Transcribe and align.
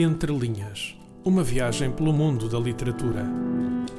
Entre 0.00 0.32
Linhas 0.32 0.96
Uma 1.24 1.42
viagem 1.42 1.90
pelo 1.90 2.12
mundo 2.12 2.48
da 2.48 2.56
literatura. 2.56 3.24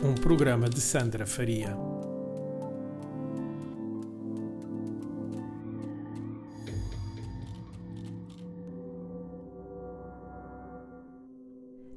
Um 0.02 0.16
programa 0.16 0.70
de 0.70 0.80
Sandra 0.80 1.28
Faria. 1.28 1.76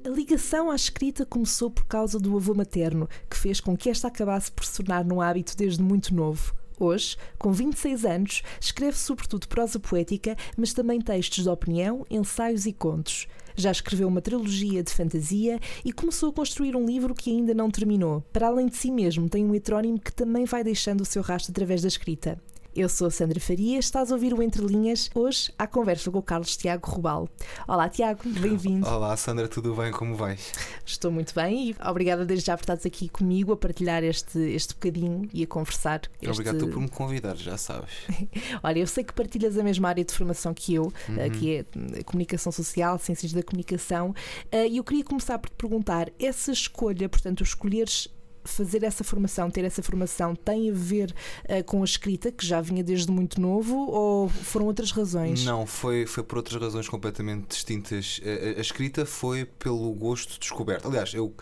A 0.05 0.09
ligação 0.09 0.69
à 0.69 0.75
escrita 0.75 1.25
começou 1.25 1.71
por 1.71 1.85
causa 1.85 2.19
do 2.19 2.35
avô 2.35 2.53
materno, 2.53 3.07
que 3.29 3.37
fez 3.37 3.61
com 3.61 3.77
que 3.77 3.89
esta 3.89 4.09
acabasse 4.09 4.51
por 4.51 4.65
se 4.65 4.83
tornar 4.83 5.05
num 5.05 5.21
hábito 5.21 5.55
desde 5.55 5.81
muito 5.81 6.13
novo. 6.13 6.53
Hoje, 6.79 7.17
com 7.37 7.51
26 7.51 8.05
anos, 8.05 8.41
escreve 8.59 8.97
sobretudo 8.97 9.47
prosa 9.47 9.79
poética, 9.79 10.35
mas 10.57 10.73
também 10.73 10.99
textos 10.99 11.43
de 11.43 11.49
opinião, 11.49 12.05
ensaios 12.09 12.65
e 12.65 12.73
contos. 12.73 13.27
Já 13.55 13.71
escreveu 13.71 14.07
uma 14.07 14.21
trilogia 14.21 14.81
de 14.81 14.91
fantasia 14.91 15.59
e 15.85 15.93
começou 15.93 16.29
a 16.29 16.33
construir 16.33 16.75
um 16.75 16.85
livro 16.85 17.13
que 17.13 17.29
ainda 17.29 17.53
não 17.53 17.69
terminou. 17.69 18.23
Para 18.33 18.47
além 18.47 18.67
de 18.67 18.75
si 18.75 18.91
mesmo, 18.91 19.29
tem 19.29 19.45
um 19.45 19.53
heterónimo 19.53 19.99
que 19.99 20.11
também 20.11 20.45
vai 20.45 20.63
deixando 20.63 21.01
o 21.01 21.05
seu 21.05 21.21
rastro 21.21 21.51
através 21.51 21.81
da 21.81 21.87
escrita. 21.87 22.41
Eu 22.75 22.89
sou 22.89 23.05
a 23.05 23.11
Sandra 23.11 23.39
Faria, 23.39 23.77
estás 23.77 24.11
a 24.11 24.15
ouvir 24.15 24.33
o 24.33 24.41
Entre 24.41 24.65
Linhas, 24.65 25.07
hoje 25.13 25.53
à 25.59 25.67
conversa 25.67 26.09
com 26.09 26.17
o 26.17 26.23
Carlos 26.23 26.57
Tiago 26.57 26.89
Rubal. 26.89 27.29
Olá 27.67 27.87
Tiago, 27.87 28.21
bem-vindo. 28.25 28.87
Olá 28.87 29.15
Sandra, 29.15 29.47
tudo 29.47 29.75
bem? 29.75 29.91
Como 29.91 30.15
vais? 30.15 30.51
Estou 30.83 31.11
muito 31.11 31.35
bem 31.35 31.69
e 31.69 31.75
obrigada 31.87 32.25
desde 32.25 32.47
já 32.47 32.57
por 32.57 32.63
estares 32.63 32.83
aqui 32.83 33.09
comigo 33.09 33.51
a 33.51 33.57
partilhar 33.57 34.03
este, 34.03 34.39
este 34.39 34.73
bocadinho 34.73 35.29
e 35.31 35.43
a 35.43 35.47
conversar. 35.47 36.01
Este... 36.19 36.31
Obrigado 36.31 36.67
por 36.67 36.81
me 36.81 36.89
convidar, 36.89 37.35
já 37.35 37.59
sabes. 37.59 37.91
Olha, 38.63 38.79
eu 38.79 38.87
sei 38.87 39.03
que 39.03 39.13
partilhas 39.13 39.55
a 39.55 39.63
mesma 39.63 39.89
área 39.89 40.03
de 40.03 40.11
formação 40.11 40.51
que 40.51 40.73
eu, 40.73 40.91
uhum. 41.09 41.29
que 41.29 41.57
é 41.57 42.03
comunicação 42.05 42.51
social, 42.51 42.97
ciências 42.97 43.33
da 43.33 43.43
comunicação, 43.43 44.15
eh, 44.51 44.67
e 44.67 44.77
eu 44.77 44.83
queria 44.83 45.03
começar 45.03 45.37
por 45.37 45.49
te 45.51 45.55
perguntar, 45.57 46.09
essa 46.19 46.51
escolha, 46.51 47.07
portanto, 47.07 47.43
escolheres 47.43 48.07
fazer 48.43 48.83
essa 48.83 49.03
formação, 49.03 49.49
ter 49.49 49.63
essa 49.63 49.81
formação, 49.81 50.35
tem 50.35 50.69
a 50.69 50.73
ver 50.73 51.13
uh, 51.45 51.63
com 51.63 51.81
a 51.81 51.85
escrita, 51.85 52.31
que 52.31 52.45
já 52.45 52.61
vinha 52.61 52.83
desde 52.83 53.11
muito 53.11 53.39
novo, 53.39 53.75
ou 53.75 54.29
foram 54.29 54.65
outras 54.65 54.91
razões? 54.91 55.43
Não, 55.45 55.65
foi, 55.65 56.05
foi 56.05 56.23
por 56.23 56.37
outras 56.37 56.61
razões 56.61 56.87
completamente 56.87 57.47
distintas. 57.47 58.19
A, 58.23 58.59
a, 58.59 58.61
escrita 58.61 59.05
foi 59.05 59.45
pelo 59.45 59.91
gosto 59.93 60.39
descoberto. 60.39 60.87
Aliás, 60.87 61.13
eu, 61.13 61.33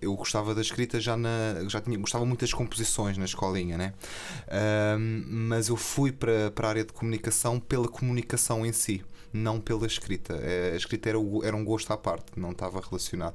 eu 0.00 0.14
gostava 0.14 0.54
da 0.54 0.60
escrita 0.60 1.00
já 1.00 1.16
na. 1.16 1.64
já 1.68 1.80
tinha, 1.80 1.98
gostava 1.98 2.24
muito 2.24 2.40
das 2.40 2.52
composições 2.52 3.16
na 3.16 3.24
escolinha, 3.24 3.78
né? 3.78 3.94
Um, 4.98 5.24
mas 5.28 5.68
eu 5.68 5.76
fui 5.76 6.12
para, 6.12 6.50
para 6.50 6.66
a 6.66 6.70
área 6.70 6.84
de 6.84 6.92
comunicação 6.92 7.60
pela 7.60 7.88
comunicação 7.88 8.66
em 8.66 8.72
si, 8.72 9.04
não 9.32 9.60
pela 9.60 9.86
escrita. 9.86 10.34
A 10.72 10.76
escrita 10.76 11.08
era, 11.08 11.18
era 11.44 11.56
um 11.56 11.64
gosto 11.64 11.92
à 11.92 11.96
parte, 11.96 12.32
não 12.36 12.50
estava 12.50 12.80
relacionado. 12.80 13.34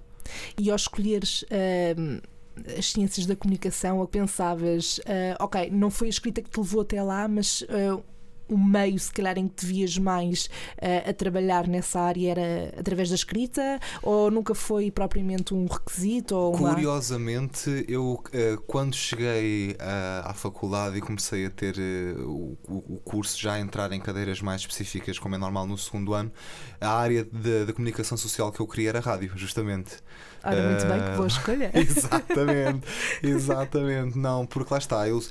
E 0.57 0.69
ao 0.69 0.75
escolheres. 0.75 1.43
Uh 1.43 2.32
as 2.77 2.91
ciências 2.91 3.25
da 3.25 3.35
comunicação, 3.35 4.05
pensavas, 4.05 4.99
uh, 4.99 5.35
ok, 5.39 5.69
não 5.71 5.89
foi 5.89 6.07
a 6.07 6.09
escrita 6.09 6.41
que 6.41 6.49
te 6.49 6.59
levou 6.59 6.81
até 6.81 7.01
lá, 7.01 7.27
mas 7.27 7.61
uh, 7.61 8.03
o 8.47 8.57
meio, 8.57 8.99
se 8.99 9.11
calhar, 9.11 9.37
em 9.37 9.47
que 9.47 9.55
te 9.55 9.65
vias 9.65 9.97
mais 9.97 10.45
uh, 10.77 11.09
a 11.09 11.13
trabalhar 11.13 11.67
nessa 11.67 11.99
área 11.99 12.31
era 12.31 12.73
através 12.77 13.09
da 13.09 13.15
escrita 13.15 13.79
ou 14.01 14.29
nunca 14.29 14.53
foi 14.53 14.91
propriamente 14.91 15.53
um 15.53 15.65
requisito? 15.65 16.35
Ou 16.35 16.55
uma... 16.55 16.73
Curiosamente, 16.73 17.85
eu 17.87 18.13
uh, 18.13 18.61
quando 18.67 18.95
cheguei 18.95 19.71
uh, 19.71 20.29
à 20.29 20.33
faculdade 20.33 20.97
e 20.97 21.01
comecei 21.01 21.45
a 21.45 21.49
ter 21.49 21.75
o, 22.19 22.57
o, 22.67 23.01
curso, 23.03 23.39
já 23.39 23.53
a 23.53 23.59
entrar 23.59 23.91
em 23.91 23.99
cadeiras 23.99 24.41
mais 24.41 24.61
específicas, 24.61 25.17
como 25.17 25.35
é 25.35 25.37
normal 25.37 25.65
no 25.65 25.77
segundo 25.77 26.13
ano, 26.13 26.31
a 26.79 26.89
área 26.89 27.23
da 27.23 27.73
comunicação 27.73 28.17
social 28.17 28.51
que 28.51 28.59
eu 28.59 28.67
queria 28.67 28.89
era 28.89 28.99
rádio, 28.99 29.31
justamente. 29.35 29.97
Ora, 30.43 30.61
muito 30.61 30.85
bem, 30.85 31.01
que 31.01 31.15
boa 31.15 31.27
escolha. 31.27 31.71
exatamente, 31.73 32.87
exatamente. 33.23 34.17
Não, 34.17 34.45
porque 34.45 34.73
lá 34.73 34.77
está, 34.77 35.07
eu, 35.07 35.23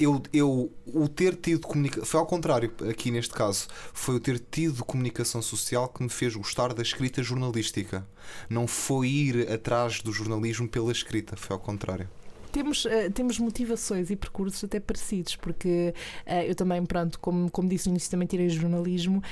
eu, 0.00 0.22
eu 0.32 0.72
o 0.86 1.08
ter 1.08 1.36
tido 1.36 1.66
comunicação 1.66 2.15
foi 2.16 2.20
ao 2.20 2.26
contrário, 2.26 2.72
aqui 2.88 3.10
neste 3.10 3.34
caso. 3.34 3.68
Foi 3.92 4.16
o 4.16 4.20
ter 4.20 4.38
tido 4.38 4.82
comunicação 4.86 5.42
social 5.42 5.86
que 5.86 6.02
me 6.02 6.08
fez 6.08 6.34
gostar 6.34 6.72
da 6.72 6.80
escrita 6.80 7.22
jornalística. 7.22 8.06
Não 8.48 8.66
foi 8.66 9.08
ir 9.08 9.52
atrás 9.52 10.00
do 10.00 10.10
jornalismo 10.10 10.66
pela 10.66 10.90
escrita, 10.90 11.36
foi 11.36 11.52
ao 11.52 11.60
contrário 11.60 12.08
temos, 12.56 12.86
uh, 12.86 13.10
temos 13.12 13.38
motivações 13.38 14.08
e 14.08 14.16
percursos 14.16 14.64
até 14.64 14.80
parecidos, 14.80 15.36
porque 15.36 15.92
uh, 16.26 16.30
eu 16.46 16.54
também, 16.54 16.84
pronto, 16.86 17.20
como, 17.20 17.50
como 17.50 17.68
disse 17.68 17.86
no 17.86 17.92
início, 17.92 18.10
também 18.10 18.26
tirei 18.26 18.48
jornalismo, 18.48 19.22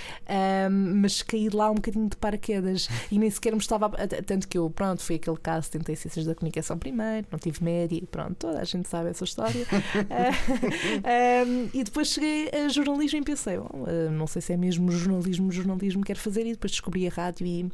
mas 0.95 1.23
caí 1.23 1.49
lá 1.49 1.71
um 1.71 1.77
bocadinho 1.77 2.09
de 2.09 2.17
paraquedas 2.17 2.89
e 3.11 3.19
nem 3.19 3.31
sequer 3.31 3.53
me 3.53 3.59
estava. 3.59 3.87
A, 3.87 4.23
tanto 4.23 4.47
que 4.47 4.59
eu, 4.59 4.69
pronto, 4.69 5.03
foi 5.03 5.17
aquele 5.17 5.39
caso, 5.39 5.71
tentei 5.71 5.97
ciências 5.97 6.27
da 6.27 6.35
comunicação 6.35 6.79
primeiro, 6.79 7.27
não 7.31 7.39
tive 7.39 7.65
média 7.65 7.97
e 7.97 8.07
pronto, 8.07 8.35
toda 8.35 8.61
a 8.61 8.65
gente 8.65 8.89
sabe 8.89 9.11
essa 9.11 9.25
história. 9.25 9.55
e 11.73 11.85
depois 11.85 12.09
cheguei 12.09 12.51
a 12.51 12.69
jornalismo 12.69 13.21
e 13.21 13.23
pensei, 13.23 13.57
bom, 13.57 13.87
não 14.13 14.27
sei 14.27 14.43
se 14.43 14.53
é 14.53 14.57
mesmo 14.57 14.91
jornalismo, 14.93 15.51
jornalismo 15.51 16.05
quero 16.05 16.19
fazer, 16.19 16.47
e 16.47 16.53
depois 16.53 16.73
descobri 16.73 17.07
a 17.07 17.11
rádio 17.11 17.47
e 17.47 17.71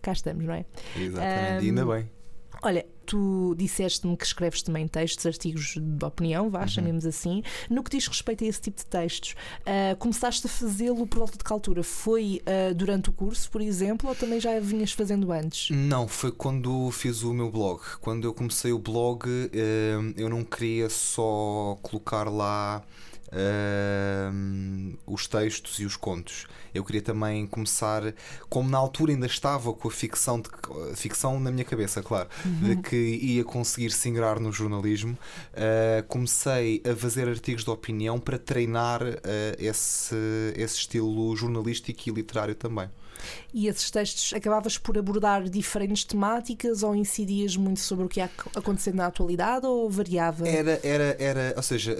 cá 0.00 0.12
estamos, 0.12 0.44
não 0.44 0.54
é? 0.54 0.64
Exatamente, 0.96 1.64
e 1.64 1.68
ainda 1.68 1.84
bem. 1.84 2.15
Olha, 2.62 2.86
tu 3.06 3.54
disseste-me 3.56 4.16
que 4.16 4.24
escreves 4.24 4.62
também 4.62 4.86
textos, 4.88 5.24
artigos 5.24 5.74
de 5.80 6.04
opinião, 6.04 6.50
vá, 6.50 6.62
uhum. 6.62 6.68
chamemos 6.68 7.06
assim. 7.06 7.42
No 7.70 7.82
que 7.82 7.90
diz 7.90 8.06
respeito 8.06 8.44
a 8.44 8.46
esse 8.46 8.60
tipo 8.60 8.78
de 8.78 8.86
textos, 8.86 9.34
uh, 9.60 9.96
começaste 9.96 10.46
a 10.46 10.50
fazê-lo 10.50 11.06
por 11.06 11.18
volta 11.18 11.38
de 11.38 11.44
que 11.44 11.52
altura? 11.52 11.82
Foi 11.82 12.42
uh, 12.42 12.74
durante 12.74 13.10
o 13.10 13.12
curso, 13.12 13.50
por 13.50 13.60
exemplo, 13.60 14.08
ou 14.08 14.14
também 14.14 14.40
já 14.40 14.58
vinhas 14.58 14.92
fazendo 14.92 15.30
antes? 15.32 15.70
Não, 15.70 16.08
foi 16.08 16.32
quando 16.32 16.90
fiz 16.90 17.22
o 17.22 17.32
meu 17.32 17.50
blog. 17.50 17.80
Quando 18.00 18.24
eu 18.24 18.34
comecei 18.34 18.72
o 18.72 18.78
blog, 18.78 19.28
uh, 19.28 20.14
eu 20.16 20.28
não 20.28 20.42
queria 20.42 20.88
só 20.90 21.78
colocar 21.82 22.28
lá 22.28 22.82
uh, 23.36 24.98
os 25.06 25.26
textos 25.26 25.78
e 25.78 25.84
os 25.84 25.96
contos. 25.96 26.46
Eu 26.74 26.84
queria 26.84 27.02
também 27.02 27.46
começar, 27.46 28.14
como 28.48 28.68
na 28.68 28.78
altura 28.78 29.12
ainda 29.12 29.26
estava 29.26 29.72
com 29.72 29.88
a 29.88 29.90
ficção, 29.90 30.40
de, 30.40 30.48
ficção 30.94 31.38
na 31.38 31.50
minha 31.50 31.64
cabeça, 31.64 32.02
claro, 32.02 32.28
uhum. 32.44 32.60
de 32.60 32.76
que 32.82 32.96
ia 32.96 33.44
conseguir 33.44 33.90
se 33.90 34.08
ingrar 34.08 34.40
no 34.40 34.52
jornalismo, 34.52 35.12
uh, 35.52 36.02
comecei 36.08 36.82
a 36.90 36.94
fazer 36.94 37.28
artigos 37.28 37.64
de 37.64 37.70
opinião 37.70 38.18
para 38.18 38.38
treinar 38.38 39.02
uh, 39.02 39.16
esse, 39.58 40.16
esse 40.56 40.78
estilo 40.78 41.34
jornalístico 41.36 42.08
e 42.08 42.12
literário 42.12 42.54
também. 42.54 42.88
E 43.52 43.68
esses 43.68 43.90
textos 43.90 44.32
acabavas 44.34 44.78
por 44.78 44.96
abordar 44.98 45.48
diferentes 45.48 46.04
temáticas 46.04 46.82
ou 46.82 46.94
incidias 46.94 47.56
muito 47.56 47.80
sobre 47.80 48.04
o 48.04 48.08
que 48.08 48.20
ia 48.20 48.30
acontecer 48.54 48.94
na 48.94 49.06
atualidade 49.06 49.66
ou 49.66 49.90
variava? 49.90 50.46
Era, 50.48 50.80
era, 50.82 51.16
era 51.18 51.54
ou 51.56 51.62
seja, 51.62 51.96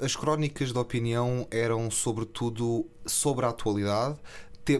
as 0.00 0.16
crónicas 0.16 0.72
de 0.72 0.78
opinião 0.78 1.46
eram 1.50 1.90
sobretudo 1.90 2.86
sobre 3.06 3.46
a 3.46 3.48
atualidade, 3.48 4.16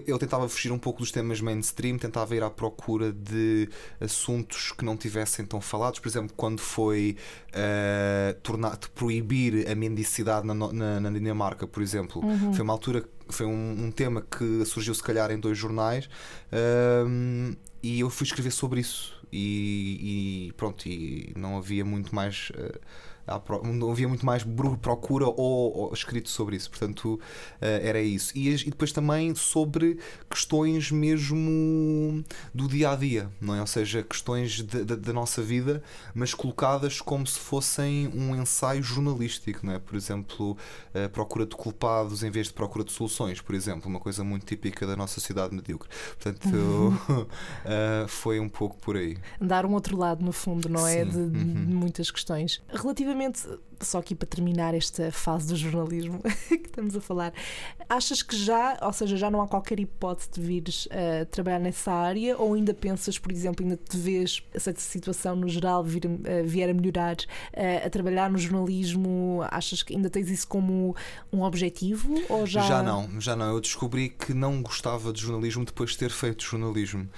eu 0.07 0.19
tentava 0.19 0.49
fugir 0.49 0.73
um 0.73 0.79
pouco 0.79 1.01
dos 1.01 1.11
temas 1.11 1.41
mainstream, 1.41 1.99
tentava 1.99 2.35
ir 2.35 2.43
à 2.43 2.51
procura 2.51 3.13
de 3.13 3.69
assuntos 4.01 4.73
que 4.73 4.85
não 4.85 4.97
tivessem 4.97 5.45
tão 5.45 5.61
falados. 5.61 6.01
Por 6.01 6.09
exemplo, 6.09 6.35
quando 6.37 6.61
foi 6.61 7.17
uh, 7.51 8.35
tornar, 8.41 8.77
proibir 8.95 9.69
a 9.71 9.75
mendicidade 9.75 10.47
na, 10.47 10.55
na, 10.55 11.01
na 11.01 11.11
Dinamarca, 11.11 11.67
por 11.67 11.83
exemplo, 11.83 12.25
uhum. 12.25 12.53
foi 12.53 12.63
uma 12.63 12.73
altura 12.73 13.05
foi 13.31 13.45
um, 13.45 13.85
um, 13.85 13.91
tema 13.91 14.23
que 14.23 14.65
surgiu 14.65 14.95
se 14.95 15.03
calhar 15.03 15.31
em 15.31 15.39
dois 15.39 15.59
jornais 15.59 16.09
um, 17.07 17.55
e 17.83 18.01
eu 18.01 18.09
fui 18.09 18.27
escrever 18.27 18.51
sobre 18.51 18.81
isso 18.81 19.15
e, 19.31 20.49
e, 20.49 20.53
pronto 20.55 20.89
e 20.89 21.35
não 21.37 21.59
havia 21.59 21.85
muito 21.85 22.15
mais 22.15 22.51
uh, 22.55 22.81
não 23.75 23.91
havia 23.91 24.09
muito 24.09 24.25
mais 24.25 24.45
procura 24.81 25.27
ou, 25.27 25.77
ou 25.77 25.93
escrito 25.93 26.29
sobre 26.29 26.57
isso, 26.57 26.71
portanto 26.71 27.15
uh, 27.15 27.21
era 27.61 28.01
isso. 28.01 28.33
E, 28.37 28.49
e, 28.49 28.71
depois 28.71 28.93
também 28.93 29.35
sobre 29.35 29.99
questões 30.29 30.91
mesmo 30.91 32.25
do 32.55 32.67
dia 32.69 32.91
a 32.91 32.97
dia, 32.97 33.31
não 33.41 33.55
é? 33.55 33.61
Ou 33.61 33.67
seja, 33.67 34.03
questões 34.03 34.63
da 34.63 35.13
nossa 35.13 35.43
vida, 35.43 35.83
mas 36.15 36.35
colocadas 36.35 37.01
como 37.01 37.27
se 37.27 37.39
fossem 37.39 38.09
um 38.09 38.35
ensaio 38.35 38.83
jornalístico, 38.83 39.67
não 39.67 39.75
é? 39.75 39.79
Por 39.79 39.97
exemplo, 39.97 40.57
uh, 40.95 41.09
procura 41.11 41.45
de 41.45 41.55
culpados 41.55 42.23
em 42.23 42.31
vez 42.31 42.49
de 42.49 42.53
procura 42.53 42.85
de 42.85 42.93
soluções, 42.93 43.41
por 43.41 43.55
exemplo, 43.55 43.89
uma 43.89 44.01
coisa 44.01 44.25
muito 44.25 44.47
típica 44.47 44.87
da 44.87 44.97
nossa 44.97 45.15
sociedade 45.15 45.55
medíocre. 45.55 45.89
Portanto, 46.21 46.49
uh, 46.49 48.09
foi 48.09 48.41
um 48.41 48.49
pouco 48.49 48.77
por 48.79 48.97
aí. 48.97 49.19
Dar 49.41 49.67
um 49.67 49.75
outro 49.75 49.97
lado, 49.97 50.25
no 50.25 50.33
fundo, 50.33 50.69
não 50.69 50.87
é? 50.87 51.05
De, 51.05 51.17
uhum. 51.17 51.31
de 51.31 51.75
muitas 51.75 52.11
questões. 52.11 52.63
Relativamente 52.69 53.18
precisamente 53.19 53.68
só 53.85 53.99
aqui 53.99 54.15
para 54.15 54.29
terminar 54.29 54.75
esta 54.75 55.11
fase 55.13 55.49
do 55.49 55.57
jornalismo 55.57 56.21
que 56.49 56.55
estamos 56.55 56.97
a 56.97 57.01
falar, 57.01 57.33
achas 57.89 58.23
que 58.23 58.37
já, 58.37 58.79
ou 58.83 58.93
seja, 58.93 59.17
já 59.17 59.31
não 59.31 59.41
há 59.41 59.49
qualquer 59.49 59.81
hipótese 59.81 60.29
de 60.33 60.41
vires 60.41 60.87
uh, 60.87 61.27
trabalhar 61.31 61.59
nessa 61.59 61.93
área 61.93 62.37
ou 62.37 62.55
ainda 62.55 62.75
pensas, 62.75 63.19
por 63.19 63.33
exemplo, 63.33 63.65
ainda 63.65 63.77
te 63.77 63.97
vês 63.97 64.43
essa 64.53 64.75
situação 64.77 65.37
no 65.37 65.49
geral 65.49 65.83
vir, 65.83 66.05
uh, 66.07 66.45
vier 66.45 66.71
a 66.71 66.75
melhorar 66.75 67.17
uh, 67.17 67.87
a 67.87 67.91
trabalhar 67.91 68.31
no 68.31 68.39
jornalismo? 68.39 69.41
Achas 69.51 69.83
que 69.83 69.95
ainda 69.95 70.11
tens 70.11 70.31
isso 70.31 70.47
como 70.47 70.95
um 71.33 71.43
objetivo 71.43 72.15
ou 72.29 72.47
já... 72.47 72.63
Já 72.63 72.83
não, 72.83 73.21
já 73.21 73.35
não. 73.35 73.55
Eu 73.55 73.61
descobri 73.61 74.09
que 74.09 74.35
não 74.35 74.63
gostava 74.63 75.13
de 75.13 75.21
jornalismo 75.21 75.65
depois 75.65 75.91
de 75.91 75.99
ter 75.99 76.11
feito 76.11 76.45
jornalismo. 76.45 77.09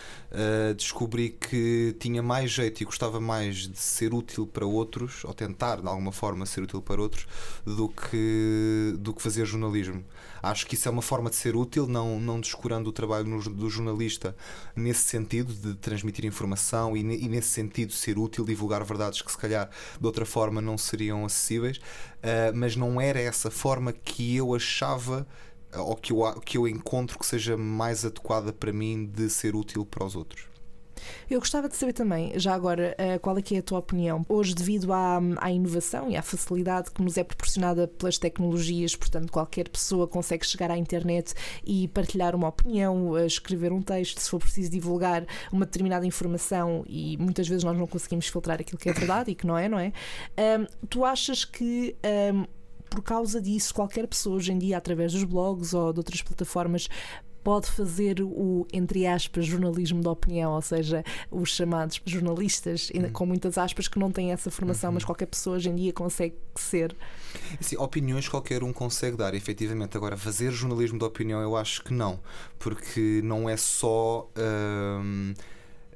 descobri 0.76 1.30
que 1.30 1.96
tinha 1.98 2.22
mais 2.22 2.50
jeito 2.50 2.82
e 2.82 2.84
gostava 2.84 3.20
mais 3.20 3.68
de 3.68 3.78
ser 3.78 4.14
útil 4.14 4.46
para 4.46 4.66
outros, 4.66 5.24
ou 5.24 5.34
tentar 5.34 5.80
de 5.80 5.88
alguma 5.88 6.12
forma 6.12 6.46
ser 6.50 6.62
útil 6.62 6.82
para 6.82 7.00
outros, 7.00 7.26
do 7.64 7.88
que, 7.88 8.94
do 8.98 9.14
que 9.14 9.22
fazer 9.22 9.44
jornalismo. 9.44 10.04
Acho 10.42 10.66
que 10.66 10.74
isso 10.74 10.88
é 10.88 10.90
uma 10.90 11.02
forma 11.02 11.28
de 11.30 11.36
ser 11.36 11.54
útil, 11.54 11.86
não, 11.86 12.18
não 12.18 12.40
descurando 12.40 12.88
o 12.88 12.92
trabalho 12.92 13.26
no, 13.26 13.42
do 13.42 13.68
jornalista 13.68 14.34
nesse 14.74 15.02
sentido 15.02 15.52
de 15.52 15.74
transmitir 15.74 16.24
informação 16.24 16.96
e, 16.96 17.00
e, 17.00 17.28
nesse 17.28 17.48
sentido 17.48 17.92
ser 17.92 18.18
útil, 18.18 18.44
divulgar 18.44 18.82
verdades 18.84 19.20
que 19.20 19.30
se 19.30 19.38
calhar 19.38 19.68
de 19.98 20.06
outra 20.06 20.24
forma 20.24 20.60
não 20.60 20.78
seriam 20.78 21.24
acessíveis, 21.24 21.76
uh, 21.76 22.54
mas 22.54 22.74
não 22.76 23.00
era 23.00 23.20
essa 23.20 23.50
forma 23.50 23.92
que 23.92 24.36
eu 24.36 24.54
achava 24.54 25.26
ou 25.76 25.94
que 25.94 26.12
eu, 26.12 26.40
que 26.40 26.58
eu 26.58 26.66
encontro 26.66 27.18
que 27.18 27.26
seja 27.26 27.56
mais 27.56 28.04
adequada 28.04 28.52
para 28.52 28.72
mim 28.72 29.06
de 29.06 29.28
ser 29.30 29.54
útil 29.54 29.84
para 29.84 30.04
os 30.04 30.16
outros. 30.16 30.49
Eu 31.30 31.38
gostava 31.38 31.68
de 31.68 31.76
saber 31.76 31.92
também, 31.92 32.32
já 32.38 32.54
agora, 32.54 32.94
eh, 32.98 33.18
qual 33.18 33.36
é 33.38 33.42
que 33.42 33.56
é 33.56 33.58
a 33.58 33.62
tua 33.62 33.78
opinião? 33.78 34.24
Hoje, 34.28 34.54
devido 34.54 34.92
à, 34.92 35.20
à 35.38 35.50
inovação 35.50 36.10
e 36.10 36.16
à 36.16 36.22
facilidade 36.22 36.90
que 36.90 37.02
nos 37.02 37.16
é 37.16 37.24
proporcionada 37.24 37.86
pelas 37.86 38.18
tecnologias, 38.18 38.96
portanto, 38.96 39.30
qualquer 39.30 39.68
pessoa 39.68 40.06
consegue 40.06 40.46
chegar 40.46 40.70
à 40.70 40.76
internet 40.76 41.34
e 41.64 41.88
partilhar 41.88 42.34
uma 42.34 42.48
opinião, 42.48 43.16
eh, 43.16 43.26
escrever 43.26 43.72
um 43.72 43.82
texto, 43.82 44.18
se 44.18 44.30
for 44.30 44.38
preciso 44.38 44.70
divulgar 44.70 45.26
uma 45.52 45.64
determinada 45.64 46.06
informação 46.06 46.84
e 46.86 47.16
muitas 47.18 47.48
vezes 47.48 47.64
nós 47.64 47.76
não 47.76 47.86
conseguimos 47.86 48.26
filtrar 48.26 48.60
aquilo 48.60 48.78
que 48.78 48.88
é 48.88 48.92
verdade 48.92 49.30
e 49.30 49.34
que 49.34 49.46
não 49.46 49.56
é, 49.56 49.68
não 49.68 49.78
é? 49.78 49.92
Um, 50.38 50.86
tu 50.86 51.04
achas 51.04 51.44
que. 51.44 51.96
Um, 52.34 52.44
por 52.90 53.02
causa 53.02 53.40
disso, 53.40 53.72
qualquer 53.72 54.08
pessoa 54.08 54.34
hoje 54.34 54.52
em 54.52 54.58
dia, 54.58 54.76
através 54.76 55.12
dos 55.12 55.22
blogs 55.22 55.72
ou 55.72 55.92
de 55.92 56.00
outras 56.00 56.22
plataformas, 56.22 56.88
pode 57.50 57.66
fazer 57.66 58.22
o, 58.22 58.64
entre 58.72 59.08
aspas, 59.08 59.44
jornalismo 59.44 60.00
de 60.00 60.06
opinião, 60.06 60.52
ou 60.52 60.62
seja, 60.62 61.04
os 61.32 61.50
chamados 61.50 62.00
jornalistas, 62.06 62.92
uhum. 62.94 63.10
com 63.10 63.26
muitas 63.26 63.58
aspas, 63.58 63.88
que 63.88 63.98
não 63.98 64.12
têm 64.12 64.30
essa 64.30 64.52
formação, 64.52 64.90
uhum. 64.90 64.94
mas 64.94 65.04
qualquer 65.04 65.26
pessoa 65.26 65.56
hoje 65.56 65.68
em 65.68 65.74
dia 65.74 65.92
consegue 65.92 66.36
ser. 66.54 66.96
Sim, 67.58 67.76
opiniões 67.78 68.28
qualquer 68.28 68.62
um 68.62 68.72
consegue 68.72 69.16
dar, 69.16 69.34
efetivamente. 69.34 69.96
Agora, 69.96 70.16
fazer 70.16 70.52
jornalismo 70.52 70.96
de 70.96 71.04
opinião, 71.04 71.40
eu 71.40 71.56
acho 71.56 71.82
que 71.82 71.92
não, 71.92 72.20
porque 72.56 73.20
não 73.24 73.50
é 73.50 73.56
só. 73.56 74.30
Hum, 75.02 75.34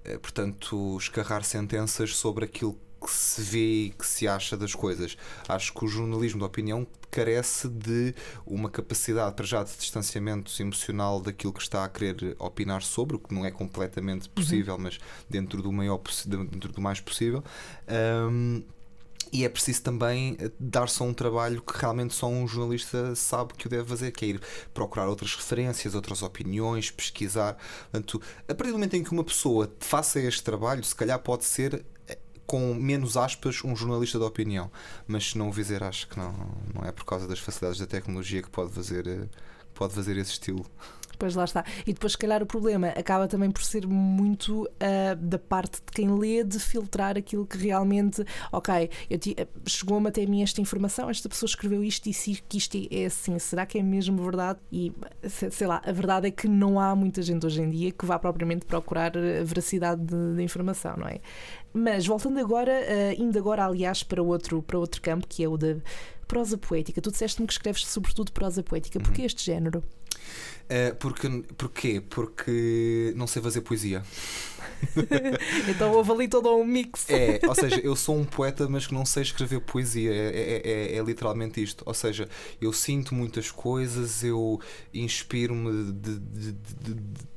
eh, 0.04 0.18
portanto, 0.18 0.96
escarrar 0.98 1.44
sentenças 1.44 2.16
sobre 2.16 2.46
aquilo 2.46 2.76
que 3.04 3.10
se 3.12 3.42
vê 3.42 3.84
e 3.86 3.90
que 3.90 4.06
se 4.06 4.26
acha 4.26 4.56
das 4.56 4.74
coisas. 4.74 5.16
Acho 5.48 5.72
que 5.72 5.84
o 5.84 5.88
jornalismo 5.88 6.38
de 6.38 6.44
opinião 6.44 6.86
carece 7.10 7.68
de 7.68 8.14
uma 8.44 8.68
capacidade 8.68 9.36
para 9.36 9.44
já 9.44 9.62
de 9.62 9.76
distanciamento 9.76 10.50
emocional 10.60 11.20
daquilo 11.20 11.52
que 11.52 11.62
está 11.62 11.84
a 11.84 11.88
querer 11.88 12.34
opinar 12.38 12.82
sobre, 12.82 13.16
o 13.16 13.18
que 13.18 13.32
não 13.32 13.44
é 13.44 13.50
completamente 13.50 14.26
uhum. 14.28 14.34
possível, 14.34 14.74
uhum. 14.74 14.80
mas 14.80 14.98
dentro 15.28 15.62
do 15.62 15.70
maior 15.70 16.00
dentro 16.26 16.72
do 16.72 16.80
mais 16.80 17.00
possível. 17.00 17.44
Um, 17.88 18.64
e 19.32 19.44
é 19.44 19.48
preciso 19.48 19.82
também 19.82 20.36
eh, 20.38 20.50
dar 20.60 20.88
só 20.88 21.02
um 21.02 21.12
trabalho 21.12 21.60
que 21.60 21.76
realmente 21.76 22.14
só 22.14 22.28
um 22.28 22.46
jornalista 22.46 23.16
sabe 23.16 23.54
que 23.54 23.66
o 23.66 23.70
deve 23.70 23.88
fazer, 23.88 24.12
que 24.12 24.24
é 24.24 24.28
ir 24.28 24.40
procurar 24.72 25.08
outras 25.08 25.34
referências, 25.34 25.92
outras 25.94 26.22
opiniões, 26.22 26.92
pesquisar. 26.92 27.56
Portanto, 27.90 28.22
a 28.48 28.54
partir 28.54 28.70
do 28.70 28.78
momento 28.78 28.94
em 28.94 29.02
que 29.02 29.10
uma 29.10 29.24
pessoa 29.24 29.72
faça 29.80 30.20
este 30.20 30.42
trabalho, 30.44 30.84
se 30.84 30.94
calhar 30.94 31.18
pode 31.18 31.44
ser 31.44 31.84
com 32.54 32.72
menos 32.72 33.16
aspas, 33.16 33.64
um 33.64 33.74
jornalista 33.74 34.16
de 34.16 34.24
opinião. 34.24 34.70
Mas 35.08 35.30
se 35.30 35.38
não 35.38 35.48
o 35.48 35.52
fizer, 35.52 35.82
acho 35.82 36.06
que 36.06 36.16
não, 36.16 36.32
não 36.72 36.84
é 36.84 36.92
por 36.92 37.04
causa 37.04 37.26
das 37.26 37.40
facilidades 37.40 37.80
da 37.80 37.86
tecnologia 37.86 38.40
que 38.40 38.48
pode 38.48 38.70
fazer, 38.70 39.08
eh, 39.08 39.26
pode 39.74 39.92
fazer 39.92 40.16
esse 40.16 40.30
estilo. 40.30 40.64
Pois 41.14 41.34
lá 41.34 41.44
está. 41.44 41.64
E 41.86 41.92
depois, 41.92 42.12
se 42.12 42.18
calhar, 42.18 42.42
o 42.42 42.46
problema 42.46 42.88
acaba 42.88 43.28
também 43.28 43.50
por 43.50 43.62
ser 43.62 43.86
muito 43.86 44.62
uh, 44.62 45.16
da 45.16 45.38
parte 45.38 45.80
de 45.84 45.92
quem 45.92 46.10
lê 46.18 46.42
de 46.44 46.58
filtrar 46.58 47.16
aquilo 47.16 47.46
que 47.46 47.56
realmente, 47.56 48.24
ok, 48.52 48.90
eh, 49.10 49.46
chegou-me 49.66 50.08
até 50.08 50.26
mim 50.26 50.42
esta 50.42 50.60
informação, 50.60 51.10
esta 51.10 51.28
pessoa 51.28 51.48
escreveu 51.48 51.82
isto 51.82 52.06
e 52.06 52.10
disse 52.10 52.42
que 52.48 52.58
isto 52.58 52.76
é 52.90 53.06
assim. 53.06 53.38
Será 53.38 53.66
que 53.66 53.78
é 53.78 53.82
mesmo 53.82 54.22
verdade? 54.22 54.58
E 54.72 54.92
sei 55.50 55.66
lá, 55.66 55.82
a 55.84 55.92
verdade 55.92 56.28
é 56.28 56.30
que 56.30 56.48
não 56.48 56.78
há 56.78 56.94
muita 56.94 57.22
gente 57.22 57.44
hoje 57.44 57.60
em 57.60 57.70
dia 57.70 57.90
que 57.90 58.06
vá 58.06 58.18
propriamente 58.18 58.64
procurar 58.64 59.16
a 59.16 59.44
veracidade 59.44 60.02
da 60.02 60.42
informação, 60.42 60.96
não 60.96 61.08
é? 61.08 61.20
Mas 61.72 62.06
voltando 62.06 62.38
agora, 62.38 62.72
uh, 62.72 63.20
indo 63.20 63.36
agora, 63.36 63.64
aliás, 63.64 64.02
para 64.02 64.22
outro, 64.22 64.62
para 64.62 64.78
outro 64.78 65.02
campo, 65.02 65.26
que 65.26 65.42
é 65.42 65.48
o 65.48 65.56
da 65.56 65.76
prosa 66.24 66.56
poética. 66.56 67.00
Tu 67.00 67.10
disseste-me 67.10 67.46
que 67.46 67.52
escreves 67.52 67.86
sobretudo 67.86 68.32
prosa 68.32 68.62
poética. 68.62 69.00
Porquê 69.00 69.22
uhum. 69.22 69.26
este 69.26 69.44
género? 69.44 69.82
Uh, 70.64 70.94
porque, 70.96 71.28
porquê? 71.58 72.02
Porque 72.08 73.12
não 73.16 73.26
sei 73.26 73.42
fazer 73.42 73.60
poesia. 73.60 74.02
então 75.68 75.92
houve 75.92 76.10
ali 76.10 76.28
todo 76.28 76.54
um 76.56 76.64
mix. 76.64 77.08
É, 77.10 77.40
ou 77.46 77.54
seja, 77.54 77.80
eu 77.80 77.94
sou 77.94 78.16
um 78.16 78.24
poeta, 78.24 78.68
mas 78.68 78.86
que 78.86 78.94
não 78.94 79.04
sei 79.04 79.22
escrever 79.22 79.60
poesia. 79.60 80.12
É, 80.12 80.28
é, 80.28 80.62
é, 80.64 80.96
é 80.96 81.02
literalmente 81.02 81.62
isto. 81.62 81.82
Ou 81.86 81.94
seja, 81.94 82.28
eu 82.60 82.72
sinto 82.72 83.14
muitas 83.14 83.50
coisas, 83.50 84.24
eu 84.24 84.60
inspiro-me 84.92 85.92
de, 85.92 86.18
de, 86.18 86.52
de, 86.52 86.94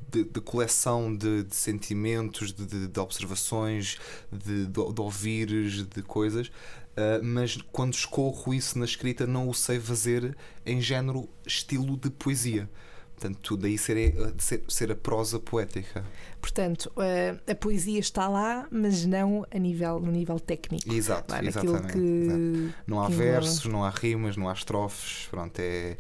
de, 0.09 0.23
de 0.23 0.41
coleção 0.41 1.15
de, 1.15 1.43
de 1.43 1.55
sentimentos, 1.55 2.53
de, 2.53 2.87
de 2.87 2.99
observações, 2.99 3.97
de, 4.31 4.65
de, 4.67 5.01
ouvires, 5.01 5.83
de 5.83 6.01
coisas, 6.01 6.51
uh, 6.97 7.23
mas 7.23 7.57
quando 7.71 7.93
escorro 7.93 8.53
isso 8.53 8.77
na 8.77 8.85
escrita 8.85 9.27
não 9.27 9.47
o 9.47 9.53
sei 9.53 9.79
fazer 9.79 10.35
em 10.65 10.81
género 10.81 11.29
estilo 11.45 11.95
de 11.95 12.09
poesia. 12.09 12.69
Portanto, 13.15 13.57
daí 13.57 13.79
ser, 13.79 14.13
ser, 14.37 14.63
ser 14.67 14.91
a 14.91 14.95
prosa 14.95 15.39
poética. 15.39 16.05
Portanto, 16.39 16.91
a, 16.95 17.51
a, 17.51 17.55
poesia 17.55 17.99
está 17.99 18.27
lá, 18.27 18.67
mas 18.69 19.07
não 19.07 19.43
a 19.49 19.57
nível, 19.57 19.99
no 19.99 20.11
nível 20.11 20.39
técnico. 20.39 20.93
Exato, 20.93 21.33
exatamente. 21.43 21.93
Que. 21.93 22.71
Não 22.85 23.01
há 23.01 23.09
versos, 23.09 23.65
não 23.65 23.83
há 23.83 23.89
rimas, 23.89 24.37
não 24.37 24.47
há 24.47 24.53
estrofes. 24.53 25.27
Pronto, 25.31 25.59
é 25.59 25.97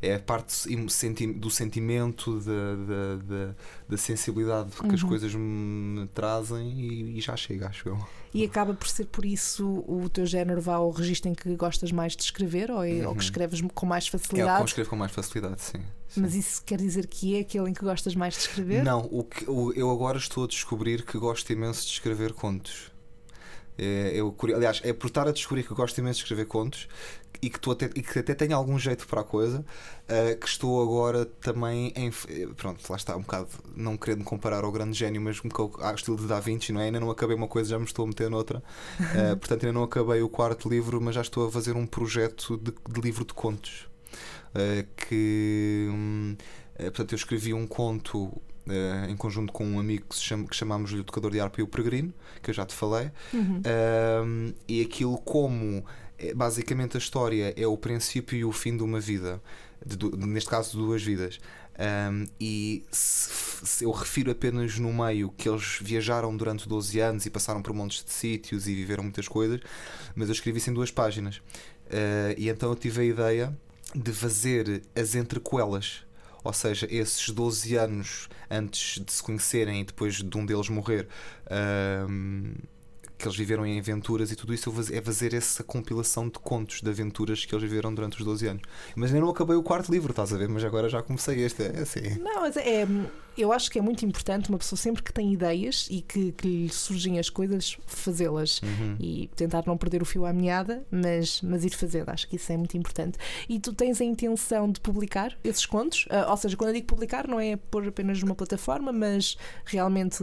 é 0.00 0.14
a 0.14 0.20
parte 0.20 0.68
do 0.76 1.50
sentimento, 1.50 2.40
da, 2.40 3.16
da, 3.16 3.54
da 3.88 3.96
sensibilidade 3.96 4.70
que 4.70 4.86
uhum. 4.86 4.94
as 4.94 5.02
coisas 5.02 5.34
me 5.34 6.06
trazem 6.14 6.70
e, 6.70 7.18
e, 7.18 7.20
já 7.20 7.36
chega, 7.36 7.66
acho 7.68 7.88
eu. 7.88 7.98
E 8.32 8.44
acaba 8.44 8.74
por 8.74 8.86
ser 8.86 9.06
por 9.06 9.24
isso 9.24 9.66
o 9.88 10.08
teu 10.08 10.24
género 10.24 10.60
vá 10.60 10.76
ao 10.76 10.90
registro 10.90 11.30
em 11.30 11.34
que 11.34 11.54
gostas 11.56 11.90
mais 11.90 12.14
de 12.14 12.22
escrever 12.22 12.70
ou, 12.70 12.84
é, 12.84 12.92
uhum. 12.92 13.08
ou 13.08 13.16
que 13.16 13.22
escreves 13.24 13.60
com 13.74 13.86
mais 13.86 14.06
facilidade? 14.06 14.58
É 14.58 14.60
o 14.60 14.64
que 14.64 14.70
escrevo 14.70 14.90
com 14.90 14.96
mais 14.96 15.10
facilidade, 15.10 15.60
sim. 15.60 15.78
sim. 16.08 16.20
Mas 16.20 16.34
isso 16.34 16.62
quer 16.64 16.78
dizer 16.78 17.06
que 17.06 17.36
é 17.36 17.40
aquele 17.40 17.70
em 17.70 17.74
que 17.74 17.84
gostas 17.84 18.14
mais 18.14 18.34
de 18.34 18.40
escrever? 18.40 18.84
Não, 18.84 19.08
o 19.10 19.24
que, 19.24 19.50
o, 19.50 19.72
eu 19.72 19.90
agora 19.90 20.18
estou 20.18 20.44
a 20.44 20.46
descobrir 20.46 21.04
que 21.04 21.18
gosto 21.18 21.52
imenso 21.52 21.84
de 21.86 21.92
escrever 21.92 22.32
contos. 22.32 22.92
É, 23.78 24.12
eu, 24.14 24.34
aliás, 24.54 24.80
é 24.82 24.92
por 24.92 25.06
estar 25.06 25.28
a 25.28 25.32
descobrir 25.32 25.62
que 25.62 25.72
gosto 25.72 25.96
imenso 25.98 26.18
de 26.18 26.24
escrever 26.24 26.46
contos 26.46 26.88
e 27.40 27.48
que, 27.48 27.70
até, 27.70 27.86
e 27.94 28.02
que 28.02 28.18
até 28.18 28.34
tenho 28.34 28.56
algum 28.56 28.78
jeito 28.78 29.06
para 29.06 29.20
a 29.20 29.24
coisa, 29.24 29.60
uh, 29.60 30.38
que 30.38 30.48
estou 30.48 30.82
agora 30.82 31.24
também 31.24 31.92
em. 31.94 32.10
Pronto, 32.56 32.84
lá 32.90 32.96
está, 32.96 33.16
um 33.16 33.20
bocado, 33.20 33.48
não 33.76 33.96
querendo 33.96 34.24
comparar 34.24 34.64
ao 34.64 34.72
grande 34.72 34.98
gênio, 34.98 35.20
mas 35.20 35.38
um 35.44 35.48
bocado 35.48 35.86
ao 35.86 35.94
estilo 35.94 36.16
de 36.16 36.26
Da 36.26 36.40
Vinci, 36.40 36.72
não 36.72 36.80
é? 36.80 36.86
Ainda 36.86 36.98
não 36.98 37.10
acabei 37.10 37.36
uma 37.36 37.48
coisa, 37.48 37.70
já 37.70 37.78
me 37.78 37.84
estou 37.84 38.04
a 38.04 38.08
meter 38.08 38.28
noutra. 38.28 38.62
Uh, 38.98 39.36
portanto, 39.36 39.64
ainda 39.64 39.72
não 39.72 39.84
acabei 39.84 40.20
o 40.20 40.28
quarto 40.28 40.68
livro, 40.68 41.00
mas 41.00 41.14
já 41.14 41.20
estou 41.20 41.46
a 41.46 41.52
fazer 41.52 41.76
um 41.76 41.86
projeto 41.86 42.56
de, 42.56 42.72
de 42.72 43.00
livro 43.00 43.24
de 43.24 43.34
contos. 43.34 43.88
Uh, 44.50 44.86
que. 44.96 45.86
Um, 45.90 46.36
portanto, 46.76 47.12
eu 47.12 47.16
escrevi 47.16 47.54
um 47.54 47.66
conto 47.66 48.40
em 49.08 49.16
conjunto 49.16 49.52
com 49.52 49.64
um 49.66 49.78
amigo 49.78 50.06
que, 50.08 50.16
chama, 50.16 50.46
que 50.46 50.56
chamámos 50.56 50.92
o 50.92 51.04
Tocador 51.04 51.30
de 51.30 51.40
Harpa 51.40 51.60
e 51.60 51.62
o 51.62 51.68
Peregrino, 51.68 52.12
que 52.42 52.50
eu 52.50 52.54
já 52.54 52.64
te 52.64 52.74
falei, 52.74 53.10
uhum. 53.32 53.60
uh, 53.60 54.54
e 54.66 54.82
aquilo 54.82 55.18
como 55.18 55.84
é, 56.18 56.34
basicamente 56.34 56.96
a 56.96 56.98
história 56.98 57.54
é 57.56 57.66
o 57.66 57.76
princípio 57.76 58.36
e 58.36 58.44
o 58.44 58.52
fim 58.52 58.76
de 58.76 58.82
uma 58.82 58.98
vida, 58.98 59.40
de, 59.84 59.96
de, 59.96 60.26
neste 60.26 60.50
caso 60.50 60.72
de 60.72 60.76
duas 60.78 61.02
vidas. 61.02 61.38
Um, 61.78 62.26
e 62.40 62.84
se, 62.90 63.30
se, 63.64 63.84
eu 63.84 63.92
refiro 63.92 64.32
apenas 64.32 64.80
no 64.80 64.92
meio 64.92 65.30
que 65.30 65.48
eles 65.48 65.78
viajaram 65.80 66.36
durante 66.36 66.68
12 66.68 66.98
anos 66.98 67.24
e 67.24 67.30
passaram 67.30 67.62
por 67.62 67.72
montes 67.72 68.04
de 68.04 68.10
sítios 68.10 68.66
e 68.66 68.74
viveram 68.74 69.04
muitas 69.04 69.28
coisas, 69.28 69.60
mas 70.16 70.28
eu 70.28 70.32
escrevi 70.32 70.58
isso 70.58 70.70
em 70.70 70.74
duas 70.74 70.90
páginas. 70.90 71.36
Uh, 71.36 72.34
e 72.36 72.48
então 72.48 72.68
eu 72.70 72.74
tive 72.74 73.02
a 73.02 73.04
ideia 73.04 73.56
de 73.94 74.12
fazer 74.12 74.82
as 74.96 75.14
entrecoelas 75.14 76.04
ou 76.44 76.52
seja, 76.52 76.86
esses 76.90 77.28
12 77.30 77.76
anos 77.76 78.28
antes 78.50 79.02
de 79.04 79.12
se 79.12 79.22
conhecerem 79.22 79.80
e 79.80 79.84
depois 79.84 80.14
de 80.16 80.38
um 80.38 80.46
deles 80.46 80.68
morrer, 80.68 81.08
um, 82.08 82.54
que 83.18 83.26
eles 83.26 83.36
viveram 83.36 83.66
em 83.66 83.78
aventuras 83.78 84.30
e 84.30 84.36
tudo 84.36 84.54
isso 84.54 84.72
é 84.92 85.02
fazer 85.02 85.34
essa 85.34 85.64
compilação 85.64 86.28
de 86.28 86.38
contos 86.38 86.80
de 86.80 86.88
aventuras 86.88 87.44
que 87.44 87.54
eles 87.54 87.68
viveram 87.68 87.92
durante 87.92 88.18
os 88.18 88.24
12 88.24 88.46
anos. 88.46 88.62
Mas 88.94 89.10
ainda 89.10 89.22
não 89.22 89.30
acabei 89.30 89.56
o 89.56 89.62
quarto 89.62 89.90
livro, 89.90 90.10
estás 90.10 90.32
a 90.32 90.38
ver? 90.38 90.48
Mas 90.48 90.62
agora 90.64 90.88
já 90.88 91.02
comecei 91.02 91.42
este. 91.42 91.64
É 91.64 91.80
assim. 91.80 92.18
Não, 92.20 92.42
mas 92.42 92.56
é, 92.56 92.86
eu 93.36 93.52
acho 93.52 93.70
que 93.70 93.78
é 93.78 93.82
muito 93.82 94.04
importante 94.04 94.48
uma 94.48 94.58
pessoa 94.58 94.76
sempre 94.76 95.02
que 95.02 95.12
tem 95.12 95.32
ideias 95.32 95.88
e 95.90 96.00
que, 96.00 96.32
que 96.32 96.46
lhe 96.46 96.68
surgem 96.68 97.18
as 97.18 97.30
coisas, 97.30 97.76
fazê-las 97.86 98.60
uhum. 98.62 98.96
e 98.98 99.30
tentar 99.36 99.64
não 99.66 99.76
perder 99.76 100.02
o 100.02 100.04
fio 100.04 100.24
à 100.24 100.32
meada, 100.32 100.84
mas, 100.90 101.40
mas 101.42 101.64
ir 101.64 101.70
fazendo. 101.70 102.08
Acho 102.10 102.28
que 102.28 102.36
isso 102.36 102.52
é 102.52 102.56
muito 102.56 102.76
importante. 102.76 103.18
E 103.48 103.58
tu 103.58 103.72
tens 103.72 104.00
a 104.00 104.04
intenção 104.04 104.70
de 104.70 104.80
publicar 104.80 105.36
esses 105.44 105.66
contos? 105.66 106.06
Uh, 106.06 106.30
ou 106.30 106.36
seja, 106.36 106.56
quando 106.56 106.70
eu 106.70 106.74
digo 106.74 106.86
publicar, 106.86 107.26
não 107.26 107.38
é 107.38 107.56
pôr 107.56 107.86
apenas 107.88 108.20
numa 108.22 108.34
plataforma, 108.34 108.92
mas 108.92 109.36
realmente 109.64 110.22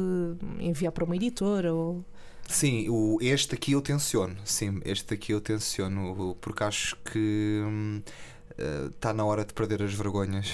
enviar 0.60 0.92
para 0.92 1.04
uma 1.04 1.16
editora 1.16 1.74
ou. 1.74 2.06
Sim, 2.48 2.88
o, 2.90 3.18
este 3.22 3.56
aqui 3.56 3.74
eu 3.74 3.82
tenciono. 3.82 4.36
Sim, 4.46 4.80
este 4.86 5.14
aqui 5.14 5.34
eu 5.34 5.42
tenciono 5.42 6.36
porque 6.40 6.64
acho 6.64 6.96
que 6.98 7.62
está 8.92 9.10
hum, 9.12 9.14
uh, 9.14 9.18
na 9.18 9.26
hora 9.26 9.44
de 9.44 9.54
perder 9.54 9.82
as 9.84 9.94
vergonhas. 9.94 10.54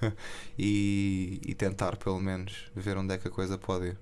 e, 0.58 1.40
e, 1.44 1.54
tentar, 1.54 1.96
pelo 1.96 2.20
menos, 2.20 2.70
ver 2.74 2.96
onde 2.96 3.14
é 3.14 3.18
que 3.18 3.28
a 3.28 3.30
coisa 3.30 3.58
pode 3.58 3.88
ir. 3.88 3.98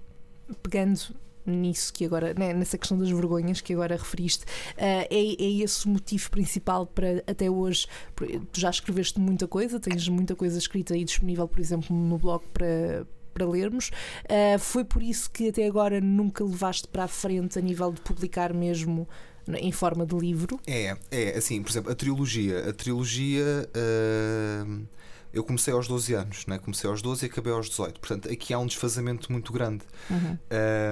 Pegando 0.63 1.15
nisso 1.45 1.93
que 1.93 2.05
agora, 2.05 2.35
né, 2.35 2.53
nessa 2.53 2.77
questão 2.77 2.99
das 2.99 3.09
vergonhas 3.09 3.61
que 3.61 3.73
agora 3.73 3.97
referiste, 3.97 4.45
uh, 4.45 5.07
é, 5.09 5.09
é 5.11 5.63
esse 5.63 5.87
o 5.87 5.91
motivo 5.91 6.31
principal 6.31 6.87
para 6.87 7.23
até 7.27 7.51
hoje. 7.51 7.87
Tu 8.53 8.61
já 8.61 8.71
escreveste 8.71 9.21
muita 9.21 9.47
coisa, 9.47 9.79
tens 9.79 10.09
muita 10.09 10.35
coisa 10.35 10.59
escrita 10.59 10.97
e 10.97 11.05
disponível, 11.05 11.47
por 11.47 11.61
exemplo, 11.61 11.95
no 11.95 12.19
blog 12.19 12.43
para, 12.53 13.07
para 13.37 13.47
lermos. 13.47 13.91
Uh, 14.25 14.59
foi 14.59 14.85
por 14.85 15.03
isso 15.03 15.31
que 15.31 15.49
até 15.49 15.67
agora 15.67 16.01
nunca 16.01 16.43
levaste 16.43 16.89
para 16.89 17.05
a 17.05 17.09
frente 17.09 17.59
a 17.59 17.63
nível 17.63 17.93
de 17.93 18.01
publicar 18.01 18.55
mesmo 18.55 19.07
em 19.49 19.71
forma 19.71 20.07
de 20.07 20.17
livro? 20.17 20.59
É, 20.67 20.97
é 21.11 21.37
assim, 21.37 21.63
por 21.63 21.71
exemplo, 21.71 21.93
a 21.93 21.95
trilogia. 21.95 22.71
A 22.71 22.73
trilogia. 22.73 23.69
Uh 23.77 24.87
eu 25.37 25.45
comecei 25.45 25.75
aos 25.75 25.87
12 25.87 26.15
anos, 26.15 26.47
né? 26.47 26.59
comecei 26.59 26.89
aos 26.89 27.03
12 27.03 27.27
e 27.27 27.29
acabei 27.29 27.53
aos 27.53 27.69
18. 27.69 28.01
Portanto, 28.01 28.33
aqui 28.33 28.55
há 28.55 28.59
um 28.59 28.65
desfazamento 28.65 29.31
muito 29.31 29.53
grande. 29.53 29.85
Uhum. 30.09 30.39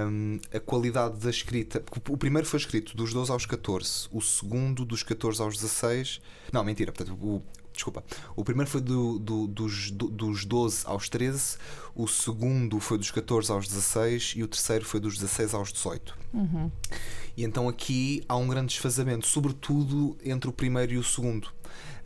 Um, 0.07 0.39
a 0.53 0.59
qualidade 0.59 1.17
da 1.17 1.31
escrita. 1.31 1.83
O 2.07 2.15
primeiro 2.15 2.47
foi 2.47 2.59
escrito 2.59 2.95
dos 2.95 3.11
12 3.11 3.31
aos 3.31 3.47
14, 3.47 4.07
o 4.11 4.21
segundo 4.21 4.85
dos 4.85 5.01
14 5.01 5.41
aos 5.41 5.55
16. 5.55 6.21
Não, 6.53 6.63
mentira, 6.63 6.91
portanto, 6.91 7.17
o, 7.19 7.41
desculpa. 7.75 8.03
O 8.35 8.43
primeiro 8.43 8.69
foi 8.69 8.81
do, 8.81 9.19
do, 9.19 9.47
dos, 9.47 9.91
do, 9.91 10.07
dos 10.07 10.45
12 10.45 10.83
aos 10.85 11.09
13, 11.09 11.57
o 11.95 12.07
segundo 12.07 12.79
foi 12.79 12.97
dos 12.97 13.11
14 13.11 13.51
aos 13.51 13.67
16 13.67 14.33
e 14.37 14.43
o 14.43 14.47
terceiro 14.47 14.85
foi 14.85 14.99
dos 14.99 15.15
16 15.15 15.53
aos 15.53 15.71
18. 15.71 16.17
Uhum. 16.33 16.71
E 17.37 17.43
então 17.43 17.67
aqui 17.67 18.23
há 18.27 18.35
um 18.35 18.47
grande 18.47 18.67
desfazamento, 18.67 19.27
sobretudo 19.27 20.17
entre 20.23 20.49
o 20.49 20.53
primeiro 20.53 20.93
e 20.93 20.97
o 20.97 21.03
segundo 21.03 21.49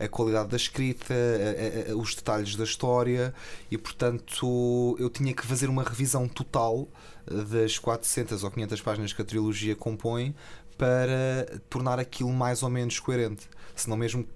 a 0.00 0.08
qualidade 0.08 0.48
da 0.48 0.56
escrita, 0.56 1.14
a, 1.14 1.92
a, 1.92 1.96
os 1.96 2.14
detalhes 2.14 2.56
da 2.56 2.64
história 2.64 3.34
e, 3.70 3.76
portanto, 3.76 4.96
eu 4.98 5.10
tinha 5.10 5.34
que 5.34 5.44
fazer 5.44 5.68
uma 5.68 5.82
revisão 5.82 6.26
total 6.26 6.88
eh, 7.26 7.34
das 7.44 7.78
400 7.78 8.42
ou 8.42 8.50
500 8.50 8.80
páginas 8.80 9.12
que 9.12 9.20
a 9.20 9.24
trilogia 9.24 9.76
compõe 9.76 10.34
para 10.78 11.60
tornar 11.68 11.98
aquilo 11.98 12.32
mais 12.32 12.62
ou 12.62 12.70
menos 12.70 12.98
coerente. 12.98 13.46
Senão 13.76 13.96
mesmo 13.96 14.26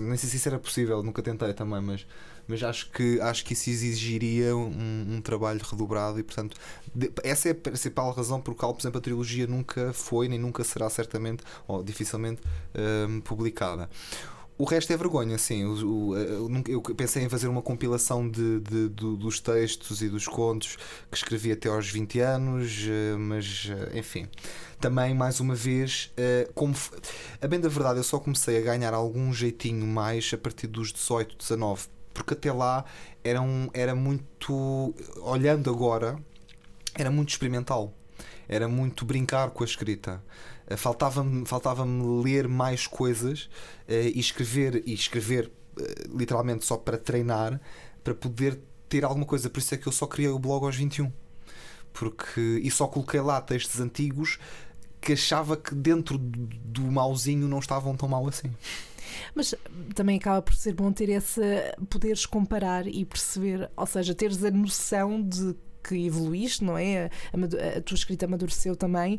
nem 0.00 0.16
sei 0.16 0.28
se 0.28 0.36
isso 0.36 0.48
era 0.48 0.58
possível, 0.58 1.02
nunca 1.02 1.22
tentei 1.22 1.52
também, 1.52 1.80
mas, 1.80 2.06
mas 2.46 2.62
acho, 2.62 2.90
que, 2.90 3.20
acho 3.20 3.44
que 3.44 3.52
isso 3.52 3.70
exigiria 3.70 4.56
um, 4.56 5.16
um 5.16 5.20
trabalho 5.20 5.60
redobrado 5.62 6.18
e, 6.18 6.22
portanto, 6.22 6.56
de, 6.94 7.10
essa 7.22 7.48
é 7.48 7.52
a 7.52 7.54
principal 7.54 8.10
razão 8.12 8.40
por 8.40 8.54
qual, 8.54 8.74
por 8.74 8.80
exemplo, 8.80 8.98
a 8.98 9.00
trilogia 9.00 9.46
nunca 9.46 9.92
foi 9.92 10.28
nem 10.28 10.38
nunca 10.38 10.64
será 10.64 10.90
certamente 10.90 11.44
ou 11.66 11.82
dificilmente 11.82 12.40
um, 13.08 13.20
publicada. 13.20 13.88
O 14.60 14.64
resto 14.64 14.92
é 14.92 14.96
vergonha, 14.98 15.38
sim. 15.38 15.62
Eu 16.68 16.82
pensei 16.94 17.24
em 17.24 17.30
fazer 17.30 17.48
uma 17.48 17.62
compilação 17.62 18.28
de, 18.28 18.60
de, 18.60 18.90
de, 18.90 19.16
dos 19.16 19.40
textos 19.40 20.02
e 20.02 20.08
dos 20.10 20.28
contos 20.28 20.76
que 21.10 21.16
escrevi 21.16 21.50
até 21.50 21.70
aos 21.70 21.88
20 21.88 22.20
anos, 22.20 22.84
eh, 22.86 23.16
mas 23.16 23.70
eh, 23.70 23.98
enfim. 23.98 24.28
Também, 24.78 25.14
mais 25.14 25.40
uma 25.40 25.54
vez, 25.54 26.12
eh, 26.14 26.46
como 26.54 26.74
a 27.40 27.48
bem 27.48 27.58
da 27.58 27.70
verdade, 27.70 28.00
eu 28.00 28.04
só 28.04 28.18
comecei 28.18 28.58
a 28.58 28.60
ganhar 28.60 28.92
algum 28.92 29.32
jeitinho 29.32 29.86
mais 29.86 30.30
a 30.34 30.36
partir 30.36 30.66
dos 30.66 30.92
18, 30.92 31.38
19, 31.38 31.86
porque 32.12 32.34
até 32.34 32.52
lá 32.52 32.84
era, 33.24 33.40
um, 33.40 33.70
era 33.72 33.94
muito. 33.94 34.92
Olhando 35.22 35.70
agora, 35.70 36.18
era 36.94 37.10
muito 37.10 37.30
experimental. 37.30 37.94
Era 38.46 38.68
muito 38.68 39.06
brincar 39.06 39.48
com 39.52 39.64
a 39.64 39.66
escrita. 39.66 40.22
Eh, 40.70 40.76
faltava-me 40.76 41.44
faltava 41.44 41.84
ler 41.84 42.46
mais 42.48 42.86
coisas 42.86 43.50
uh, 43.88 43.92
e 44.14 44.20
escrever, 44.20 44.82
e 44.86 44.94
escrever 44.94 45.50
uh, 45.76 46.16
literalmente 46.16 46.64
só 46.64 46.76
para 46.76 46.96
treinar, 46.96 47.60
para 48.04 48.14
poder 48.14 48.60
ter 48.88 49.04
alguma 49.04 49.26
coisa. 49.26 49.50
Por 49.50 49.58
isso 49.58 49.74
é 49.74 49.76
que 49.78 49.88
eu 49.88 49.92
só 49.92 50.06
criei 50.06 50.30
o 50.30 50.38
blog 50.38 50.64
aos 50.64 50.76
21. 50.76 51.12
Porque, 51.92 52.60
e 52.62 52.70
só 52.70 52.86
coloquei 52.86 53.20
lá 53.20 53.40
textos 53.40 53.80
antigos 53.80 54.38
que 55.00 55.14
achava 55.14 55.56
que 55.56 55.74
dentro 55.74 56.16
do 56.18 56.82
mauzinho 56.82 57.48
não 57.48 57.58
estavam 57.58 57.96
tão 57.96 58.08
mal 58.08 58.28
assim. 58.28 58.50
Mas 59.34 59.54
também 59.94 60.18
acaba 60.18 60.40
por 60.40 60.54
ser 60.54 60.74
bom 60.74 60.92
ter 60.92 61.08
esse 61.08 61.40
poderes 61.88 62.26
comparar 62.26 62.86
e 62.86 63.04
perceber, 63.04 63.68
ou 63.76 63.86
seja, 63.86 64.14
teres 64.14 64.44
a 64.44 64.50
noção 64.52 65.20
de 65.20 65.56
que 65.82 66.06
evoluíste, 66.06 66.64
não 66.64 66.76
é? 66.76 67.10
A, 67.32 67.78
a 67.78 67.80
tua 67.80 67.94
escrita 67.94 68.26
amadureceu 68.26 68.76
também, 68.76 69.18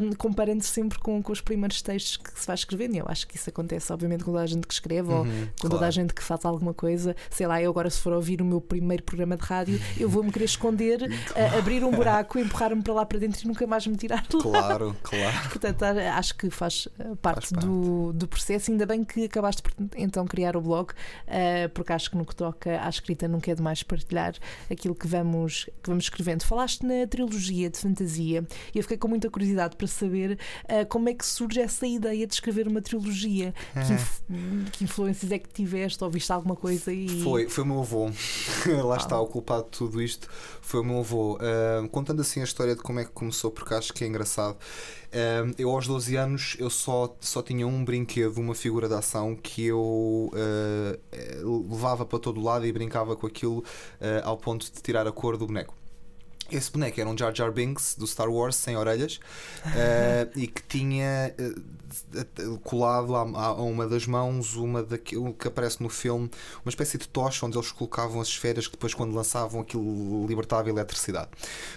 um, 0.00 0.12
comparando 0.14 0.62
sempre 0.62 0.98
com, 0.98 1.22
com 1.22 1.32
os 1.32 1.40
primeiros 1.40 1.82
textos 1.82 2.16
que 2.16 2.38
se 2.38 2.46
vai 2.46 2.54
escrevendo. 2.54 2.94
E 2.94 2.98
eu 2.98 3.06
acho 3.08 3.26
que 3.26 3.36
isso 3.36 3.50
acontece, 3.50 3.92
obviamente, 3.92 4.24
com 4.24 4.32
toda 4.32 4.42
a 4.42 4.46
gente 4.46 4.66
que 4.66 4.72
escreve 4.72 5.08
uhum, 5.08 5.18
ou 5.18 5.24
com 5.24 5.30
claro. 5.30 5.70
toda 5.70 5.86
a 5.86 5.90
gente 5.90 6.14
que 6.14 6.22
faz 6.22 6.44
alguma 6.44 6.74
coisa. 6.74 7.14
Sei 7.30 7.46
lá, 7.46 7.60
eu 7.60 7.70
agora, 7.70 7.90
se 7.90 8.00
for 8.00 8.12
ouvir 8.12 8.40
o 8.40 8.44
meu 8.44 8.60
primeiro 8.60 9.02
programa 9.02 9.36
de 9.36 9.42
rádio, 9.42 9.80
eu 9.98 10.08
vou-me 10.08 10.30
querer 10.30 10.44
esconder, 10.44 10.98
claro. 11.32 11.58
abrir 11.58 11.84
um 11.84 11.90
buraco, 11.90 12.38
empurrar-me 12.38 12.82
para 12.82 12.94
lá 12.94 13.06
para 13.06 13.18
dentro 13.18 13.42
e 13.44 13.48
nunca 13.48 13.66
mais 13.66 13.86
me 13.86 13.96
tirar 13.96 14.26
de 14.26 14.36
lá. 14.36 14.42
Claro, 14.42 14.96
claro. 15.02 15.48
Portanto, 15.48 15.82
acho 15.82 16.36
que 16.36 16.50
faz 16.50 16.88
eh, 16.98 17.04
parte, 17.20 17.48
faz 17.48 17.50
parte. 17.50 17.66
Do, 17.66 18.12
do 18.12 18.28
processo. 18.28 18.70
Ainda 18.70 18.86
bem 18.86 19.04
que 19.04 19.24
acabaste 19.24 19.62
por 19.62 19.72
então 19.96 20.26
criar 20.26 20.56
o 20.56 20.60
blog, 20.60 20.90
uh, 20.90 21.68
porque 21.74 21.92
acho 21.92 22.10
que 22.10 22.16
no 22.16 22.24
que 22.24 22.34
toca 22.34 22.82
à 22.82 22.88
escrita 22.88 23.28
nunca 23.28 23.50
é 23.50 23.54
demais 23.54 23.82
partilhar 23.82 24.34
aquilo 24.70 24.94
que 24.94 25.06
vamos 25.06 25.68
que 25.86 25.90
vamos 25.90 26.04
escrevendo. 26.04 26.42
Falaste 26.44 26.84
na 26.84 27.06
trilogia 27.06 27.70
de 27.70 27.78
fantasia 27.78 28.44
e 28.74 28.78
eu 28.78 28.82
fiquei 28.82 28.98
com 28.98 29.08
muita 29.08 29.30
curiosidade 29.30 29.76
para 29.76 29.86
saber 29.86 30.38
uh, 30.64 30.86
como 30.88 31.08
é 31.08 31.14
que 31.14 31.24
surge 31.24 31.60
essa 31.60 31.86
ideia 31.86 32.26
de 32.26 32.34
escrever 32.34 32.66
uma 32.66 32.82
trilogia. 32.82 33.54
Que, 33.72 33.92
inf 33.92 34.20
que, 34.72 34.84
influências 34.84 35.30
é 35.30 35.38
que 35.38 35.48
tiveste? 35.48 36.02
Ou 36.02 36.10
viste 36.10 36.32
alguma 36.32 36.56
coisa? 36.56 36.92
E... 36.92 37.22
Foi, 37.22 37.48
foi 37.48 37.64
o 37.64 37.66
meu 37.66 37.80
avô. 37.80 38.10
Lá 38.84 38.96
está, 38.96 39.18
o 39.20 39.26
culpado 39.26 39.64
de 39.64 39.70
tudo 39.78 40.02
isto 40.02 40.28
foi 40.60 40.80
o 40.80 40.84
meu 40.84 40.98
avô. 40.98 41.36
Uh, 41.36 41.88
contando 41.88 42.20
assim 42.20 42.40
a 42.40 42.44
história 42.44 42.74
de 42.74 42.82
como 42.82 42.98
é 42.98 43.04
que 43.04 43.12
começou, 43.12 43.50
porque 43.50 43.74
acho 43.74 43.92
que 43.92 44.02
é 44.04 44.06
engraçado. 44.08 44.56
Uh, 45.16 45.54
eu 45.56 45.70
aos 45.70 45.86
12 45.86 46.14
anos 46.14 46.56
eu 46.58 46.68
só, 46.68 47.16
só 47.20 47.40
tinha 47.40 47.66
um 47.66 47.82
brinquedo, 47.82 48.36
uma 48.36 48.54
figura 48.54 48.86
de 48.86 48.92
ação 48.92 49.34
que 49.34 49.64
eu 49.64 50.30
uh, 50.30 51.70
levava 51.70 52.04
para 52.04 52.18
todo 52.18 52.38
lado 52.38 52.66
e 52.66 52.72
brincava 52.72 53.16
com 53.16 53.26
aquilo 53.26 53.64
ao 54.22 54.36
ponto 54.36 54.70
de 54.70 54.82
tirar 54.82 55.06
a 55.06 55.12
cor 55.12 55.38
do 55.38 55.46
boneco. 55.46 55.74
Esse 56.50 56.70
boneco 56.70 57.00
era 57.00 57.08
um 57.08 57.16
Jar 57.16 57.34
Jar 57.34 57.50
Binks 57.50 57.96
do 57.98 58.06
Star 58.06 58.28
Wars 58.28 58.56
sem 58.56 58.76
orelhas 58.76 59.16
uh, 59.66 60.30
e 60.38 60.46
que 60.46 60.62
tinha 60.62 61.34
uh, 61.38 62.58
colado 62.60 63.14
a, 63.16 63.52
uma 63.54 63.86
das 63.86 64.06
mãos 64.06 64.54
uma 64.56 64.82
daquilo 64.82 65.34
que 65.34 65.48
aparece 65.48 65.82
no 65.82 65.88
filme, 65.88 66.30
uma 66.64 66.70
espécie 66.70 66.98
de 66.98 67.08
tocha 67.08 67.44
onde 67.46 67.56
eles 67.56 67.72
colocavam 67.72 68.20
as 68.20 68.28
esferas 68.28 68.66
que 68.66 68.72
depois, 68.72 68.94
quando 68.94 69.14
lançavam, 69.14 69.60
aquilo 69.60 70.26
libertava 70.26 70.68
eletricidade. 70.68 71.30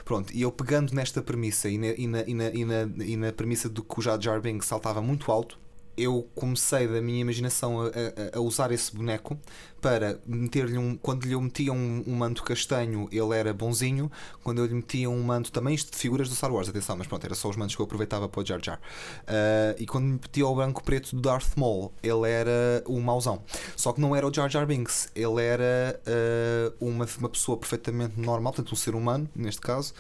Pronto, 0.05 0.33
e 0.33 0.41
eu 0.41 0.51
pegando 0.51 0.93
nesta 0.93 1.21
premissa 1.21 1.69
e 1.69 1.77
na, 1.77 1.88
e 1.88 2.07
na, 2.07 2.21
e 2.21 2.33
na, 2.33 2.49
e 2.49 2.65
na, 2.65 3.03
e 3.03 3.17
na 3.17 3.31
premissa 3.31 3.69
de 3.69 3.81
que 3.81 3.99
o 3.99 4.01
Jar 4.01 4.19
Jar 4.19 4.41
Binks 4.41 4.67
saltava 4.67 5.01
muito 5.01 5.31
alto 5.31 5.57
eu 6.00 6.27
comecei 6.34 6.88
da 6.88 7.01
minha 7.01 7.22
imaginação 7.22 7.82
a, 7.82 7.88
a, 7.88 8.38
a 8.38 8.41
usar 8.41 8.72
esse 8.72 8.96
boneco 8.96 9.38
para 9.82 10.20
meter-lhe 10.25 10.77
um. 10.77 10.96
Quando 10.98 11.25
lhe 11.25 11.36
metia 11.36 11.74
um, 11.74 12.03
um, 12.06 12.15
manto 12.15 12.44
castanho, 12.44 13.08
ele 13.12 13.36
era 13.36 13.53
bonzinho. 13.53 14.12
Quando 14.44 14.60
eu 14.60 14.65
lhe 14.65 14.74
metia 14.74 15.10
um 15.10 15.22
manto 15.22 15.51
também, 15.51 15.74
isto 15.74 15.91
de 15.91 15.98
figuras 15.98 16.29
do 16.29 16.36
Star 16.36 16.53
Wars, 16.53 16.70
atenção, 16.70 16.98
mas 16.98 17.08
pronto, 17.08 17.24
era 17.25 17.36
só 17.36 17.50
os 17.50 17.56
mantos 17.56 17.75
que 17.75 17.82
eu 17.82 17.86
aproveitava 17.86 18.27
para 18.27 18.41
o 18.41 18.46
Jar 18.46 18.60
Jar. 18.63 18.79
Uh, 19.24 19.75
e 19.77 19.86
quando 19.86 20.06
me 20.06 20.13
metia 20.13 20.46
o 20.46 20.56
branco 20.56 20.84
preto 20.84 21.15
do 21.15 21.22
Darth 21.22 21.56
Maul, 21.56 21.94
ele 22.03 22.29
era 22.29 22.84
o 22.86 23.00
mauzão. 23.00 23.41
Só 23.75 23.94
que 23.94 24.01
não 24.01 24.15
era 24.15 24.27
o 24.27 24.34
Jar 24.34 24.50
Jar 24.50 24.65
Binks, 24.65 25.10
ele 25.15 25.41
era 25.41 26.00
uh, 26.06 26.86
uma, 26.86 27.08
uma 27.18 27.29
pessoa 27.29 27.58
perfeitamente 27.58 28.20
normal, 28.20 28.53
portanto, 28.53 28.74
um 28.74 28.75
ser 28.75 28.96
humano, 28.96 29.29
neste 29.36 29.62
caso, 29.62 29.94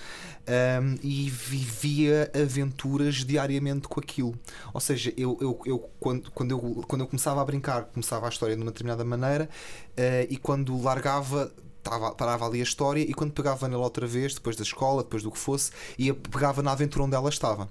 um, 0.49 0.95
e 1.03 1.29
vivia 1.29 2.31
aventuras 2.33 3.15
diariamente 3.15 3.87
com 3.87 3.99
aquilo. 3.99 4.37
Ou 4.73 4.79
seja, 4.79 5.13
eu, 5.15 5.37
eu, 5.39 5.61
eu, 5.65 5.88
quando, 5.99 6.31
quando, 6.31 6.51
eu, 6.51 6.59
quando 6.87 7.01
eu 7.01 7.07
começava 7.07 7.41
a 7.41 7.45
brincar, 7.45 7.85
começava 7.85 8.25
a 8.25 8.29
história 8.29 8.55
de 8.55 8.61
uma 8.61 8.71
determinada 8.71 9.03
maneira, 9.03 9.49
uh, 9.91 10.27
e 10.29 10.37
quando 10.37 10.81
largava. 10.81 11.51
Tava, 11.81 12.11
parava 12.11 12.45
ali 12.45 12.59
a 12.59 12.63
história 12.63 12.99
e 12.99 13.13
quando 13.13 13.31
pegava 13.31 13.65
nela 13.69 13.83
outra 13.83 14.05
vez, 14.05 14.33
depois 14.33 14.57
da 14.57 14.63
escola, 14.63 15.01
depois 15.01 15.23
do 15.23 15.31
que 15.31 15.37
fosse, 15.37 15.71
ia, 15.97 16.13
pegava 16.13 16.61
na 16.61 16.73
aventura 16.73 17.05
onde 17.05 17.15
ela 17.15 17.29
estava. 17.29 17.69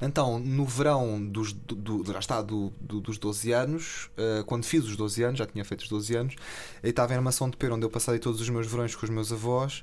Então, 0.00 0.38
no 0.38 0.64
verão 0.64 1.24
dos, 1.24 1.52
do, 1.52 1.74
do, 1.74 2.12
já 2.12 2.18
está, 2.18 2.42
do, 2.42 2.72
do, 2.80 3.00
dos 3.00 3.18
12 3.18 3.52
anos, 3.52 4.10
uh, 4.16 4.44
quando 4.44 4.64
fiz 4.64 4.84
os 4.84 4.96
12 4.96 5.22
anos, 5.22 5.38
já 5.38 5.46
tinha 5.46 5.64
feito 5.64 5.82
os 5.82 5.88
12 5.88 6.16
anos, 6.16 6.34
e 6.82 6.88
estava 6.88 7.12
em 7.12 7.16
armação 7.16 7.50
de 7.50 7.56
pera, 7.56 7.74
onde 7.74 7.84
eu 7.84 7.90
passei 7.90 8.18
todos 8.18 8.40
os 8.40 8.48
meus 8.48 8.66
verões 8.66 8.94
com 8.94 9.04
os 9.04 9.10
meus 9.10 9.32
avós. 9.32 9.82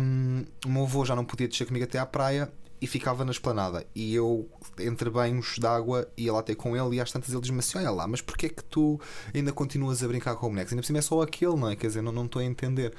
Um, 0.00 0.44
o 0.66 0.68
meu 0.70 0.84
avô 0.84 1.04
já 1.04 1.14
não 1.14 1.24
podia 1.24 1.48
descer 1.48 1.66
comigo 1.66 1.84
até 1.84 1.98
à 1.98 2.06
praia 2.06 2.50
e 2.80 2.86
ficava 2.86 3.24
na 3.24 3.30
esplanada. 3.30 3.86
E 3.94 4.14
eu, 4.14 4.48
entre 4.78 5.10
banhos 5.10 5.58
d'água, 5.58 6.08
ia 6.16 6.32
lá 6.32 6.42
ter 6.42 6.54
com 6.54 6.76
ele 6.76 6.96
e 6.96 7.00
às 7.00 7.10
tantas 7.10 7.30
ele 7.30 7.40
diz-me 7.40 7.58
assim: 7.58 7.78
Olha 7.78 7.90
lá, 7.90 8.06
mas 8.06 8.20
porquê 8.20 8.46
é 8.46 8.48
que 8.48 8.64
tu 8.64 9.00
ainda 9.34 9.52
continuas 9.52 10.02
a 10.02 10.08
brincar 10.08 10.36
com 10.36 10.48
bonecos? 10.48 10.72
Ainda 10.72 10.82
por 10.82 10.86
cima 10.86 10.98
é 10.98 11.02
só 11.02 11.22
aquele, 11.22 11.56
não 11.56 11.70
é? 11.70 11.76
Quer 11.76 11.88
dizer, 11.88 12.02
não, 12.02 12.12
não 12.12 12.26
estou 12.26 12.40
a 12.40 12.44
entender. 12.44 12.94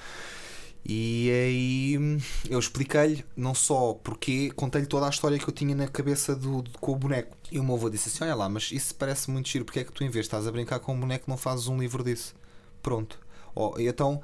E 0.85 1.29
aí 1.29 2.19
eu 2.49 2.57
expliquei-lhe 2.57 3.25
não 3.35 3.53
só 3.53 3.93
porque 3.93 4.49
contei-lhe 4.51 4.87
toda 4.87 5.05
a 5.07 5.09
história 5.09 5.37
que 5.37 5.47
eu 5.47 5.53
tinha 5.53 5.75
na 5.75 5.87
cabeça 5.87 6.35
do, 6.35 6.61
do, 6.61 6.71
com 6.79 6.93
o 6.93 6.95
boneco. 6.95 7.37
E 7.51 7.59
o 7.59 7.63
meu 7.63 7.75
avô 7.75 7.89
disse 7.89 8.09
assim: 8.09 8.23
Olha 8.23 8.35
lá, 8.35 8.49
mas 8.49 8.71
isso 8.71 8.95
parece 8.95 9.29
muito 9.29 9.49
giro, 9.49 9.65
porque 9.65 9.79
é 9.79 9.83
que 9.83 9.91
tu, 9.91 10.03
em 10.03 10.09
vez 10.09 10.25
de 10.25 10.27
estás 10.27 10.47
a 10.47 10.51
brincar 10.51 10.79
com 10.79 10.93
um 10.93 10.99
boneco, 10.99 11.25
não 11.27 11.37
fazes 11.37 11.67
um 11.67 11.77
livro 11.77 12.03
disso? 12.03 12.35
Pronto. 12.81 13.19
Oh, 13.55 13.73
então 13.77 14.21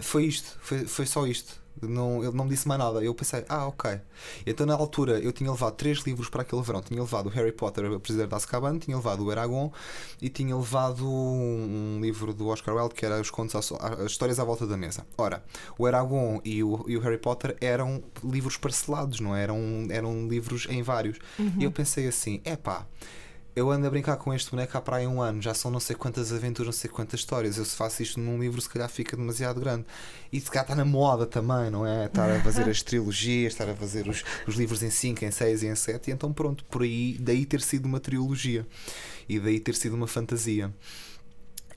foi 0.00 0.24
isto, 0.24 0.56
foi, 0.60 0.84
foi 0.86 1.06
só 1.06 1.26
isto. 1.26 1.60
Não, 1.80 2.24
ele 2.24 2.36
não 2.36 2.44
me 2.44 2.50
disse 2.50 2.66
mais 2.66 2.80
nada. 2.80 3.02
Eu 3.02 3.14
pensei, 3.14 3.44
ah, 3.48 3.66
ok. 3.68 4.00
Então 4.44 4.66
na 4.66 4.74
altura 4.74 5.20
eu 5.20 5.32
tinha 5.32 5.50
levado 5.50 5.74
três 5.74 5.98
livros 5.98 6.28
para 6.28 6.42
aquele 6.42 6.62
verão. 6.62 6.82
Tinha 6.82 7.00
levado 7.00 7.26
o 7.26 7.28
Harry 7.28 7.52
Potter, 7.52 7.84
o 7.90 8.00
Prisioneiro 8.00 8.28
de 8.28 8.34
Azkaban, 8.34 8.78
tinha 8.78 8.96
levado 8.96 9.24
o 9.24 9.30
Eragon 9.30 9.70
e 10.20 10.28
tinha 10.28 10.56
levado 10.56 11.08
um 11.08 12.00
livro 12.02 12.34
do 12.34 12.48
Oscar 12.48 12.74
Wilde 12.74 12.94
que 12.94 13.06
era 13.06 13.20
os 13.20 13.30
contos, 13.30 13.54
as 13.54 14.10
histórias 14.10 14.40
à 14.40 14.44
volta 14.44 14.66
da 14.66 14.76
mesa. 14.76 15.06
Ora, 15.16 15.42
o 15.78 15.86
Eragon 15.86 16.40
e 16.44 16.62
o, 16.62 16.84
e 16.88 16.96
o 16.96 17.00
Harry 17.00 17.18
Potter 17.18 17.56
eram 17.60 18.02
livros 18.24 18.56
parcelados, 18.56 19.20
não 19.20 19.36
é? 19.36 19.44
eram? 19.44 19.86
Eram 19.90 20.28
livros 20.28 20.66
em 20.68 20.82
vários. 20.82 21.18
Uhum. 21.38 21.52
E 21.58 21.64
eu 21.64 21.70
pensei 21.70 22.08
assim, 22.08 22.40
é 22.44 22.56
pá 22.56 22.86
eu 23.58 23.70
ando 23.70 23.86
a 23.86 23.90
brincar 23.90 24.16
com 24.16 24.32
este 24.32 24.50
boneco 24.50 24.78
há 24.78 24.80
praia 24.80 25.08
um 25.08 25.20
ano, 25.20 25.42
já 25.42 25.52
são 25.52 25.70
não 25.70 25.80
sei 25.80 25.96
quantas 25.96 26.32
aventuras, 26.32 26.66
não 26.66 26.80
sei 26.80 26.88
quantas 26.88 27.20
histórias. 27.20 27.58
Eu 27.58 27.64
se 27.64 27.74
faço 27.74 28.02
isto 28.02 28.20
num 28.20 28.38
livro, 28.38 28.60
se 28.60 28.68
calhar 28.68 28.88
fica 28.88 29.16
demasiado 29.16 29.60
grande. 29.60 29.84
E 30.32 30.40
se 30.40 30.46
calhar 30.46 30.64
está 30.64 30.76
na 30.76 30.84
moda 30.84 31.26
também, 31.26 31.68
não 31.68 31.84
é? 31.84 32.06
Estar 32.06 32.30
a 32.30 32.40
fazer 32.40 32.68
as 32.68 32.82
trilogias, 32.84 33.52
estar 33.52 33.68
a 33.68 33.74
fazer 33.74 34.08
os, 34.08 34.22
os 34.46 34.54
livros 34.54 34.82
em 34.82 34.90
5, 34.90 35.24
em 35.24 35.30
6 35.30 35.62
e 35.64 35.66
em 35.66 35.74
7. 35.74 36.08
E 36.08 36.12
então 36.12 36.32
pronto, 36.32 36.64
por 36.66 36.82
aí, 36.82 37.16
daí 37.18 37.44
ter 37.44 37.60
sido 37.60 37.86
uma 37.86 37.98
trilogia 37.98 38.64
e 39.28 39.40
daí 39.40 39.58
ter 39.58 39.74
sido 39.74 39.96
uma 39.96 40.06
fantasia. 40.06 40.72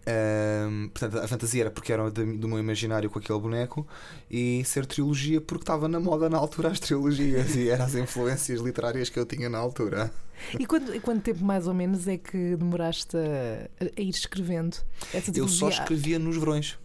Um, 0.07 0.89
portanto, 0.89 1.23
a 1.23 1.27
fantasia 1.27 1.61
era 1.61 1.71
porque 1.71 1.93
era 1.93 2.09
do 2.09 2.47
meu 2.47 2.57
imaginário 2.57 3.07
com 3.09 3.19
aquele 3.19 3.39
boneco 3.39 3.87
e 4.29 4.63
ser 4.65 4.85
trilogia 4.87 5.39
porque 5.39 5.61
estava 5.61 5.87
na 5.87 5.99
moda 5.99 6.27
na 6.27 6.39
altura 6.39 6.69
as 6.69 6.79
trilogias 6.79 7.55
e 7.55 7.69
eram 7.69 7.85
as 7.85 7.93
influências 7.93 8.61
literárias 8.61 9.09
que 9.09 9.19
eu 9.19 9.25
tinha 9.25 9.47
na 9.47 9.59
altura. 9.59 10.11
E 10.59 10.65
quanto, 10.65 10.99
quanto 11.01 11.21
tempo 11.21 11.45
mais 11.45 11.67
ou 11.67 11.73
menos 11.73 12.07
é 12.07 12.17
que 12.17 12.55
demoraste 12.55 13.15
a, 13.15 13.85
a 13.85 14.01
ir 14.01 14.09
escrevendo 14.09 14.77
essa 15.13 15.31
Eu 15.37 15.47
só 15.47 15.69
escrevia 15.69 16.17
nos 16.17 16.35
verões. 16.35 16.79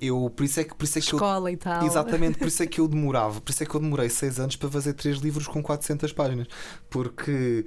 Eu, 0.00 0.30
por 0.34 0.44
isso 0.44 0.58
é 0.60 0.64
que, 0.64 0.74
por 0.74 0.84
isso 0.84 0.98
é 0.98 1.00
que 1.00 1.06
Escola 1.06 1.50
eu, 1.50 1.54
e 1.54 1.56
tal. 1.56 1.86
Exatamente, 1.86 2.38
por 2.38 2.48
isso 2.48 2.62
é 2.62 2.66
que 2.66 2.80
eu 2.80 2.88
demorava, 2.88 3.40
por 3.40 3.50
isso 3.50 3.62
é 3.62 3.66
que 3.66 3.74
eu 3.74 3.80
demorei 3.80 4.08
seis 4.08 4.40
anos 4.40 4.56
para 4.56 4.70
fazer 4.70 4.94
três 4.94 5.18
livros 5.18 5.46
com 5.46 5.62
400 5.62 6.12
páginas, 6.12 6.48
porque 6.90 7.64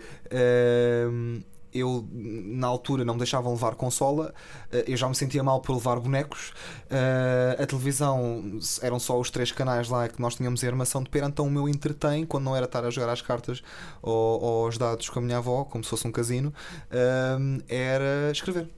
eu 1.79 2.07
na 2.11 2.67
altura 2.67 3.05
não 3.05 3.13
me 3.13 3.19
deixavam 3.19 3.53
levar 3.53 3.75
consola, 3.75 4.33
eh, 4.71 4.85
eu 4.87 4.97
já 4.97 5.07
me 5.07 5.15
sentia 5.15 5.43
mal 5.43 5.61
por 5.61 5.73
levar 5.73 5.99
bonecos. 5.99 6.53
Uh, 6.85 7.61
a 7.61 7.65
televisão 7.65 8.59
eram 8.81 8.99
só 8.99 9.19
os 9.19 9.29
três 9.29 9.51
canais 9.51 9.89
lá 9.89 10.07
que 10.07 10.21
nós 10.21 10.35
tínhamos 10.35 10.63
em 10.63 10.67
armação 10.67 11.03
de 11.03 11.09
pera, 11.09 11.27
então 11.27 11.45
o 11.45 11.51
meu 11.51 11.67
entretém, 11.67 12.25
quando 12.25 12.45
não 12.45 12.55
era 12.55 12.65
estar 12.65 12.83
a 12.83 12.89
jogar 12.89 13.11
as 13.11 13.21
cartas 13.21 13.61
ou, 14.01 14.41
ou 14.41 14.65
aos 14.65 14.77
dados 14.77 15.09
com 15.09 15.19
a 15.19 15.21
minha 15.21 15.37
avó, 15.37 15.63
como 15.63 15.83
se 15.83 15.89
fosse 15.89 16.07
um 16.07 16.11
casino, 16.11 16.53
uh, 16.91 17.63
era 17.67 18.31
escrever 18.31 18.69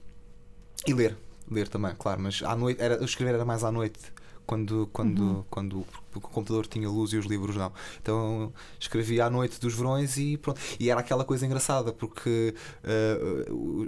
e 0.86 0.94
ler. 0.94 1.16
Ler 1.50 1.68
também, 1.68 1.92
claro, 1.98 2.20
mas 2.20 2.42
à 2.44 2.54
noite 2.54 2.80
era, 2.80 3.02
escrever 3.04 3.34
era 3.34 3.44
mais 3.44 3.64
à 3.64 3.72
noite 3.72 3.98
quando, 4.50 4.90
quando, 4.92 5.22
uhum. 5.22 5.44
quando 5.48 5.86
o 6.12 6.20
computador 6.20 6.66
tinha 6.66 6.88
luz 6.88 7.12
e 7.12 7.16
os 7.16 7.24
livros 7.24 7.54
não. 7.54 7.72
Então 8.02 8.52
escrevia 8.80 9.26
à 9.26 9.30
noite 9.30 9.60
dos 9.60 9.74
verões 9.74 10.16
e 10.16 10.36
pronto. 10.36 10.60
E 10.80 10.90
era 10.90 10.98
aquela 10.98 11.24
coisa 11.24 11.46
engraçada, 11.46 11.92
porque 11.92 12.52
uh, 12.82 13.86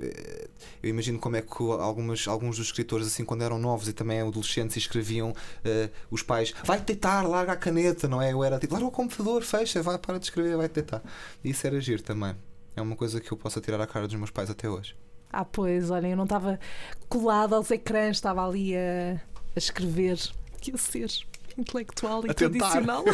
eu 0.81 0.89
imagino 0.89 1.19
como 1.19 1.35
é 1.35 1.43
que 1.43 1.65
algumas, 1.81 2.29
alguns 2.29 2.59
dos 2.59 2.67
escritores, 2.67 3.09
assim, 3.09 3.25
quando 3.25 3.43
eram 3.43 3.59
novos 3.59 3.89
e 3.89 3.93
também 3.93 4.21
adolescentes, 4.21 4.77
escreviam 4.77 5.31
uh, 5.31 5.91
os 6.13 6.23
pais: 6.23 6.55
vai 6.65 6.81
deitar, 6.81 7.27
larga 7.27 7.55
a 7.55 7.57
caneta, 7.57 8.07
não 8.07 8.23
é? 8.23 8.33
Eu 8.33 8.45
era 8.45 8.57
tipo: 8.61 8.73
larga 8.73 8.87
o 8.87 8.93
computador, 8.93 9.43
fecha, 9.43 9.83
vai 9.83 9.99
para 9.99 10.17
de 10.17 10.27
escrever, 10.27 10.57
vai 10.57 10.69
deitar. 10.69 11.03
E 11.43 11.51
isso 11.51 11.67
era 11.67 11.81
giro 11.81 12.05
também. 12.05 12.37
É 12.77 12.81
uma 12.81 12.95
coisa 12.95 13.21
que 13.21 13.33
eu 13.33 13.37
posso 13.37 13.61
tirar 13.61 13.81
a 13.81 13.87
cara 13.89 14.07
dos 14.07 14.15
meus 14.15 14.31
pais 14.31 14.49
até 14.49 14.71
hoje. 14.71 14.95
Ah, 15.33 15.45
pois, 15.45 15.91
olhem, 15.91 16.13
eu 16.13 16.17
não 16.17 16.23
estava 16.23 16.61
colado 17.09 17.57
aos 17.57 17.69
ecrãs, 17.73 18.19
estava 18.19 18.47
ali 18.47 18.77
a, 18.77 19.15
a 19.57 19.59
escrever 19.59 20.21
que 20.63 20.73
o 20.73 20.79
ser 20.79 21.11
intelectual 21.59 22.25
e 22.27 22.33
tradicional. 22.33 23.05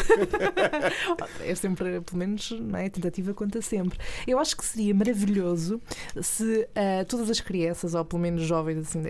é 1.43 1.55
sempre, 1.55 2.01
pelo 2.01 2.17
menos, 2.17 2.51
não 2.51 2.79
é? 2.79 2.85
A 2.85 2.89
tentativa 2.89 3.33
conta 3.33 3.61
sempre. 3.61 3.99
Eu 4.27 4.39
acho 4.39 4.55
que 4.55 4.65
seria 4.65 4.93
maravilhoso 4.93 5.81
se 6.21 6.67
uh, 6.69 7.05
todas 7.07 7.29
as 7.29 7.41
crianças, 7.41 7.93
ou 7.93 8.05
pelo 8.05 8.21
menos 8.21 8.43
jovens 8.43 8.79
assim, 8.79 9.01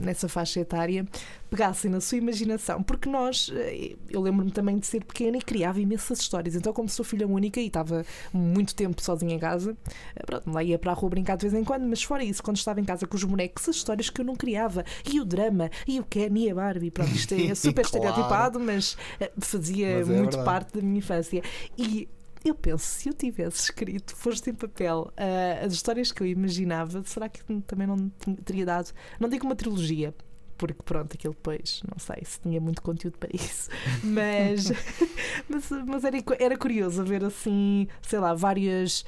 nessa 0.00 0.28
faixa 0.28 0.60
etária, 0.60 1.06
pegassem 1.50 1.90
na 1.90 2.00
sua 2.00 2.18
imaginação, 2.18 2.82
porque 2.82 3.08
nós, 3.08 3.50
eh, 3.54 3.96
eu 4.08 4.20
lembro-me 4.20 4.50
também 4.50 4.78
de 4.78 4.86
ser 4.86 5.04
pequena 5.04 5.36
e 5.36 5.42
criava 5.42 5.80
imensas 5.80 6.20
histórias. 6.20 6.54
Então, 6.54 6.72
como 6.72 6.88
sou 6.88 7.04
filha 7.04 7.26
única 7.26 7.60
e 7.60 7.66
estava 7.66 8.04
muito 8.32 8.74
tempo 8.74 9.02
sozinha 9.02 9.34
em 9.34 9.38
casa, 9.38 9.76
eh, 10.14 10.22
pronto, 10.24 10.50
lá 10.50 10.62
ia 10.62 10.78
para 10.78 10.92
a 10.92 10.94
rua 10.94 11.10
brincar 11.10 11.36
de 11.36 11.48
vez 11.48 11.54
em 11.54 11.64
quando, 11.64 11.86
mas 11.86 12.02
fora 12.02 12.22
isso, 12.24 12.42
quando 12.42 12.56
estava 12.56 12.80
em 12.80 12.84
casa 12.84 13.06
com 13.06 13.16
os 13.16 13.24
bonecos, 13.24 13.68
as 13.68 13.76
histórias 13.76 14.08
que 14.08 14.20
eu 14.20 14.24
não 14.24 14.36
criava, 14.36 14.84
e 15.10 15.20
o 15.20 15.24
drama, 15.24 15.70
e 15.86 15.98
o 15.98 16.04
Ken 16.04 16.30
e 16.36 16.50
a 16.50 16.54
Barbie, 16.54 16.90
pronto, 16.90 17.12
isto 17.12 17.34
é 17.34 17.54
super 17.54 17.84
claro. 17.84 18.06
estereotipado, 18.06 18.60
mas 18.60 18.96
eh, 19.18 19.30
fazia 19.38 19.98
mas 19.98 20.08
é 20.08 20.12
muito 20.12 20.36
verdade. 20.36 20.44
parte 20.44 20.74
da 20.74 20.82
minha 20.82 20.98
infância. 20.98 21.42
E 21.76 22.08
eu 22.44 22.54
penso, 22.54 22.84
se 22.84 23.08
eu 23.08 23.12
tivesse 23.12 23.64
escrito, 23.64 24.16
foste 24.16 24.50
em 24.50 24.54
papel, 24.54 25.12
uh, 25.12 25.66
as 25.66 25.72
histórias 25.72 26.10
que 26.10 26.22
eu 26.22 26.26
imaginava, 26.26 27.02
será 27.04 27.28
que 27.28 27.42
também 27.62 27.86
não 27.86 28.08
teria 28.44 28.64
dado, 28.64 28.92
não 29.18 29.28
digo 29.28 29.44
uma 29.44 29.54
trilogia, 29.54 30.14
porque 30.56 30.82
pronto, 30.82 31.14
aquilo 31.14 31.34
depois, 31.34 31.82
não 31.90 31.98
sei 31.98 32.22
se 32.24 32.40
tinha 32.40 32.60
muito 32.60 32.82
conteúdo 32.82 33.18
para 33.18 33.30
isso, 33.32 33.70
mas, 34.02 34.70
mas, 35.48 35.70
mas 35.86 36.04
era, 36.04 36.16
era 36.38 36.56
curioso 36.56 37.04
ver 37.04 37.24
assim, 37.24 37.86
sei 38.02 38.18
lá, 38.18 38.34
várias 38.34 39.04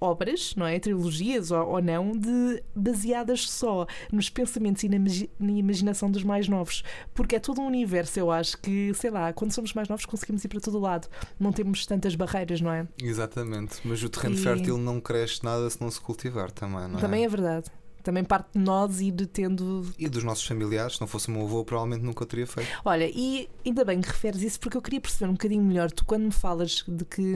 obras, 0.00 0.54
não 0.56 0.66
é? 0.66 0.78
Trilogias 0.78 1.50
ou, 1.50 1.66
ou, 1.66 1.82
não, 1.82 2.12
de, 2.12 2.62
baseadas 2.74 3.48
só 3.48 3.86
nos 4.12 4.28
pensamentos 4.28 4.82
e 4.82 4.88
na, 4.88 4.98
na, 5.38 5.52
imaginação 5.52 6.10
dos 6.10 6.22
mais 6.22 6.48
novos. 6.48 6.82
Porque 7.14 7.36
é 7.36 7.40
todo 7.40 7.60
um 7.60 7.66
universo, 7.66 8.18
eu 8.18 8.30
acho, 8.30 8.58
que, 8.58 8.92
sei 8.94 9.10
lá, 9.10 9.32
quando 9.32 9.52
somos 9.52 9.72
mais 9.72 9.88
novos 9.88 10.06
conseguimos 10.06 10.44
ir 10.44 10.48
para 10.48 10.60
todo 10.60 10.78
lado. 10.78 11.08
Não 11.38 11.52
temos 11.52 11.86
tantas 11.86 12.14
barreiras, 12.14 12.60
não 12.60 12.72
é? 12.72 12.86
Exatamente. 13.02 13.80
Mas 13.84 14.02
o 14.02 14.08
terreno 14.08 14.34
e... 14.34 14.38
fértil 14.38 14.78
não 14.78 15.00
cresce 15.00 15.44
nada 15.44 15.68
se 15.68 15.80
não 15.80 15.90
se 15.90 16.00
cultivar 16.00 16.50
também, 16.50 16.88
não 16.88 16.98
é? 16.98 17.00
Também 17.00 17.24
é 17.24 17.28
verdade 17.28 17.70
também 18.06 18.22
parte 18.22 18.50
de 18.54 18.60
nós 18.60 19.00
ir 19.00 19.12
tendo. 19.26 19.84
E 19.98 20.08
dos 20.08 20.22
nossos 20.22 20.46
familiares, 20.46 20.94
se 20.94 21.00
não 21.00 21.08
fosse 21.08 21.26
o 21.26 21.32
meu 21.32 21.42
avô, 21.42 21.64
provavelmente 21.64 22.04
nunca 22.04 22.22
o 22.22 22.26
teria 22.26 22.46
feito. 22.46 22.70
Olha, 22.84 23.10
e 23.12 23.48
ainda 23.64 23.84
bem 23.84 24.00
que 24.00 24.06
referes 24.06 24.42
isso, 24.42 24.60
porque 24.60 24.76
eu 24.76 24.82
queria 24.82 25.00
perceber 25.00 25.28
um 25.28 25.32
bocadinho 25.32 25.64
melhor. 25.64 25.90
Tu, 25.90 26.04
quando 26.04 26.22
me 26.22 26.30
falas 26.30 26.84
de 26.86 27.04
que 27.04 27.34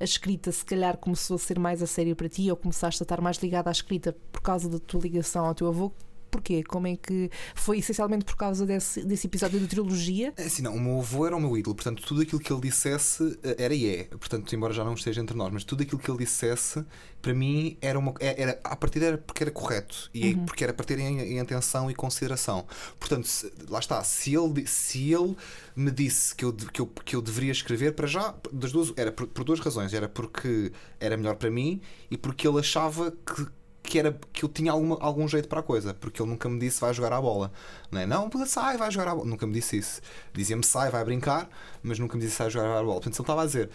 a 0.00 0.04
escrita 0.04 0.50
se 0.50 0.64
calhar 0.64 0.96
começou 0.96 1.34
a 1.34 1.38
ser 1.38 1.58
mais 1.58 1.82
a 1.82 1.86
sério 1.86 2.16
para 2.16 2.30
ti, 2.30 2.50
ou 2.50 2.56
começaste 2.56 3.02
a 3.02 3.04
estar 3.04 3.20
mais 3.20 3.36
ligada 3.36 3.68
à 3.68 3.72
escrita 3.72 4.16
por 4.32 4.40
causa 4.40 4.70
da 4.70 4.78
tua 4.78 5.02
ligação 5.02 5.44
ao 5.44 5.54
teu 5.54 5.68
avô, 5.68 5.92
Porquê? 6.30 6.62
Como 6.64 6.86
é 6.86 6.96
que 6.96 7.30
foi 7.54 7.78
essencialmente 7.78 8.24
por 8.24 8.36
causa 8.36 8.66
desse, 8.66 9.02
desse 9.04 9.26
episódio 9.26 9.60
da 9.60 9.66
trilogia? 9.66 10.32
É 10.36 10.44
assim, 10.44 10.62
não, 10.62 10.74
o 10.74 10.80
meu 10.80 10.98
avô 10.98 11.26
era 11.26 11.36
o 11.36 11.40
meu 11.40 11.56
ídolo, 11.56 11.74
portanto, 11.74 12.02
tudo 12.02 12.22
aquilo 12.22 12.40
que 12.40 12.52
ele 12.52 12.60
dissesse 12.60 13.38
eh, 13.42 13.56
era 13.58 13.74
e 13.74 13.88
é. 13.88 14.04
Portanto, 14.04 14.54
embora 14.54 14.72
já 14.72 14.84
não 14.84 14.94
esteja 14.94 15.20
entre 15.20 15.36
nós, 15.36 15.52
mas 15.52 15.64
tudo 15.64 15.82
aquilo 15.82 15.98
que 15.98 16.10
ele 16.10 16.18
dissesse, 16.18 16.84
para 17.22 17.34
mim, 17.34 17.76
era 17.80 17.98
uma. 17.98 18.14
É, 18.20 18.42
era, 18.42 18.60
a 18.62 18.76
partir 18.76 19.02
era 19.02 19.18
porque 19.18 19.42
era 19.42 19.50
correto 19.50 20.10
e 20.14 20.34
uhum. 20.34 20.44
porque 20.44 20.62
era 20.62 20.72
para 20.72 20.84
ter 20.84 20.98
em, 20.98 21.20
em, 21.20 21.40
atenção 21.40 21.90
e 21.90 21.94
consideração. 21.94 22.66
Portanto, 23.00 23.26
se, 23.26 23.52
lá 23.68 23.78
está, 23.78 24.02
se 24.04 24.34
ele, 24.34 24.66
se 24.66 25.12
ele 25.12 25.36
me 25.74 25.90
disse 25.90 26.34
que 26.34 26.44
eu, 26.44 26.52
que, 26.52 26.80
eu, 26.80 26.86
que 26.86 27.16
eu 27.16 27.22
deveria 27.22 27.52
escrever, 27.52 27.94
para 27.94 28.06
já, 28.06 28.34
das 28.52 28.72
duas, 28.72 28.92
era 28.96 29.10
por, 29.10 29.26
por 29.26 29.44
duas 29.44 29.58
razões. 29.58 29.92
Era 29.92 30.08
porque 30.08 30.72
era 31.00 31.16
melhor 31.16 31.36
para 31.36 31.50
mim 31.50 31.80
e 32.10 32.16
porque 32.16 32.46
ele 32.46 32.60
achava 32.60 33.10
que 33.10 33.46
que, 33.86 33.98
era, 33.98 34.18
que 34.32 34.44
eu 34.44 34.48
tinha 34.48 34.72
alguma, 34.72 34.98
algum 35.00 35.26
jeito 35.26 35.48
para 35.48 35.60
a 35.60 35.62
coisa, 35.62 35.94
porque 35.94 36.20
ele 36.20 36.30
nunca 36.30 36.48
me 36.48 36.58
disse 36.58 36.80
vai 36.80 36.92
jogar 36.92 37.12
a 37.12 37.20
bola. 37.20 37.52
Não 37.90 38.00
é? 38.00 38.06
Não, 38.06 38.28
sai, 38.46 38.76
vai 38.76 38.90
jogar 38.90 39.12
a 39.12 39.14
bola. 39.14 39.26
Nunca 39.26 39.46
me 39.46 39.52
disse 39.54 39.78
isso. 39.78 40.00
Dizia-me 40.32 40.64
sai, 40.64 40.90
vai 40.90 41.04
brincar, 41.04 41.48
mas 41.82 41.98
nunca 41.98 42.16
me 42.16 42.24
disse 42.24 42.38
vai 42.38 42.50
jogar 42.50 42.78
a 42.78 42.82
bola. 42.82 43.00
Portanto, 43.00 43.14
se 43.14 43.20
ele 43.20 43.24
estava 43.24 43.42
a 43.42 43.46
dizer 43.46 43.70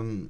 um, 0.00 0.28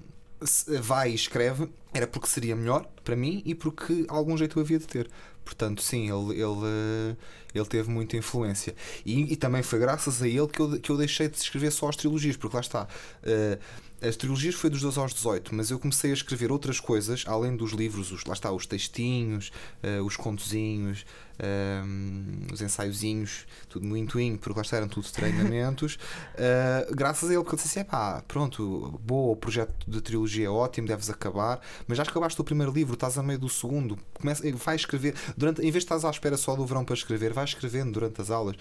vai 0.80 1.10
e 1.10 1.14
escreve, 1.14 1.68
era 1.92 2.06
porque 2.06 2.26
seria 2.26 2.56
melhor 2.56 2.86
para 3.04 3.14
mim 3.14 3.42
e 3.44 3.54
porque 3.54 4.04
algum 4.08 4.36
jeito 4.36 4.58
eu 4.58 4.62
havia 4.62 4.78
de 4.78 4.86
ter. 4.86 5.10
Portanto, 5.44 5.82
sim, 5.82 6.08
ele, 6.10 6.40
ele, 6.40 7.16
ele 7.54 7.66
teve 7.66 7.90
muita 7.90 8.16
influência. 8.16 8.74
E, 9.04 9.32
e 9.32 9.36
também 9.36 9.62
foi 9.62 9.78
graças 9.78 10.22
a 10.22 10.28
ele 10.28 10.46
que 10.46 10.60
eu, 10.60 10.80
que 10.80 10.90
eu 10.90 10.96
deixei 10.96 11.28
de 11.28 11.36
escrever 11.36 11.70
só 11.70 11.88
as 11.88 11.96
trilogias, 11.96 12.36
porque 12.36 12.56
lá 12.56 12.60
está. 12.60 12.88
Uh, 13.22 13.58
as 14.02 14.16
trilogias 14.16 14.54
foi 14.54 14.68
dos 14.68 14.80
12 14.80 14.98
aos 14.98 15.14
18, 15.14 15.54
mas 15.54 15.70
eu 15.70 15.78
comecei 15.78 16.10
a 16.10 16.14
escrever 16.14 16.50
outras 16.50 16.80
coisas, 16.80 17.24
além 17.26 17.56
dos 17.56 17.72
livros, 17.72 18.10
os, 18.10 18.24
lá 18.24 18.34
está, 18.34 18.50
os 18.50 18.66
textinhos, 18.66 19.52
uh, 19.82 20.04
os 20.04 20.16
contozinhos, 20.16 21.04
um, 21.42 22.46
os 22.52 22.60
ensaiozinhos, 22.60 23.46
tudo 23.68 23.86
muito 23.86 24.18
in, 24.20 24.36
porque 24.36 24.58
lá 24.58 24.64
eram 24.72 24.88
tudo 24.88 25.08
treinamentos, 25.10 25.98
uh, 26.34 26.92
graças 26.94 27.28
a 27.28 27.32
ele, 27.32 27.42
porque 27.42 27.54
eu 27.54 27.62
disse 27.62 27.78
assim: 27.78 27.88
pá, 27.88 28.22
pronto, 28.26 29.00
boa, 29.02 29.32
o 29.32 29.36
projeto 29.36 29.72
de 29.86 30.00
trilogia 30.00 30.46
é 30.46 30.50
ótimo, 30.50 30.86
deves 30.86 31.10
acabar, 31.10 31.60
mas 31.86 31.96
já 31.96 32.02
acabaste 32.02 32.40
o 32.40 32.44
primeiro 32.44 32.72
livro, 32.72 32.94
estás 32.94 33.18
a 33.18 33.22
meio 33.22 33.38
do 33.38 33.48
segundo, 33.48 33.98
começa, 34.14 34.42
vai 34.52 34.76
escrever, 34.76 35.14
durante, 35.36 35.60
em 35.60 35.70
vez 35.70 35.74
de 35.74 35.78
estás 35.78 36.04
à 36.04 36.10
espera 36.10 36.36
só 36.36 36.54
do 36.54 36.64
verão 36.64 36.84
para 36.84 36.94
escrever, 36.94 37.32
vai 37.32 37.44
escrevendo 37.44 37.92
durante 37.92 38.20
as 38.20 38.30
aulas. 38.30 38.56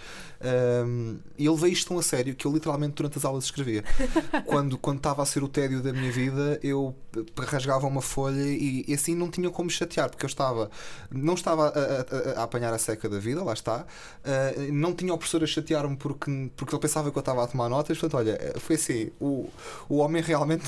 Um, 0.86 1.20
e 1.38 1.46
ele 1.46 1.58
veio 1.58 1.74
isto 1.74 1.90
tão 1.90 2.00
a 2.00 2.04
sério 2.04 2.36
que 2.36 2.46
eu 2.46 2.54
literalmente 2.54 2.96
durante 2.96 3.18
as 3.18 3.26
aulas 3.26 3.44
escrevia. 3.46 3.84
quando, 4.46 4.78
quando 4.78 4.98
estava 4.98 5.22
a 5.22 5.26
ser 5.32 5.44
o 5.44 5.48
tédio 5.48 5.82
da 5.82 5.94
minha 5.94 6.12
vida, 6.12 6.60
eu 6.62 6.96
rasgava 7.38 7.88
uma 7.88 8.02
folha 8.02 8.42
e, 8.42 8.86
e 8.88 8.94
assim 8.94 9.16
não 9.16 9.30
tinha 9.30 9.50
como 9.50 9.70
chatear, 9.70 10.10
porque 10.10 10.26
eu 10.26 10.30
estava, 10.30 10.70
não 11.10 11.34
estava 11.34 11.68
a, 11.68 12.38
a, 12.38 12.42
a 12.42 12.44
apanhar 12.44 12.74
a 12.74 12.78
seca 12.78 13.10
da 13.10 13.20
vida, 13.20 13.44
lá 13.44 13.54
está. 13.54 13.86
Uh, 14.26 14.72
não 14.72 14.94
tinha 14.94 15.14
o 15.14 15.18
professor 15.18 15.44
a 15.44 15.48
chatear-me 15.48 15.96
porque, 15.96 16.52
porque 16.56 16.76
ele 16.76 16.82
pensava 16.82 17.12
que 17.12 17.18
eu 17.18 17.22
estava 17.22 17.44
a 17.44 17.48
tomar 17.48 17.70
notas. 17.70 17.98
Portanto, 17.98 18.20
olha, 18.20 18.54
foi 18.60 18.76
assim: 18.76 19.12
o, 19.20 19.50
o 19.90 19.98
homem 19.98 20.22
realmente 20.22 20.66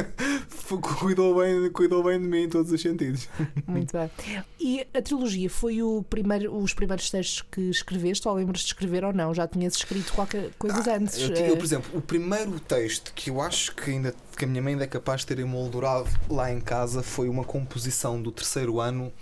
cuidou, 0.98 1.40
bem, 1.40 1.70
cuidou 1.72 2.02
bem 2.02 2.20
de 2.20 2.26
mim 2.26 2.44
em 2.44 2.48
todos 2.48 2.70
os 2.70 2.80
sentidos. 2.80 3.28
Muito 3.66 3.92
bem. 3.96 4.10
E 4.58 4.86
a 4.94 5.02
trilogia 5.02 5.48
foi 5.48 5.82
o 5.82 6.02
primeiro, 6.02 6.54
os 6.56 6.74
primeiros 6.74 7.10
textos 7.10 7.42
que 7.50 7.62
escreveste, 7.70 8.26
ou 8.28 8.34
lembras 8.34 8.60
de 8.60 8.66
escrever 8.66 9.04
ou 9.04 9.12
não? 9.12 9.32
Já 9.34 9.46
tinhas 9.48 9.74
escrito 9.74 10.12
qualquer 10.12 10.50
coisa 10.58 10.92
ah, 10.92 10.96
antes? 10.96 11.18
Eu, 11.18 11.30
eu, 11.34 11.56
por 11.56 11.64
exemplo, 11.64 11.90
o 11.98 12.00
primeiro 12.00 12.58
texto 12.60 13.12
que 13.14 13.30
eu 13.30 13.40
acho 13.40 13.69
que 13.74 13.90
ainda 13.90 14.14
que 14.36 14.44
a 14.44 14.48
minha 14.48 14.62
mãe 14.62 14.72
ainda 14.72 14.84
é 14.84 14.86
capaz 14.86 15.20
de 15.20 15.28
ter 15.28 15.38
emoldurado 15.38 16.08
lá 16.28 16.50
em 16.52 16.60
casa 16.60 17.02
foi 17.02 17.28
uma 17.28 17.44
composição 17.44 18.20
do 18.20 18.32
terceiro 18.32 18.80
ano 18.80 19.12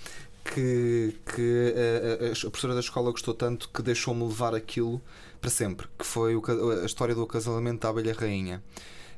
que, 0.45 1.15
que 1.35 1.75
a, 1.77 2.27
a, 2.27 2.33
a 2.33 2.51
professora 2.51 2.75
da 2.75 2.81
escola 2.81 3.11
gostou 3.11 3.35
tanto 3.35 3.69
que 3.69 3.83
deixou-me 3.83 4.25
levar 4.25 4.55
aquilo 4.55 5.01
para 5.41 5.51
sempre, 5.51 5.87
que 5.99 6.05
foi 6.05 6.35
o, 6.37 6.43
a 6.83 6.87
história 6.87 7.15
do 7.15 7.23
acasalamento 7.23 7.81
da 7.81 7.89
abelha 7.91 8.15
rainha. 8.15 8.63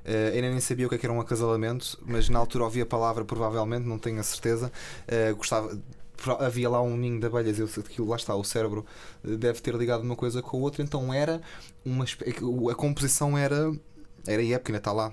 Uh, 0.04 0.34
eu 0.34 0.42
nem 0.42 0.60
sabia 0.60 0.86
o 0.86 0.88
que, 0.88 0.94
é 0.94 0.98
que 0.98 1.06
era 1.06 1.12
um 1.12 1.20
acasalamento, 1.20 1.98
mas 2.06 2.28
na 2.28 2.38
altura 2.38 2.64
ouvi 2.64 2.80
a 2.80 2.86
palavra, 2.86 3.24
provavelmente, 3.24 3.86
não 3.86 3.98
tenho 3.98 4.18
a 4.18 4.22
certeza. 4.22 4.72
Uh, 5.06 5.36
gostava, 5.36 5.78
havia 6.38 6.68
lá 6.68 6.82
um 6.82 6.96
ninho 6.96 7.20
de 7.20 7.26
abelhas, 7.26 7.58
eu, 7.58 7.66
aquilo 7.66 8.08
lá 8.08 8.16
está, 8.16 8.34
o 8.34 8.44
cérebro 8.44 8.84
eh, 9.24 9.36
deve 9.36 9.60
ter 9.60 9.74
ligado 9.74 10.02
uma 10.02 10.16
coisa 10.16 10.42
com 10.42 10.56
a 10.56 10.60
outra, 10.60 10.82
então 10.82 11.12
era 11.12 11.40
uma 11.84 12.04
a 12.70 12.74
composição 12.74 13.38
era 13.38 13.72
era 14.32 14.42
época, 14.44 14.70
ainda 14.70 14.78
está 14.78 14.92
lá 14.92 15.12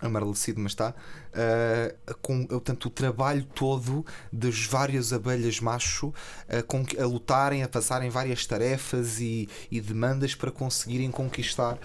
amarelecido, 0.00 0.60
mas 0.60 0.72
está, 0.72 0.90
uh, 1.30 2.14
com 2.20 2.46
portanto, 2.46 2.86
o 2.86 2.90
trabalho 2.90 3.44
todo 3.54 4.04
das 4.32 4.64
várias 4.64 5.12
abelhas 5.12 5.60
macho 5.60 6.08
uh, 6.08 6.64
com, 6.66 6.84
a 6.98 7.04
lutarem, 7.04 7.62
a 7.62 7.68
passarem 7.68 8.10
várias 8.10 8.46
tarefas 8.46 9.20
e, 9.20 9.48
e 9.70 9.80
demandas 9.80 10.34
para 10.34 10.50
conseguirem 10.50 11.10
conquistar 11.10 11.74
uh, 11.74 11.78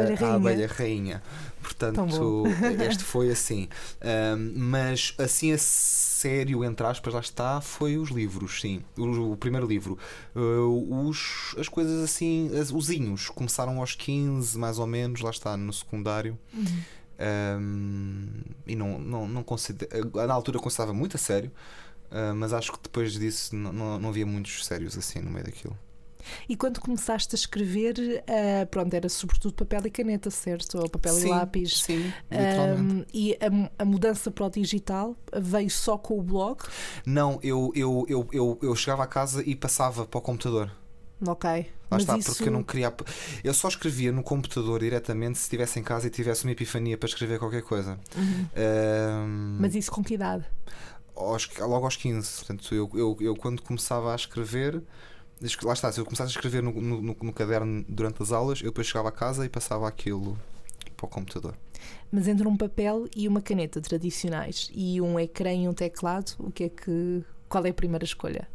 a, 0.00 0.04
abelha 0.04 0.26
a, 0.26 0.34
abelha 0.34 0.66
rainha. 0.66 1.22
Portanto, 1.62 2.44
este 2.88 3.02
foi 3.02 3.30
assim. 3.30 3.68
mas 4.54 5.14
assim 5.18 5.52
a 5.52 5.58
sério, 5.58 6.64
entre 6.64 6.86
aspas, 6.86 7.12
lá 7.12 7.18
está, 7.18 7.60
foi 7.60 7.96
os 7.96 8.10
livros, 8.10 8.60
sim. 8.60 8.84
O, 8.96 9.32
o 9.32 9.36
primeiro 9.36 9.66
livro. 9.66 9.98
os, 10.32 11.56
as 11.58 11.68
coisas 11.68 12.04
assim, 12.04 12.56
as, 12.56 12.70
os 12.70 12.88
inhos, 12.88 13.28
começaram 13.30 13.80
aos 13.80 13.96
15, 13.96 14.56
mais 14.56 14.78
ou 14.78 14.86
menos, 14.86 15.20
lá 15.20 15.30
está, 15.30 15.56
no 15.56 15.72
secundário. 15.72 16.38
Uhum. 16.54 16.82
Um, 17.18 18.28
e 18.66 18.76
não, 18.76 18.98
não, 18.98 19.28
não 19.28 19.42
considero, 19.42 20.10
na 20.14 20.34
altura 20.34 20.58
considerava 20.58 20.92
muito 20.92 21.16
a 21.16 21.18
sério, 21.18 21.50
uh, 22.10 22.34
mas 22.34 22.52
acho 22.52 22.72
que 22.72 22.78
depois 22.82 23.12
disso 23.12 23.56
não, 23.56 23.72
não, 23.72 23.98
não, 23.98 24.08
havia 24.10 24.26
muitos 24.26 24.66
sérios 24.66 24.98
assim 24.98 25.20
no 25.20 25.30
meio 25.30 25.44
daquilo. 25.44 25.76
E 26.48 26.56
quando 26.56 26.80
começaste 26.80 27.34
a 27.34 27.38
escrever, 27.38 27.94
uh, 27.98 28.66
pronto, 28.66 28.92
era 28.92 29.08
sobretudo 29.08 29.54
papel 29.54 29.86
e 29.86 29.90
caneta, 29.90 30.28
certo? 30.28 30.78
Ou 30.78 30.90
papel 30.90 31.14
sim, 31.14 31.28
e 31.28 31.30
lápis. 31.30 31.80
Sim, 31.82 32.12
literalmente. 32.30 32.94
Um, 32.94 33.04
e 33.14 33.34
a, 33.34 33.82
a, 33.82 33.84
mudança 33.84 34.30
para 34.30 34.44
o 34.44 34.50
digital 34.50 35.16
veio 35.40 35.70
só 35.70 35.96
com 35.96 36.18
o 36.18 36.22
blog? 36.22 36.64
Não, 37.06 37.38
eu, 37.42 37.72
eu, 37.76 38.04
eu, 38.08 38.28
eu, 38.32 38.58
eu 38.60 38.74
chegava 38.74 39.04
a 39.04 39.06
casa 39.06 39.42
e 39.46 39.54
passava 39.54 40.04
para 40.04 40.18
o 40.18 40.20
computador. 40.20 40.70
Ok. 41.24 41.50
Lá 41.50 41.64
Mas 41.90 42.02
está, 42.02 42.18
isso... 42.18 42.30
porque 42.30 42.48
eu 42.48 42.52
não 42.52 42.62
queria. 42.62 42.92
Eu 43.42 43.54
só 43.54 43.68
escrevia 43.68 44.12
no 44.12 44.22
computador 44.22 44.80
diretamente 44.80 45.38
se 45.38 45.44
estivesse 45.44 45.78
em 45.78 45.82
casa 45.82 46.06
e 46.06 46.10
tivesse 46.10 46.44
uma 46.44 46.52
epifania 46.52 46.98
para 46.98 47.08
escrever 47.08 47.38
qualquer 47.38 47.62
coisa. 47.62 47.98
Uhum. 48.16 48.46
Um... 48.56 49.56
Mas 49.60 49.74
isso 49.74 49.90
com 49.90 50.02
que 50.02 50.14
idade? 50.14 50.44
Aos, 51.14 51.48
logo 51.58 51.84
aos 51.84 51.96
15. 51.96 52.36
Portanto, 52.38 52.74
eu, 52.74 52.90
eu, 52.94 53.16
eu 53.20 53.36
quando 53.36 53.62
começava 53.62 54.12
a 54.12 54.16
escrever. 54.16 54.82
Lá 55.62 55.72
está, 55.72 55.92
se 55.92 56.00
eu 56.00 56.04
começasse 56.04 56.30
a 56.30 56.34
escrever 56.34 56.62
no, 56.62 56.72
no, 56.72 57.16
no 57.20 57.32
caderno 57.32 57.84
durante 57.88 58.22
as 58.22 58.32
aulas, 58.32 58.60
eu 58.60 58.66
depois 58.66 58.86
chegava 58.86 59.10
a 59.10 59.12
casa 59.12 59.44
e 59.44 59.48
passava 59.48 59.86
aquilo 59.86 60.38
para 60.96 61.06
o 61.06 61.08
computador. 61.08 61.54
Mas 62.10 62.26
entre 62.26 62.48
um 62.48 62.56
papel 62.56 63.06
e 63.14 63.28
uma 63.28 63.42
caneta 63.42 63.80
tradicionais 63.80 64.70
e 64.74 65.00
um 65.00 65.20
ecrã 65.20 65.52
e 65.52 65.68
um 65.68 65.74
teclado, 65.74 66.32
o 66.38 66.50
que 66.50 66.64
é 66.64 66.68
que. 66.68 67.24
Qual 67.48 67.64
é 67.64 67.70
a 67.70 67.74
primeira 67.74 68.04
escolha? 68.04 68.48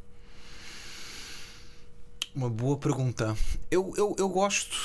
Uma 2.33 2.49
boa 2.49 2.77
pergunta. 2.77 3.35
Eu, 3.69 3.93
eu, 3.97 4.15
eu 4.17 4.29
gosto 4.29 4.77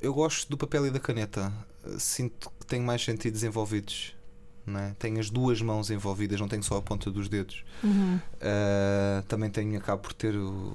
eu 0.00 0.14
gosto 0.14 0.48
do 0.48 0.56
papel 0.56 0.86
e 0.86 0.90
da 0.90 0.98
caneta. 0.98 1.52
Sinto 1.98 2.50
que 2.58 2.66
tenho 2.66 2.84
mais 2.84 3.04
sentidos 3.04 3.42
envolvidos. 3.42 4.14
Não 4.64 4.80
é? 4.80 4.94
Tenho 4.98 5.20
as 5.20 5.30
duas 5.30 5.62
mãos 5.62 5.90
envolvidas, 5.90 6.40
não 6.40 6.48
tenho 6.48 6.62
só 6.62 6.76
a 6.76 6.82
ponta 6.82 7.10
dos 7.10 7.28
dedos. 7.28 7.64
Uhum. 7.84 8.16
Uh, 8.16 9.22
também 9.28 9.48
tenho, 9.48 9.78
acabo 9.78 10.02
por 10.02 10.12
ter 10.12 10.34
o. 10.36 10.74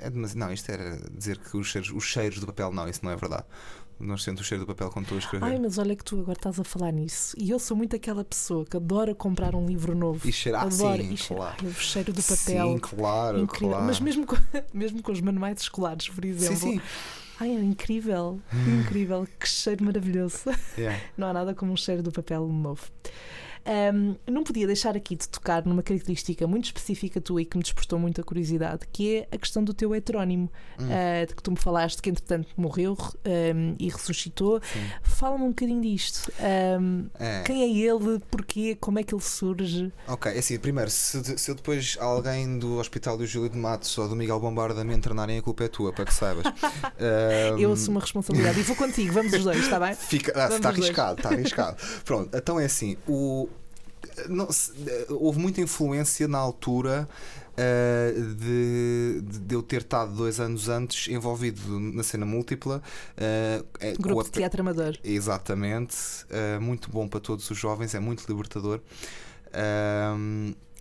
É 0.00 0.08
não, 0.08 0.50
isto 0.50 0.70
era 0.70 0.98
dizer 1.10 1.36
que 1.36 1.56
os 1.58 1.66
cheiros, 1.66 1.90
os 1.90 2.04
cheiros 2.04 2.40
do 2.40 2.46
papel, 2.46 2.72
não, 2.72 2.88
isso 2.88 3.00
não 3.02 3.12
é 3.12 3.16
verdade 3.16 3.44
nós 4.02 4.22
sentimos 4.22 4.40
o 4.40 4.44
cheiro 4.44 4.64
do 4.64 4.66
papel 4.66 4.90
quando 4.90 5.04
estou 5.04 5.16
a 5.16 5.18
escrever. 5.20 5.46
Ai, 5.46 5.58
mas 5.58 5.78
olha 5.78 5.94
que 5.94 6.04
tu 6.04 6.20
agora 6.20 6.36
estás 6.36 6.58
a 6.58 6.64
falar 6.64 6.92
nisso. 6.92 7.34
E 7.38 7.50
eu 7.50 7.58
sou 7.58 7.76
muito 7.76 7.94
aquela 7.94 8.24
pessoa 8.24 8.64
que 8.64 8.76
adora 8.76 9.14
comprar 9.14 9.54
um 9.54 9.64
livro 9.64 9.94
novo. 9.94 10.28
E 10.28 10.32
cheirar, 10.32 10.66
adora. 10.66 11.02
sim, 11.02 11.12
e 11.12 11.16
cheirar. 11.16 11.56
Ai, 11.62 11.68
o 11.68 11.74
cheiro 11.74 12.12
do 12.12 12.22
papel. 12.22 12.72
Sim, 12.72 12.78
claro, 12.78 13.38
incrível. 13.38 13.68
claro. 13.70 13.84
Mas 13.84 14.00
mesmo 14.00 14.26
com, 14.26 14.36
mesmo 14.74 15.02
com 15.02 15.12
os 15.12 15.20
manuais 15.20 15.60
escolares, 15.60 16.08
por 16.08 16.24
exemplo. 16.24 16.56
Sim, 16.56 16.78
sim. 16.78 16.80
Ai, 17.38 17.50
é 17.50 17.60
incrível, 17.60 18.40
incrível, 18.82 19.26
que 19.38 19.48
cheiro 19.48 19.84
maravilhoso. 19.84 20.50
Yeah. 20.76 21.00
Não 21.16 21.28
há 21.28 21.32
nada 21.32 21.54
como 21.54 21.72
um 21.72 21.76
cheiro 21.76 22.02
do 22.02 22.10
papel 22.12 22.46
novo. 22.46 22.84
Um, 23.64 24.16
não 24.30 24.42
podia 24.42 24.66
deixar 24.66 24.96
aqui 24.96 25.14
de 25.14 25.28
tocar 25.28 25.64
numa 25.64 25.82
característica 25.82 26.46
muito 26.46 26.66
específica 26.66 27.20
tua 27.20 27.42
e 27.42 27.44
que 27.44 27.56
me 27.56 27.62
despertou 27.62 27.98
muita 27.98 28.22
curiosidade, 28.22 28.86
que 28.92 29.16
é 29.16 29.28
a 29.30 29.38
questão 29.38 29.62
do 29.62 29.72
teu 29.72 29.94
heterónimo, 29.94 30.50
hum. 30.78 30.84
uh, 30.84 31.26
de 31.26 31.34
que 31.34 31.42
tu 31.42 31.50
me 31.50 31.56
falaste 31.56 32.02
que 32.02 32.10
entretanto 32.10 32.48
morreu 32.56 32.96
um, 33.24 33.76
e 33.78 33.88
ressuscitou. 33.88 34.60
Fala-me 35.02 35.44
um 35.44 35.48
bocadinho 35.48 35.80
disto. 35.80 36.32
Um, 36.80 37.06
é. 37.18 37.42
Quem 37.42 37.62
é 37.62 37.68
ele? 37.68 38.18
Porquê? 38.30 38.76
Como 38.80 38.98
é 38.98 39.02
que 39.02 39.14
ele 39.14 39.22
surge? 39.22 39.92
Ok, 40.08 40.32
é 40.32 40.38
assim, 40.38 40.58
primeiro, 40.58 40.90
se, 40.90 41.38
se 41.38 41.50
eu 41.50 41.54
depois 41.54 41.96
alguém 42.00 42.58
do 42.58 42.78
Hospital 42.78 43.16
do 43.16 43.26
Júlio 43.26 43.50
de 43.50 43.58
Matos 43.58 43.96
ou 43.98 44.08
do 44.08 44.16
Miguel 44.16 44.40
Bombarda 44.40 44.84
me 44.84 44.94
internarem, 44.94 45.38
a 45.38 45.42
culpa 45.42 45.64
é 45.64 45.68
tua, 45.68 45.92
para 45.92 46.04
que 46.04 46.14
saibas. 46.14 46.44
eu 47.58 47.72
assumo 47.72 47.98
a 47.98 48.02
responsabilidade 48.02 48.58
e 48.58 48.62
vou 48.62 48.76
contigo, 48.76 49.12
vamos 49.12 49.32
os 49.32 49.44
dois, 49.44 49.58
está 49.58 49.78
bem? 49.78 49.94
Fica, 49.94 50.32
ah, 50.34 50.54
está 50.54 50.68
arriscado, 50.68 51.18
está 51.18 51.30
arriscado. 51.30 51.76
Pronto, 52.04 52.36
então 52.36 52.58
é 52.58 52.64
assim, 52.64 52.96
o, 53.06 53.48
não, 54.28 54.48
houve 55.10 55.38
muita 55.38 55.60
influência 55.60 56.26
na 56.28 56.38
altura 56.38 57.08
uh, 57.52 58.34
de, 58.34 59.20
de, 59.22 59.54
eu 59.54 59.62
ter 59.62 59.82
estado 59.82 60.12
dois 60.14 60.40
anos 60.40 60.68
antes 60.68 61.08
envolvido 61.08 61.78
na 61.78 62.02
cena 62.02 62.26
múltipla. 62.26 62.82
Uh, 63.16 64.02
Grupo 64.02 64.20
a, 64.20 64.24
de 64.24 64.30
teatro 64.30 64.60
amador. 64.62 64.98
Exatamente. 65.02 65.96
Uh, 66.30 66.60
muito 66.60 66.90
bom 66.90 67.08
para 67.08 67.20
todos 67.20 67.50
os 67.50 67.58
jovens, 67.58 67.94
é 67.94 68.00
muito 68.00 68.24
libertador. 68.28 68.80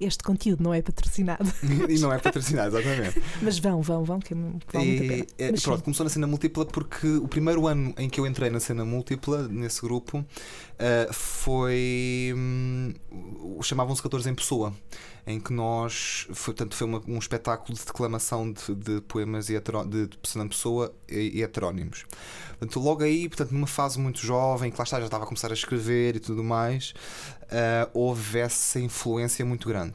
Este 0.02 0.24
conteúdo 0.24 0.64
não 0.64 0.74
é 0.74 0.82
patrocinado. 0.82 1.52
e 1.90 2.00
não 2.00 2.12
é 2.12 2.18
patrocinado, 2.20 2.78
exatamente. 2.78 3.22
Mas 3.42 3.60
vão, 3.60 3.82
vão, 3.82 4.04
vão, 4.04 4.20
que 4.20 4.34
vale 4.34 4.46
muito 4.48 5.04
a 5.04 5.08
pena. 5.08 5.26
É, 5.38 5.52
Mas 5.52 5.62
pronto, 5.64 5.78
sim. 5.80 5.84
começou 5.86 6.04
na 6.04 6.10
cena 6.10 6.28
múltipla 6.28 6.66
porque 6.66 7.08
o 7.08 7.28
primeiro 7.28 7.68
ano 7.68 7.94
em 7.98 8.10
que 8.10 8.20
eu 8.20 8.28
entrei 8.28 8.50
na 8.50 8.60
cena 8.60 8.84
múltipla, 8.86 9.48
nesse 9.48 9.82
grupo, 9.82 10.26
ah, 10.80 11.12
foi. 11.14 12.34
hum, 12.36 12.94
Chamavam-se 13.62 14.02
14 14.02 14.30
em 14.30 14.36
Pessoa, 14.36 14.74
em 15.28 15.40
que 15.40 15.54
nós. 15.54 16.28
Foi, 16.34 16.54
portanto, 16.54 16.76
foi 16.76 16.88
uma- 16.88 17.02
um 17.08 17.20
espetáculo 17.20 17.78
de 17.78 17.86
declamação 17.86 18.52
de, 18.52 18.74
de 18.76 19.02
poemas 19.02 19.50
e 19.50 19.54
de, 19.60 20.08
de 20.08 20.18
Fernando 20.28 20.50
Pessoa 20.50 20.94
e, 21.10 21.40
e 21.40 21.44
heterónimos. 21.44 22.06
Portanto, 22.58 22.80
logo 22.80 23.04
aí, 23.04 23.28
portanto, 23.28 23.52
numa 23.52 23.68
fase 23.68 24.00
muito 24.00 24.20
jovem, 24.20 24.72
que 24.72 24.78
lá 24.78 24.84
está, 24.84 25.00
já 25.00 25.06
estava 25.06 25.24
a 25.24 25.28
começar 25.28 25.50
a 25.52 25.54
escrever 25.54 26.16
e 26.16 26.20
tudo 26.20 26.44
mais, 26.44 26.94
ah, 27.52 27.90
houve 27.94 28.40
essa 28.40 28.80
influência 28.80 29.46
muito 29.46 29.68
grande. 29.68 29.90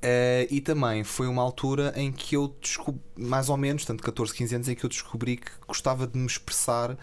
Eh, 0.00 0.46
e 0.50 0.60
também 0.60 1.02
foi 1.02 1.26
uma 1.26 1.42
altura 1.42 1.92
em 1.96 2.12
que 2.12 2.36
eu 2.36 2.54
descobri, 2.60 3.00
mais 3.16 3.48
ou 3.48 3.56
menos, 3.56 3.84
tanto 3.84 4.02
14, 4.02 4.32
15 4.32 4.54
anos, 4.54 4.68
em 4.68 4.74
que 4.74 4.84
eu 4.84 4.88
descobri 4.90 5.36
que 5.36 5.50
gostava 5.66 6.06
de 6.06 6.16
me 6.18 6.26
expressar 6.26 6.96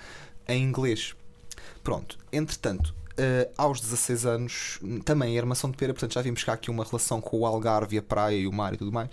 em 0.47 0.63
inglês. 0.63 1.13
Pronto, 1.83 2.17
entretanto, 2.31 2.95
eh, 3.17 3.49
aos 3.57 3.81
16 3.81 4.25
anos, 4.25 4.79
também 5.05 5.35
em 5.35 5.39
armação 5.39 5.69
de 5.71 5.77
pera, 5.77 5.93
portanto 5.93 6.13
já 6.13 6.21
vimos 6.21 6.43
cá 6.43 6.53
aqui 6.53 6.71
uma 6.71 6.83
relação 6.85 7.21
com 7.21 7.39
o 7.39 7.45
Algarve, 7.45 7.97
a 7.97 8.01
praia 8.03 8.35
e 8.37 8.47
o 8.47 8.51
mar 8.53 8.73
e 8.73 8.77
tudo 8.77 8.91
mais. 8.91 9.09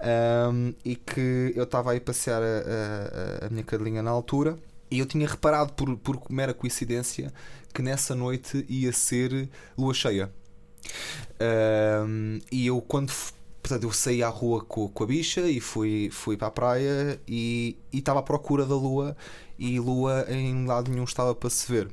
Ahm, 0.00 0.72
e 0.84 0.96
que 0.96 1.52
eu 1.56 1.64
estava 1.64 1.92
aí 1.92 1.98
a 1.98 2.00
passear 2.00 2.42
a, 2.42 3.42
a- 3.44 3.46
a 3.46 3.50
minha 3.50 3.62
cadelinha 3.64 4.02
na 4.02 4.10
altura. 4.10 4.58
E 4.90 4.98
eu 5.00 5.06
tinha 5.06 5.28
reparado 5.28 5.72
por, 5.74 5.96
por 5.98 6.18
mera 6.30 6.54
coincidência 6.54 7.32
que 7.74 7.82
nessa 7.82 8.14
noite 8.14 8.64
ia 8.68 8.92
ser 8.92 9.48
lua 9.76 9.92
cheia. 9.92 10.30
Um, 11.40 12.40
e 12.50 12.66
eu 12.66 12.80
quando 12.80 13.12
portanto 13.62 13.84
eu 13.84 13.92
saí 13.92 14.22
à 14.22 14.28
rua 14.28 14.64
co- 14.64 14.88
com, 14.88 15.04
a 15.04 15.06
bicha 15.06 15.42
e 15.42 15.60
fui, 15.60 16.08
fui 16.10 16.36
para 16.36 16.48
a 16.48 16.50
praia 16.50 17.20
e 17.28 17.76
estava 17.92 18.20
à 18.20 18.22
procura 18.22 18.64
da 18.64 18.74
lua 18.74 19.16
e 19.58 19.78
lua 19.78 20.26
em 20.28 20.66
lado 20.66 20.90
nenhum 20.90 21.04
estava 21.04 21.34
para 21.34 21.50
se 21.50 21.70
ver. 21.70 21.88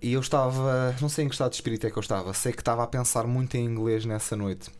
E 0.00 0.12
eu 0.12 0.20
estava, 0.20 0.94
não 1.00 1.08
sei 1.08 1.24
em 1.24 1.28
que 1.28 1.34
estado 1.34 1.50
de 1.50 1.56
espírito 1.56 1.86
é 1.86 1.90
que 1.90 1.96
eu 1.96 2.00
estava, 2.02 2.32
sei 2.34 2.52
que 2.52 2.60
estava 2.60 2.82
a 2.82 2.86
pensar 2.86 3.26
muito 3.26 3.56
em 3.56 3.64
inglês 3.64 4.04
nessa 4.04 4.36
noite. 4.36 4.70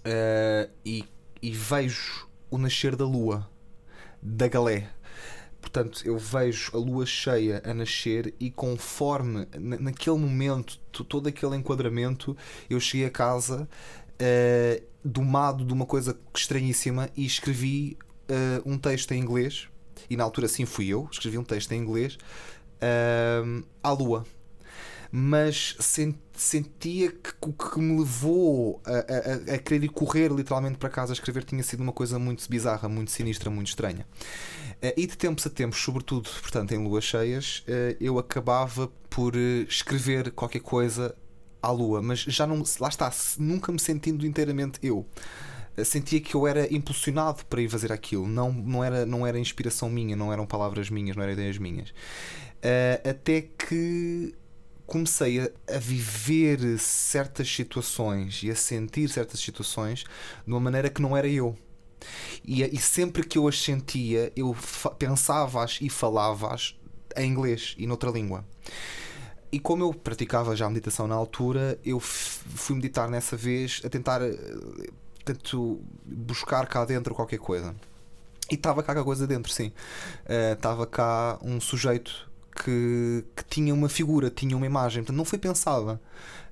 Uh, 0.00 0.70
e, 0.84 1.04
e 1.42 1.50
vejo 1.52 2.26
o 2.50 2.56
nascer 2.58 2.96
da 2.96 3.04
lua, 3.04 3.48
da 4.22 4.48
galé. 4.48 4.90
Portanto, 5.60 6.00
eu 6.04 6.16
vejo 6.16 6.70
a 6.74 6.78
lua 6.78 7.04
cheia 7.04 7.60
a 7.64 7.74
nascer 7.74 8.32
e 8.40 8.50
conforme 8.50 9.46
na- 9.58 9.78
naquele 9.78 10.16
momento, 10.16 10.78
to- 10.92 11.04
todo 11.04 11.28
aquele 11.28 11.56
enquadramento, 11.56 12.36
eu 12.70 12.78
cheguei 12.80 13.06
a 13.06 13.10
casa 13.10 13.68
eh, 14.18 14.82
domado 15.04 15.64
de 15.64 15.72
uma 15.72 15.86
coisa 15.86 16.18
estranhíssima 16.34 17.08
e 17.16 17.24
escrevi 17.26 17.96
eh, 18.28 18.60
um 18.66 18.76
texto 18.78 19.12
em 19.12 19.20
inglês. 19.20 19.68
E 20.08 20.16
na 20.16 20.24
altura 20.24 20.48
sim 20.48 20.64
fui 20.64 20.88
eu, 20.88 21.08
escrevi 21.10 21.38
um 21.38 21.44
texto 21.44 21.72
em 21.72 21.80
inglês 21.80 22.16
ahm, 22.80 23.62
à 23.82 23.90
lua. 23.92 24.24
Mas 25.10 25.74
sen- 25.80 26.14
sentia 26.34 27.10
que 27.10 27.30
o 27.40 27.52
que 27.52 27.80
me 27.80 27.98
levou 27.98 28.80
a- 28.84 29.52
a- 29.52 29.54
a 29.54 29.58
querer 29.58 29.84
ir 29.84 29.88
correr 29.88 30.30
literalmente 30.30 30.76
para 30.78 30.90
casa 30.90 31.12
a 31.12 31.14
escrever 31.14 31.44
tinha 31.44 31.62
sido 31.62 31.82
uma 31.82 31.92
coisa 31.92 32.18
muito 32.18 32.46
bizarra, 32.48 32.88
muito 32.88 33.10
sinistra, 33.10 33.50
muito 33.50 33.68
estranha. 33.68 34.06
Eh, 34.82 34.94
E 34.96 35.06
de 35.06 35.16
tempos 35.16 35.46
a 35.46 35.50
tempos, 35.50 35.78
sobretudo, 35.80 36.28
portanto, 36.40 36.72
em 36.72 36.78
luas 36.82 37.04
cheias, 37.04 37.62
eh, 37.66 37.96
eu 38.00 38.18
acabava 38.18 38.88
por 39.10 39.34
eh, 39.36 39.66
escrever 39.68 40.30
qualquer 40.32 40.60
coisa 40.60 41.14
à 41.62 41.70
lua, 41.70 42.00
mas 42.02 42.20
já 42.20 42.46
não, 42.46 42.62
lá 42.80 42.88
está, 42.88 43.12
nunca 43.38 43.72
me 43.72 43.78
sentindo 43.80 44.26
inteiramente 44.26 44.78
eu. 44.82 45.06
Sentia 45.84 46.20
que 46.20 46.34
eu 46.34 46.44
era 46.46 46.72
impulsionado 46.74 47.44
para 47.46 47.62
ir 47.62 47.68
fazer 47.68 47.92
aquilo, 47.92 48.26
não, 48.26 48.52
não, 48.52 48.82
era, 48.82 49.06
não 49.06 49.24
era 49.26 49.38
inspiração 49.38 49.88
minha, 49.88 50.16
não 50.16 50.32
eram 50.32 50.44
palavras 50.46 50.90
minhas, 50.90 51.16
não 51.16 51.22
eram 51.22 51.32
ideias 51.34 51.56
minhas. 51.58 51.94
Eh, 52.62 53.00
até 53.08 53.42
que 53.42 54.34
comecei 54.86 55.40
a, 55.40 55.50
a 55.68 55.78
viver 55.78 56.78
certas 56.78 57.48
situações 57.48 58.42
e 58.42 58.50
a 58.50 58.56
sentir 58.56 59.08
certas 59.08 59.38
situações 59.40 60.04
de 60.46 60.52
uma 60.52 60.60
maneira 60.60 60.88
que 60.90 61.00
não 61.02 61.16
era 61.16 61.28
eu. 61.28 61.56
E, 62.44 62.62
e 62.62 62.78
sempre 62.78 63.24
que 63.26 63.38
eu 63.38 63.46
as 63.48 63.60
sentia, 63.60 64.32
eu 64.36 64.56
pensava-as 64.98 65.78
e 65.80 65.88
falava-as 65.88 66.74
em 67.16 67.30
inglês 67.30 67.74
e 67.78 67.86
noutra 67.86 68.10
língua. 68.10 68.44
E 69.50 69.58
como 69.58 69.82
eu 69.82 69.94
praticava 69.94 70.54
já 70.54 70.66
a 70.66 70.68
meditação 70.68 71.06
na 71.06 71.14
altura, 71.14 71.78
eu 71.84 71.98
fui 71.98 72.76
meditar 72.76 73.08
nessa 73.08 73.36
vez 73.36 73.80
a 73.84 73.88
tentar 73.88 74.20
eh, 74.20 74.36
tanto 75.24 75.80
buscar 76.04 76.66
cá 76.66 76.84
dentro 76.84 77.14
qualquer 77.14 77.38
coisa. 77.38 77.74
E 78.50 78.54
estava 78.54 78.82
cá 78.82 78.92
qualquer 78.92 79.04
coisa 79.04 79.26
dentro, 79.26 79.50
sim. 79.52 79.72
Eh, 80.26 80.52
Estava 80.52 80.86
cá 80.86 81.38
um 81.42 81.60
sujeito 81.60 82.27
que, 82.64 83.24
que 83.36 83.44
tinha 83.48 83.72
uma 83.72 83.88
figura, 83.88 84.30
tinha 84.30 84.56
uma 84.56 84.66
imagem, 84.66 85.02
portanto 85.02 85.16
não 85.16 85.24
foi 85.24 85.38
pensada. 85.38 86.00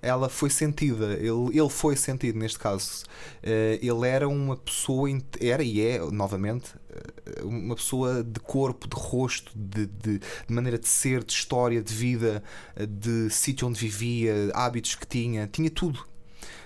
Ela 0.01 0.29
foi 0.29 0.51
sentida, 0.51 1.15
ele, 1.15 1.59
ele 1.59 1.69
foi 1.69 1.97
sentido 1.97 2.39
neste 2.39 2.59
caso. 2.59 3.05
Eh, 3.43 3.79
ele 3.83 4.07
era 4.07 4.29
uma 4.29 4.57
pessoa, 4.57 5.09
era 5.41 5.63
e 5.63 5.81
é, 5.81 5.99
novamente, 6.11 6.75
eh, 6.91 7.43
uma 7.43 7.75
pessoa 7.75 8.23
de 8.23 8.39
corpo, 8.39 8.87
de 8.87 8.95
rosto, 8.95 9.51
de, 9.57 9.87
de, 9.87 10.19
de 10.19 10.55
maneira 10.55 10.79
de 10.79 10.87
ser, 10.87 11.25
de 11.25 11.33
história, 11.33 11.83
de 11.83 11.93
vida, 11.93 12.43
eh, 12.77 12.87
de 12.87 13.31
sítio 13.31 13.67
onde 13.67 13.81
vivia, 13.81 14.51
hábitos 14.55 14.95
que 14.95 15.07
tinha, 15.07 15.49
tinha 15.49 15.71
tudo. 15.71 16.07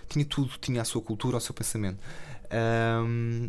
Tinha 0.09 0.25
tudo, 0.25 0.53
tinha 0.61 0.83
a 0.83 0.85
sua 0.85 1.01
cultura, 1.01 1.37
o 1.37 1.41
seu 1.41 1.55
pensamento. 1.55 1.99
Ahm, 2.51 3.49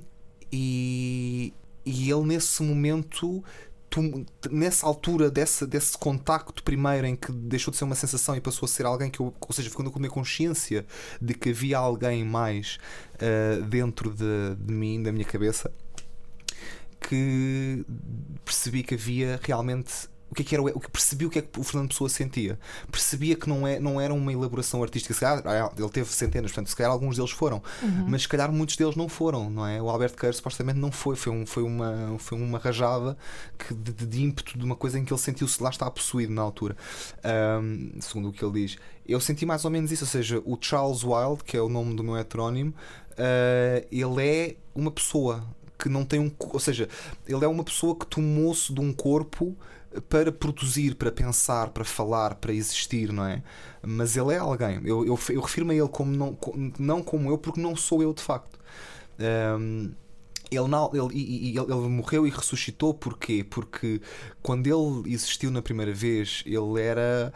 e, 0.51 1.53
e 1.85 2.11
ele 2.11 2.23
nesse 2.23 2.61
momento 2.61 3.43
tu- 3.91 4.25
nessa 4.49 4.87
altura 4.87 5.29
desse, 5.29 5.67
contacto 5.97 6.63
primeiro 6.63 7.05
em 7.05 7.15
que 7.15 7.31
deixou 7.31 7.71
de 7.71 7.77
ser 7.77 7.83
uma 7.83 7.93
sensação 7.95 8.35
e 8.35 8.41
passou 8.41 8.65
a 8.65 8.69
ser 8.69 8.85
alguém 8.85 9.11
que 9.11 9.19
eu, 9.19 9.31
ou 9.39 9.53
seja, 9.53 9.69
quando 9.69 9.87
eu 9.89 9.93
tomei 9.93 10.09
consciência 10.09 10.85
de 11.21 11.33
que 11.35 11.49
havia 11.49 11.77
alguém 11.77 12.23
mais 12.25 12.79
ah, 13.19 13.61
dentro 13.67 14.09
de, 14.09 14.55
de 14.57 14.73
mim, 14.73 15.03
da 15.03 15.11
minha 15.11 15.25
cabeça, 15.25 15.71
que 17.01 17.85
percebi 18.45 18.83
que 18.83 18.95
havia 18.95 19.39
realmente 19.43 20.09
o 20.31 20.33
que 20.33 20.41
é 20.43 20.45
que 20.45 20.55
era 20.55 20.63
o 20.63 20.67
o 20.67 20.79
que 20.79 20.89
percebi 20.89 21.25
o 21.25 21.29
que 21.29 21.39
é 21.39 21.41
que 21.41 21.59
o 21.59 21.63
Fernando 21.63 21.89
Pessoa 21.89 22.09
sentia? 22.09 22.57
Percebia 22.89 23.35
que 23.35 23.49
não, 23.49 23.67
é, 23.67 23.79
não 23.79 23.99
era 23.99 24.13
uma 24.13 24.31
elaboração 24.31 24.81
artística. 24.81 25.13
Se 25.13 25.19
calhar, 25.19 25.43
ah, 25.45 25.71
ele 25.77 25.89
teve 25.89 26.09
centenas 26.09 26.51
portanto 26.51 26.67
se 26.69 26.75
calhar 26.75 26.91
alguns 26.91 27.17
deles 27.17 27.31
foram. 27.31 27.61
Mas 28.07 28.23
se 28.23 28.29
calhar 28.29 28.51
muitos 28.51 28.77
deles 28.77 28.95
não 28.95 29.09
foram 29.09 29.49
não 29.49 29.67
é? 29.67 29.81
O 29.81 29.89
Albert 29.89 30.15
Kerr 30.15 30.33
supostamente 30.33 30.79
não 30.79 30.91
foi. 30.91 31.15
Foi, 31.15 31.33
um, 31.33 31.45
foi, 31.45 31.63
uma, 31.63 32.15
foi 32.17 32.37
uma 32.37 32.57
rajada 32.57 33.17
que 33.57 33.73
de, 33.73 33.91
de- 33.91 34.21
ímpeto 34.23 34.57
de 34.57 34.63
uma 34.63 34.75
coisa 34.75 34.97
em 34.97 35.03
que 35.03 35.11
ele 35.11 35.19
sentiu-se 35.19 35.61
lá 35.61 35.69
está 35.69 35.89
possuído 35.91 36.31
na 36.31 36.41
altura. 36.41 36.77
Ahm, 37.23 37.99
segundo 37.99 38.29
o 38.29 38.31
que 38.31 38.43
ele 38.43 38.65
diz. 38.65 38.77
Eu 39.05 39.19
senti 39.19 39.45
mais 39.45 39.65
ou 39.65 39.71
menos 39.71 39.91
isso 39.91 40.05
ou 40.05 40.09
seja 40.09 40.41
o 40.45 40.57
Charles 40.61 41.03
Wilde 41.03 41.43
que 41.43 41.57
é 41.57 41.61
o 41.61 41.67
nome 41.67 41.95
do 41.95 42.03
meu 42.03 42.15
heterónimo 42.17 42.73
ah, 43.17 43.83
ele 43.91 44.25
é 44.25 44.55
uma 44.73 44.91
pessoa 44.91 45.43
que 45.77 45.89
não 45.89 46.05
tem 46.05 46.19
um. 46.19 46.31
Ou 46.39 46.59
seja, 46.59 46.87
ele 47.27 47.43
é 47.43 47.47
uma 47.47 47.63
pessoa 47.63 47.95
que 47.95 48.05
tomou-se 48.05 48.71
de 48.73 48.79
um 48.79 48.93
corpo 48.93 49.55
para 50.09 50.31
produzir, 50.31 50.95
para 50.95 51.11
pensar, 51.11 51.69
para 51.69 51.83
falar, 51.83 52.35
para 52.35 52.53
existir, 52.53 53.11
não 53.11 53.25
é? 53.25 53.43
Mas 53.81 54.15
ele 54.15 54.33
é 54.33 54.37
alguém. 54.37 54.81
Eu, 54.85 55.05
eu, 55.05 55.19
eu 55.29 55.41
refiro-me 55.41 55.73
a 55.73 55.77
ele 55.77 55.89
como 55.89 56.11
não, 56.11 56.37
não 56.79 57.03
como 57.03 57.29
eu, 57.29 57.37
porque 57.37 57.59
não 57.59 57.75
sou 57.75 58.01
eu 58.01 58.13
de 58.13 58.21
facto. 58.21 58.59
Ahm, 59.19 59.91
ele, 60.51 60.67
não, 60.67 60.91
ele, 60.93 61.49
ele, 61.57 61.59
ele 61.59 61.89
morreu 61.89 62.27
e 62.27 62.29
ressuscitou 62.29 62.93
porquê? 62.93 63.43
Porque 63.43 64.01
quando 64.41 64.67
ele 64.67 65.13
existiu 65.13 65.49
na 65.51 65.61
primeira 65.61 65.93
vez, 65.93 66.43
ele 66.45 66.81
era. 66.81 67.33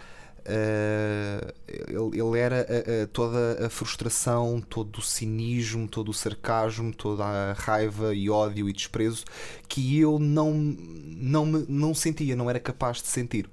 Ah, 0.48 1.54
ele, 1.68 2.20
ele 2.22 2.40
era 2.40 2.62
a- 2.62 3.04
a- 3.04 3.08
toda 3.08 3.66
a 3.66 3.70
frustração, 3.70 4.62
todo 4.62 4.98
o 4.98 5.02
cinismo, 5.02 5.88
todo 5.88 6.10
o 6.10 6.14
sarcasmo, 6.14 6.94
toda 6.94 7.24
a 7.24 7.54
raiva 7.54 8.14
e 8.14 8.30
ódio 8.30 8.70
e 8.70 8.74
desprezo 8.74 9.26
que 9.68 10.00
eu 10.00 10.20
não, 10.20 10.54
não, 10.54 11.46
me, 11.46 11.66
não 11.68 11.94
sentia, 11.94 12.36
não 12.36 12.50
era 12.50 12.60
capaz 12.60 13.02
de 13.02 13.08
sentir. 13.08 13.50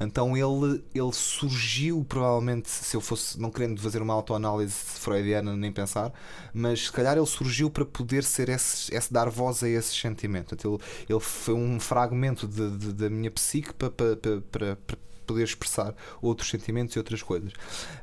Então 0.00 0.36
ele, 0.36 0.82
ele 0.94 1.12
surgiu, 1.12 2.04
provavelmente, 2.08 2.68
se 2.70 2.96
eu 2.96 3.00
fosse, 3.00 3.40
não 3.40 3.50
querendo 3.50 3.80
fazer 3.80 4.00
uma 4.02 4.14
autoanálise 4.14 4.72
freudiana 4.74 5.56
nem 5.56 5.72
pensar, 5.72 6.12
mas 6.52 6.86
se 6.86 6.92
calhar 6.92 7.16
ele 7.16 7.26
surgiu 7.26 7.68
para 7.70 7.84
poder 7.84 8.22
ser 8.24 8.48
esse, 8.48 8.94
esse 8.94 9.12
dar 9.12 9.28
voz 9.28 9.62
a 9.62 9.68
esse 9.68 9.94
sentimento. 9.94 10.48
Portanto, 10.50 10.80
ele, 11.08 11.14
ele 11.14 11.20
foi 11.20 11.54
um 11.54 11.80
fragmento 11.80 12.46
de- 12.46 12.76
de- 12.78 12.92
da 12.92 13.10
minha 13.10 13.30
psique 13.30 13.72
para, 13.74 13.90
para, 13.90 14.16
para- 14.16 14.76
para 14.76 14.98
poder 15.28 15.44
expressar 15.44 15.94
outros 16.20 16.50
sentimentos 16.50 16.96
e 16.96 16.98
outras 16.98 17.22
coisas. 17.22 17.52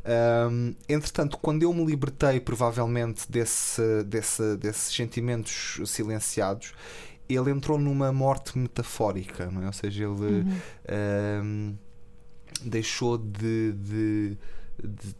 Ahm, 0.05 0.73
entretanto, 0.87 1.37
quando 1.37 1.63
eu 1.63 1.73
me 1.73 1.85
libertei, 1.85 2.39
provavelmente, 2.39 3.29
desse, 3.29 4.03
desse, 4.05 4.55
desses 4.57 4.95
sentimentos 4.95 5.79
silenciados, 5.85 6.73
ele 7.27 7.49
entrou 7.51 7.77
numa 7.79 8.11
morte 8.13 8.57
metafórica, 8.57 9.49
não 9.51 9.63
é? 9.63 9.67
Ou 9.67 9.73
seja, 9.73 10.03
ele 10.05 10.45
Uhum. 10.45 10.61
ahm, 10.87 11.73
deixou 12.63 13.17
de, 13.17 13.73
de, 13.73 14.37
de- 14.83 15.15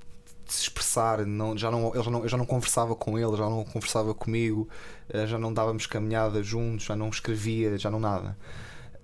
se 0.48 0.62
expressar, 0.64 1.26
não, 1.26 1.58
já 1.58 1.72
não, 1.72 1.92
eu, 1.96 2.04
já 2.04 2.12
não, 2.12 2.22
eu 2.24 2.30
já 2.30 2.38
não 2.38 2.46
conversava 2.46 2.96
com 2.96 3.18
ele, 3.18 3.36
já 3.36 3.50
não 3.50 3.66
conversava 3.66 4.14
comigo, 4.14 4.70
uh, 5.14 5.26
já 5.26 5.40
não 5.40 5.52
dávamos 5.52 5.88
caminhada 5.88 6.44
juntos, 6.44 6.86
já 6.86 6.96
não 6.96 7.10
escrevia, 7.10 7.78
já 7.80 7.90
não 7.90 8.00
nada. 8.00 8.38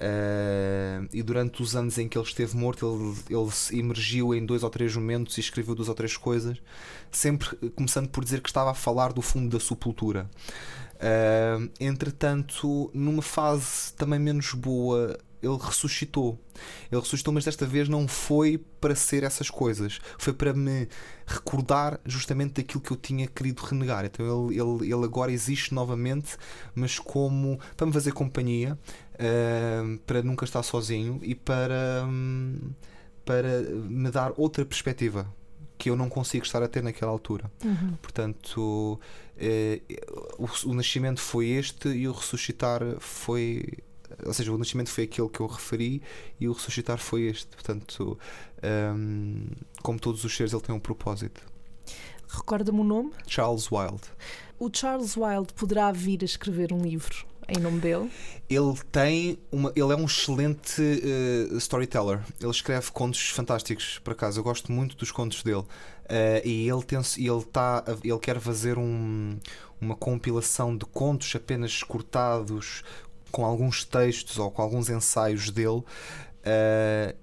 Uh, 0.02 1.08
e 1.14 1.22
durante 1.22 1.62
os 1.62 1.76
anos 1.76 2.00
em 2.00 2.10
que 2.10 2.18
ele 2.18 2.26
esteve 2.26 2.58
morto, 2.58 2.88
ele, 3.30 3.38
ele 3.38 3.80
emergiu 3.80 4.34
em 4.34 4.44
dois 4.44 4.64
ou 4.64 4.70
três 4.70 4.96
momentos 4.96 5.38
e 5.38 5.42
escreveu 5.42 5.76
duas 5.76 5.90
ou 5.90 5.94
três 5.94 6.18
coisas, 6.18 6.58
sempre 7.12 7.56
começando 7.76 8.10
por 8.10 8.24
dizer 8.24 8.42
que 8.42 8.50
estava 8.50 8.72
a 8.72 8.74
falar 8.74 9.14
do 9.14 9.22
fundo 9.22 9.56
da 9.56 9.64
sepultura. 9.64 10.28
Uh, 10.96 11.70
entretanto, 11.80 12.90
numa 12.96 13.22
fase 13.22 13.94
também 13.94 14.20
menos 14.20 14.54
boa, 14.56 15.20
ele 15.42 15.58
ressuscitou. 15.60 16.40
Ele 16.92 17.02
ressuscitou, 17.02 17.34
mas 17.34 17.46
desta 17.46 17.66
vez 17.66 17.90
não 17.90 18.08
foi 18.08 18.58
para 18.80 18.96
ser 18.96 19.24
essas 19.24 19.50
coisas, 19.50 20.00
foi 20.18 20.34
para 20.34 20.54
me 20.54 20.88
recordar 21.26 22.00
justamente 22.06 22.54
daquilo 22.54 22.82
que 22.82 22.92
eu 22.92 22.98
tinha 22.98 23.28
querido 23.28 23.64
renegar. 23.64 24.06
Então 24.06 24.50
ele, 24.50 24.60
ele, 24.60 24.94
ele 24.94 25.04
agora 25.06 25.32
existe 25.32 25.74
novamente, 25.74 26.38
mas 26.76 27.00
como 27.00 27.60
para 27.76 27.88
me 27.88 27.94
fazer 27.94 28.12
companhia, 28.12 28.78
uh, 29.16 29.98
para 30.00 30.22
nunca 30.22 30.46
estar 30.46 30.64
sozinho 30.64 31.20
e 31.24 31.36
para, 31.36 32.06
um, 32.08 32.72
para 33.26 33.62
me 33.62 34.10
dar 34.12 34.34
outra 34.38 34.66
perspectiva 34.66 35.28
que 35.82 35.90
eu 35.90 35.96
não 35.96 36.08
consigo 36.08 36.46
estar 36.46 36.62
a 36.62 36.68
ter 36.68 36.84
naquela 36.84 37.12
altura. 37.12 37.52
Uhum. 37.66 37.96
Portanto, 38.00 39.00
eh, 39.36 39.82
o, 40.38 40.70
o, 40.70 40.74
nascimento 40.76 41.20
foi 41.20 41.48
este 41.48 41.90
e 41.90 42.08
o 42.08 42.12
ressuscitar 42.12 42.84
foi. 43.00 43.64
Ou 44.26 44.34
seja, 44.34 44.52
o 44.52 44.58
nascimento 44.58 44.90
foi 44.90 45.06
aquele 45.06 45.30
que 45.30 45.40
eu 45.40 45.48
referi 45.48 46.02
e 46.40 46.48
o 46.48 46.54
ressuscitar 46.54 46.98
foi 46.98 47.24
este. 47.24 47.48
Portanto, 47.48 48.18
um, 48.96 49.48
como 49.82 50.00
todos 50.00 50.24
os 50.24 50.36
seres, 50.36 50.54
ele 50.54 50.62
tem 50.62 50.76
um 50.76 50.80
propósito. 50.80 51.42
Recorda-me 52.28 52.80
o 52.80 52.84
nome? 52.84 53.12
Charles 53.28 53.72
Wilde. 53.72 54.04
O 54.60 54.70
Charles 54.72 55.18
Wilde 55.18 55.54
poderá 55.54 55.92
vir 55.92 56.20
a 56.22 56.26
escrever 56.26 56.72
um 56.72 56.82
livro 56.82 57.26
em 57.48 57.60
nome 57.60 57.80
dele? 57.80 58.10
Ele 58.50 58.74
tem 58.92 59.38
uma, 59.52 59.72
ele 59.76 59.92
é 59.92 59.96
um 59.96 60.06
excelente 60.06 60.82
uh, 60.82 61.58
storyteller. 61.58 62.22
Ele 62.40 62.52
escreve 62.52 62.92
contos 62.92 63.30
fantásticos, 63.30 64.00
por 64.00 64.14
acaso. 64.14 64.40
Eu 64.40 64.44
gosto 64.44 64.72
muito 64.72 64.96
dos 64.96 65.12
contos 65.12 65.44
dele. 65.44 65.60
Uh, 65.60 66.46
e 66.46 66.70
ele 66.70 66.84
tem, 66.84 67.00
ele 67.18 67.44
tá, 67.52 67.84
ele 68.04 68.20
quer 68.20 68.40
fazer 68.40 68.78
um, 68.78 69.38
uma 69.80 69.96
compilação 69.96 70.76
de 70.76 70.86
contos 70.86 71.36
apenas 71.36 71.84
cortados 71.84 72.84
com 73.32 73.46
alguns 73.46 73.86
textos 73.86 74.38
ou 74.38 74.52
com 74.52 74.62
alguns 74.62 74.90
ensaios 74.90 75.50
dele. 75.50 75.84
Uh, 76.42 77.16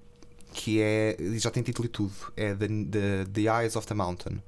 que 0.51 0.81
é 0.81 1.15
já 1.35 1.51
tem 1.51 1.61
título 1.61 1.85
e 1.85 1.89
tudo 1.89 2.11
é 2.35 2.55
the, 2.55 2.67
the, 2.67 3.25
the 3.31 3.41
Eyes 3.41 3.75
of 3.75 3.85
the 3.85 3.93
Mountain 3.93 4.41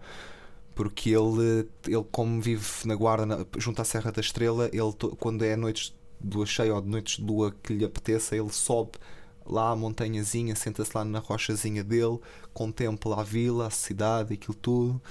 porque 0.76 1.12
ele, 1.12 1.68
ele 1.88 2.06
como 2.12 2.42
vive 2.42 2.66
na 2.86 2.96
guarda 2.96 3.26
na, 3.26 3.46
junto 3.58 3.82
à 3.82 3.86
Serra 3.86 4.12
da 4.12 4.22
Estrela, 4.22 4.68
ele 4.74 5.16
quando 5.20 5.44
é 5.44 5.56
noites 5.56 5.94
de 6.20 6.36
lua 6.36 6.46
cheia 6.46 6.74
ou 6.74 6.82
de 6.82 6.88
noites 6.88 7.18
de 7.18 7.24
lua 7.24 7.54
que 7.64 7.74
lhe 7.74 7.86
apeteça, 7.86 8.36
ele 8.36 8.52
sobe 8.52 8.92
lá 9.46 9.72
a 9.72 9.76
montanhazinha, 9.76 10.56
senta-se 10.56 10.92
lá 10.96 11.04
na 11.04 11.20
rochazinha 11.20 11.84
dele, 11.84 12.20
contempla 12.54 13.20
a 13.20 13.24
vila, 13.24 13.68
a 13.68 13.70
cidade, 13.70 14.34
aquilo 14.34 14.56
tudo, 14.56 15.02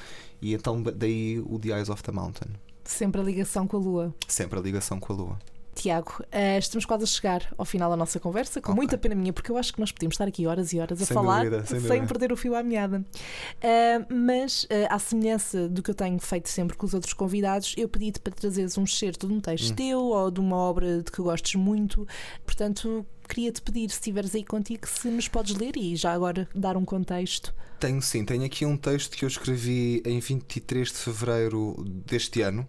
e 0.41 0.55
então 0.55 0.83
daí 0.83 1.41
o 1.41 1.59
The 1.59 1.69
Eyes 1.69 1.89
of 1.89 2.03
the 2.03 2.13
Mountain. 2.13 2.51
Sempre 2.85 3.21
a 3.21 3.25
ligação 3.25 3.67
com 3.67 3.77
a 3.77 3.81
lua. 3.81 4.15
Sempre 4.27 4.59
a 4.59 4.63
ligação 4.63 4.99
com 4.99 5.13
a 5.13 5.17
lua. 5.17 5.39
Tiago, 5.75 6.17
uh, 6.21 6.59
estamos 6.59 6.85
quase 6.85 7.05
a 7.05 7.07
chegar 7.07 7.55
ao 7.57 7.65
final 7.65 7.91
da 7.91 7.97
nossa 7.97 8.19
conversa, 8.21 8.61
com 8.61 8.73
okay. 8.73 8.77
muita 8.77 8.99
pena 8.99 9.15
minha, 9.15 9.33
porque 9.33 9.51
eu 9.51 9.57
acho 9.57 9.73
que 9.73 9.81
nós 9.81 9.93
podíamos 9.93 10.15
estar 10.15 10.27
aqui 10.27 10.47
horas 10.47 10.73
e 10.73 10.81
horas 10.81 11.01
a 11.01 11.07
sem 11.07 11.15
falar 11.15 11.45
dúvida, 11.45 11.67
sem, 11.67 11.81
sem 11.81 12.07
perder 12.07 12.33
o 12.33 12.37
fio 12.37 12.55
à 12.55 12.63
meada. 12.63 12.99
Uh, 12.99 14.15
mas, 14.15 14.65
uh, 14.65 14.69
à 14.89 14.99
semelhança 14.99 15.69
do 15.69 15.83
que 15.83 15.91
eu 15.91 15.95
tenho 15.95 16.19
feito 16.19 16.49
sempre 16.49 16.77
com 16.77 16.87
os 16.87 16.95
outros 16.95 17.13
convidados, 17.13 17.75
eu 17.77 17.89
pedi-te 17.89 18.21
para 18.21 18.33
trazeres 18.33 18.77
um 18.77 18.85
excerto 18.85 19.27
de 19.27 19.33
um 19.33 19.41
texto 19.41 19.73
hum. 19.73 19.75
teu 19.77 20.01
ou 20.01 20.31
de 20.31 20.41
uma 20.41 20.57
obra 20.57 21.03
de 21.03 21.11
que 21.11 21.23
gostes 21.23 21.55
muito. 21.55 22.07
Portanto, 22.45 23.07
queria-te 23.31 23.63
pedir, 23.63 23.89
se 23.91 23.97
estiveres 23.97 24.35
aí 24.35 24.45
contigo, 24.45 24.89
se 24.89 25.09
nos 25.09 25.29
podes 25.29 25.55
ler 25.57 25.77
e 25.77 25.95
já 25.95 26.13
agora 26.13 26.49
dar 26.53 26.77
um 26.77 26.85
contexto. 26.85 27.55
Tenho 27.79 28.03
sim, 28.03 28.25
tenho 28.25 28.45
aqui 28.45 28.67
um 28.67 28.77
texto 28.77 29.17
que 29.17 29.25
eu 29.25 29.29
escrevi 29.29 30.03
em 30.05 30.19
23 30.19 30.89
de 30.89 30.95
fevereiro 30.95 31.77
deste 32.05 32.43
ano 32.43 32.63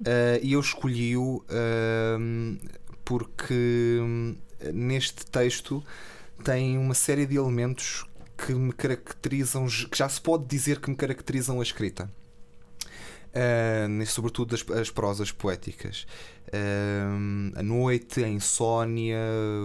uh, 0.00 0.38
e 0.42 0.52
eu 0.52 0.60
escolhi-o 0.60 1.38
uh, 1.38 2.58
porque 3.04 3.98
hum, 4.00 4.36
neste 4.72 5.24
texto 5.26 5.82
tem 6.44 6.76
uma 6.76 6.94
série 6.94 7.24
de 7.24 7.36
elementos 7.36 8.04
que 8.36 8.52
me 8.52 8.72
caracterizam, 8.72 9.66
que 9.66 9.96
já 9.96 10.08
se 10.08 10.20
pode 10.20 10.44
dizer 10.44 10.80
que 10.80 10.90
me 10.90 10.96
caracterizam 10.96 11.60
a 11.60 11.62
escrita. 11.62 12.10
Uh, 13.34 14.06
sobretudo 14.06 14.54
as, 14.54 14.64
as 14.78 14.90
prosas 14.90 15.32
poéticas. 15.32 16.06
Uh, 16.48 17.58
a 17.58 17.62
noite, 17.64 18.22
a 18.22 18.28
insónia, 18.28 19.18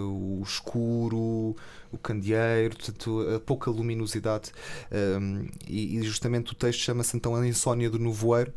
o 0.08 0.42
escuro, 0.44 1.54
o 1.92 1.98
candeeiro, 2.02 2.74
portanto, 2.74 3.20
a 3.36 3.38
pouca 3.38 3.70
luminosidade. 3.70 4.50
Uh, 4.90 5.48
e, 5.68 5.98
e, 5.98 6.02
justamente 6.02 6.52
o 6.52 6.56
texto 6.56 6.80
chama-se 6.80 7.16
então 7.16 7.36
A 7.36 7.46
Insónia 7.46 7.88
do 7.88 7.98
Novoeiro, 7.98 8.52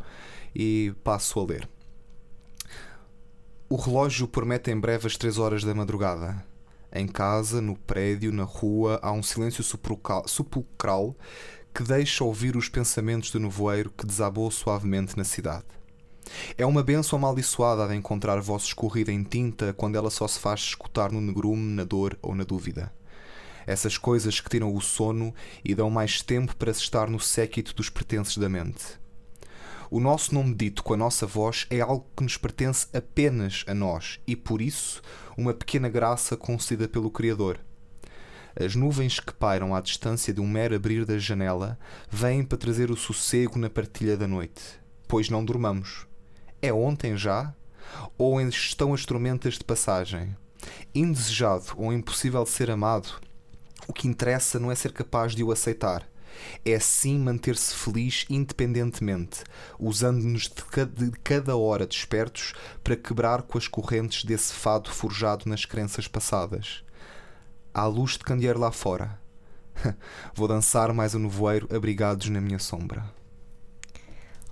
e 0.55 0.93
passo 1.03 1.39
a 1.39 1.45
ler. 1.45 1.69
O 3.69 3.75
relógio 3.75 4.27
promete 4.27 4.71
em 4.71 4.79
breve 4.79 5.05
as 5.05 5.15
três 5.15 5.37
horas 5.37 5.63
da 5.63 5.75
madrugada. 5.75 6.43
Em 6.91 7.07
casa, 7.07 7.61
no 7.61 7.75
prédio, 7.75 8.31
na 8.31 8.43
rua, 8.43 8.99
há 9.01 9.11
um 9.11 9.23
silêncio 9.23 9.63
sepulcral 9.63 11.15
que 11.73 11.83
deixa 11.83 12.23
ouvir 12.23 12.55
os 12.55 12.69
pensamentos 12.69 13.31
do 13.31 13.39
nevoeiro 13.39 13.91
que 13.97 14.05
desabou 14.05 14.51
suavemente 14.51 15.17
na 15.17 15.23
cidade. 15.23 15.65
É 16.57 16.65
uma 16.65 16.83
benção 16.83 17.17
amaldiçoada 17.17 17.87
de 17.87 17.95
encontrar 17.95 18.39
vossa 18.39 18.67
escorrida 18.67 19.11
em 19.11 19.23
tinta 19.23 19.73
quando 19.73 19.95
ela 19.95 20.11
só 20.11 20.27
se 20.27 20.39
faz 20.39 20.59
escutar 20.59 21.11
no 21.11 21.19
negrume, 21.19 21.73
na 21.73 21.83
dor 21.83 22.17
ou 22.21 22.35
na 22.35 22.43
dúvida. 22.43 22.93
Essas 23.65 23.97
coisas 23.97 24.39
que 24.39 24.49
tiram 24.49 24.73
o 24.73 24.81
sono 24.81 25.33
e 25.63 25.73
dão 25.73 25.89
mais 25.89 26.21
tempo 26.21 26.55
para 26.55 26.73
se 26.73 26.81
estar 26.81 27.09
no 27.09 27.19
séquito 27.19 27.73
dos 27.73 27.89
pertences 27.89 28.37
da 28.37 28.47
mente. 28.47 29.01
O 29.89 29.99
nosso 29.99 30.33
nome 30.33 30.53
dito 30.53 30.83
com 30.83 30.93
a 30.93 30.97
nossa 30.97 31.25
voz 31.25 31.65
é 31.69 31.79
algo 31.79 32.05
que 32.15 32.23
nos 32.23 32.37
pertence 32.37 32.87
apenas 32.93 33.63
a 33.67 33.73
nós 33.73 34.19
e, 34.27 34.35
por 34.35 34.61
isso, 34.61 35.01
uma 35.37 35.53
pequena 35.53 35.89
graça 35.89 36.35
concedida 36.35 36.87
pelo 36.87 37.11
Criador. 37.11 37.59
As 38.55 38.75
nuvens 38.75 39.19
que 39.19 39.33
pairam 39.33 39.73
à 39.73 39.81
distância 39.81 40.31
de 40.31 40.39
um 40.39 40.47
mero 40.47 40.75
abrir 40.75 41.05
da 41.05 41.17
janela 41.17 41.77
vêm 42.07 42.43
para 42.43 42.57
trazer 42.57 42.91
o 42.91 42.95
sossego 42.95 43.57
na 43.57 43.67
partilha 43.67 44.15
da 44.15 44.27
noite. 44.27 44.61
Pois 45.07 45.27
não 45.27 45.43
dormamos. 45.43 46.05
É 46.61 46.71
ontem 46.71 47.17
já? 47.17 47.51
Ou 48.15 48.39
estão 48.41 48.93
as 48.93 49.05
tormentas 49.05 49.55
de 49.55 49.63
passagem? 49.63 50.35
Indesejado 50.93 51.73
ou 51.77 51.91
impossível 51.91 52.43
de 52.43 52.51
ser 52.51 52.69
amado, 52.69 53.19
o 53.87 53.93
que 53.93 54.07
interessa 54.07 54.59
não 54.59 54.71
é 54.71 54.75
ser 54.75 54.91
capaz 54.91 55.33
de 55.35 55.43
o 55.43 55.51
aceitar. 55.51 56.07
É 56.63 56.79
sim 56.79 57.17
manter-se 57.17 57.73
feliz 57.73 58.25
independentemente, 58.29 59.43
usando-nos 59.79 60.43
de, 60.47 61.11
cada 61.23 61.57
hora 61.57 61.87
despertos 61.87 62.53
para 62.83 62.95
quebrar 62.95 63.41
com 63.41 63.57
as 63.57 63.67
correntes 63.67 64.23
desse 64.23 64.53
fado 64.53 64.91
forjado 64.91 65.49
nas 65.49 65.65
crenças 65.65 66.07
passadas 66.07 66.83
à 67.73 67.85
luz 67.85 68.11
de 68.11 68.19
candeeiro 68.19 68.59
lá 68.59 68.71
fora. 68.71 69.19
Vou 70.35 70.47
dançar 70.47 70.93
mais 70.93 71.15
um 71.15 71.19
nevoeiro 71.19 71.67
abrigados 71.75 72.29
na 72.29 72.39
minha 72.39 72.59
sombra. 72.59 73.03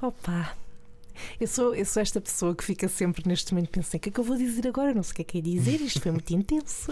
Opa! 0.02 0.56
Eu 1.40 1.48
sou, 1.48 1.76
eu 1.76 1.86
sou 1.86 2.02
esta 2.02 2.20
pessoa 2.20 2.56
que 2.56 2.64
fica 2.64 2.88
sempre 2.88 3.28
neste 3.28 3.54
momento 3.54 3.70
pensando: 3.70 3.96
o 3.96 4.00
que 4.00 4.10
é 4.10 4.12
que 4.12 4.20
eu 4.20 4.24
vou 4.24 4.38
dizer 4.38 4.68
agora? 4.68 4.94
Não 4.94 5.04
sei 5.04 5.12
o 5.12 5.16
que 5.16 5.22
é 5.22 5.26
que 5.26 5.38
é 5.38 5.42
dizer, 5.42 5.82
isto 5.82 6.02
foi 6.02 6.12
muito 6.12 6.34
intenso. 6.34 6.92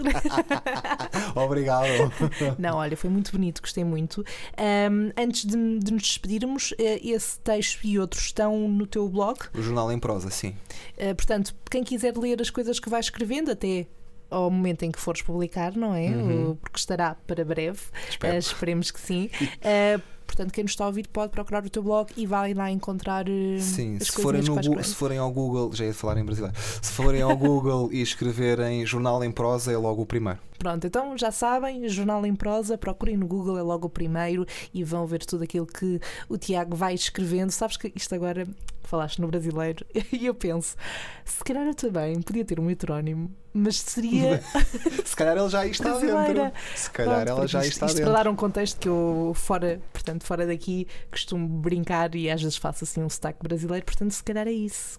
Obrigado. 1.34 1.88
Não, 2.58 2.76
olha, 2.76 2.96
foi 2.96 3.10
muito 3.10 3.32
bonito, 3.32 3.60
gostei 3.60 3.84
muito. 3.84 4.24
Um, 4.58 5.10
antes 5.20 5.44
de, 5.44 5.78
de, 5.78 5.92
nos 5.92 6.02
despedirmos, 6.02 6.74
eh, 6.78 7.00
esse 7.02 7.38
texto 7.40 7.84
e 7.84 7.98
outros 7.98 8.24
estão 8.24 8.68
no 8.68 8.86
teu 8.86 9.08
blog? 9.08 9.38
O 9.54 9.62
Jornal 9.62 9.90
em 9.90 9.98
Prosa, 9.98 10.30
sim. 10.30 10.54
Uh, 10.96 11.14
portanto, 11.14 11.54
quem 11.70 11.82
quiser 11.82 12.16
ler 12.16 12.40
as 12.40 12.50
coisas 12.50 12.78
que 12.78 12.88
vais 12.88 13.06
escrevendo, 13.06 13.50
até 13.50 13.86
ao 14.30 14.50
momento 14.50 14.84
em 14.84 14.90
que 14.90 15.00
fores 15.00 15.22
publicar, 15.22 15.76
não 15.76 15.94
é? 15.94 16.08
Uhum. 16.08 16.56
Porque 16.56 16.78
estará 16.78 17.16
para 17.26 17.44
breve. 17.44 17.80
Uh, 18.22 18.38
esperemos 18.38 18.90
que 18.90 19.00
sim. 19.00 19.30
Uh, 19.40 20.00
portanto, 20.26 20.52
quem 20.52 20.64
nos 20.64 20.72
está 20.72 20.84
a 20.84 20.86
ouvir 20.86 21.08
pode 21.08 21.32
procurar 21.32 21.64
o 21.64 21.70
teu 21.70 21.82
blog 21.82 22.10
e 22.16 22.26
vai 22.26 22.54
lá 22.54 22.70
encontrar 22.70 23.28
uh, 23.28 23.60
Sim, 23.60 23.98
se 23.98 24.12
forem, 24.12 24.42
no 24.42 24.54
Google, 24.54 24.84
se 24.84 24.94
forem 24.94 25.18
ao 25.18 25.30
Google, 25.30 25.72
já 25.74 25.84
ia 25.84 25.94
falar 25.94 26.18
em 26.18 26.24
brasileiro, 26.24 26.56
se 26.80 26.92
forem 26.92 27.22
ao 27.22 27.36
Google 27.36 27.92
e 27.92 28.00
escreverem 28.00 28.86
jornal 28.86 29.22
em 29.24 29.32
prosa, 29.32 29.72
é 29.72 29.76
logo 29.76 30.02
o 30.02 30.06
primeiro. 30.06 30.38
Pronto, 30.60 30.86
então 30.86 31.16
já 31.16 31.30
sabem, 31.32 31.88
jornal 31.88 32.26
em 32.26 32.34
prosa, 32.34 32.76
procurem 32.76 33.16
no 33.16 33.26
Google, 33.26 33.56
é 33.56 33.62
logo 33.62 33.86
o 33.86 33.90
primeiro 33.90 34.44
e 34.74 34.84
vão 34.84 35.06
ver 35.06 35.24
tudo 35.24 35.42
aquilo 35.42 35.64
que 35.66 35.98
o 36.28 36.36
Tiago 36.36 36.76
vai 36.76 36.92
escrevendo. 36.92 37.50
Sabes 37.50 37.78
que 37.78 37.90
isto 37.96 38.14
agora 38.14 38.46
falaste 38.82 39.20
no 39.22 39.28
brasileiro 39.28 39.86
e 40.12 40.26
eu 40.26 40.34
penso, 40.34 40.76
se 41.24 41.42
calhar 41.44 41.64
eu 41.66 41.74
também 41.74 42.20
podia 42.20 42.44
ter 42.44 42.60
um 42.60 42.68
heterónimo, 42.68 43.30
mas 43.54 43.80
seria. 43.80 44.42
se 45.04 45.16
calhar 45.16 45.36
ele 45.36 45.48
já 45.48 45.66
está 45.66 45.90
Brasileira. 45.90 46.44
dentro. 46.44 46.60
Se 46.76 46.90
calhar 46.90 47.24
Pronto, 47.24 47.38
ela 47.38 47.46
já 47.48 47.60
isto, 47.60 47.72
está 47.72 47.86
isto 47.86 47.96
dentro. 47.96 48.12
para 48.12 48.22
dar 48.24 48.30
um 48.30 48.36
contexto 48.36 48.78
que 48.78 48.88
eu, 48.88 49.32
fora, 49.34 49.80
portanto, 49.92 50.24
fora 50.24 50.46
daqui, 50.46 50.86
costumo 51.10 51.48
brincar 51.48 52.14
e 52.14 52.30
às 52.30 52.42
vezes 52.42 52.56
faço 52.56 52.84
assim 52.84 53.02
um 53.02 53.08
sotaque 53.08 53.42
brasileiro, 53.42 53.84
portanto, 53.86 54.12
se 54.12 54.22
calhar 54.22 54.46
é 54.46 54.52
isso. 54.52 54.98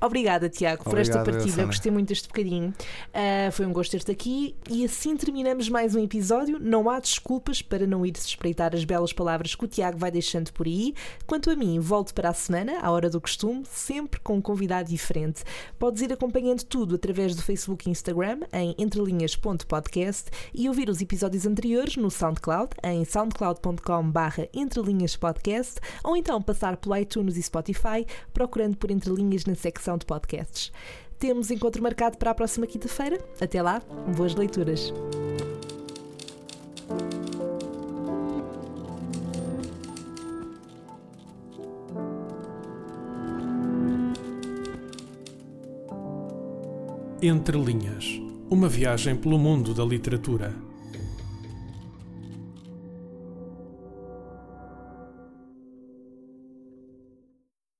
Obrigada, 0.00 0.48
Tiago, 0.48 0.84
por 0.84 0.98
esta 0.98 1.20
Obrigado, 1.20 1.34
partilha. 1.36 1.56
Sana. 1.56 1.66
Gostei 1.66 1.90
muito 1.92 2.08
deste 2.08 2.28
bocadinho. 2.28 2.74
Ah, 3.14 3.50
foi 3.52 3.66
um 3.66 3.72
gosto 3.72 3.90
ter-te 3.92 4.10
aqui 4.12 4.54
e 4.68 4.84
assim 4.84 4.97
terminamos 5.16 5.68
mais 5.68 5.94
um 5.94 6.02
episódio. 6.02 6.58
Não 6.58 6.90
há 6.90 6.98
desculpas 6.98 7.62
para 7.62 7.86
não 7.86 8.04
ir-se 8.04 8.26
espreitar 8.26 8.74
as 8.74 8.84
belas 8.84 9.12
palavras 9.12 9.54
que 9.54 9.64
o 9.64 9.68
Tiago 9.68 9.96
vai 9.96 10.10
deixando 10.10 10.52
por 10.52 10.66
aí. 10.66 10.92
Quanto 11.24 11.50
a 11.50 11.54
mim, 11.54 11.78
volto 11.78 12.12
para 12.12 12.30
a 12.30 12.34
semana, 12.34 12.80
à 12.80 12.90
hora 12.90 13.08
do 13.08 13.20
costume, 13.20 13.62
sempre 13.64 14.18
com 14.18 14.36
um 14.36 14.40
convidado 14.40 14.88
diferente. 14.88 15.44
Podes 15.78 16.02
ir 16.02 16.12
acompanhando 16.12 16.64
tudo 16.64 16.96
através 16.96 17.36
do 17.36 17.42
Facebook 17.42 17.88
e 17.88 17.92
Instagram 17.92 18.40
em 18.52 18.74
entrelinhas.podcast 18.76 20.32
e 20.52 20.68
ouvir 20.68 20.90
os 20.90 21.00
episódios 21.00 21.46
anteriores 21.46 21.96
no 21.96 22.10
SoundCloud 22.10 22.70
em 22.82 23.04
soundcloud.com/barra 23.04 24.48
entrelinhaspodcast 24.52 25.80
ou 26.02 26.16
então 26.16 26.42
passar 26.42 26.76
pelo 26.76 26.96
iTunes 26.96 27.36
e 27.36 27.42
Spotify 27.42 28.04
procurando 28.34 28.76
por 28.76 28.90
Entrelinhas 28.90 29.44
na 29.44 29.54
secção 29.54 29.96
de 29.96 30.04
podcasts. 30.04 30.72
Temos 31.18 31.50
encontro 31.50 31.82
marcado 31.82 32.16
para 32.16 32.30
a 32.30 32.34
próxima 32.34 32.66
quinta-feira. 32.66 33.18
Até 33.40 33.60
lá, 33.60 33.82
boas 34.16 34.34
leituras. 34.36 34.92
Entre 47.20 47.58
Linhas 47.58 48.20
Uma 48.48 48.68
viagem 48.68 49.16
pelo 49.16 49.38
mundo 49.38 49.74
da 49.74 49.84
literatura. 49.84 50.67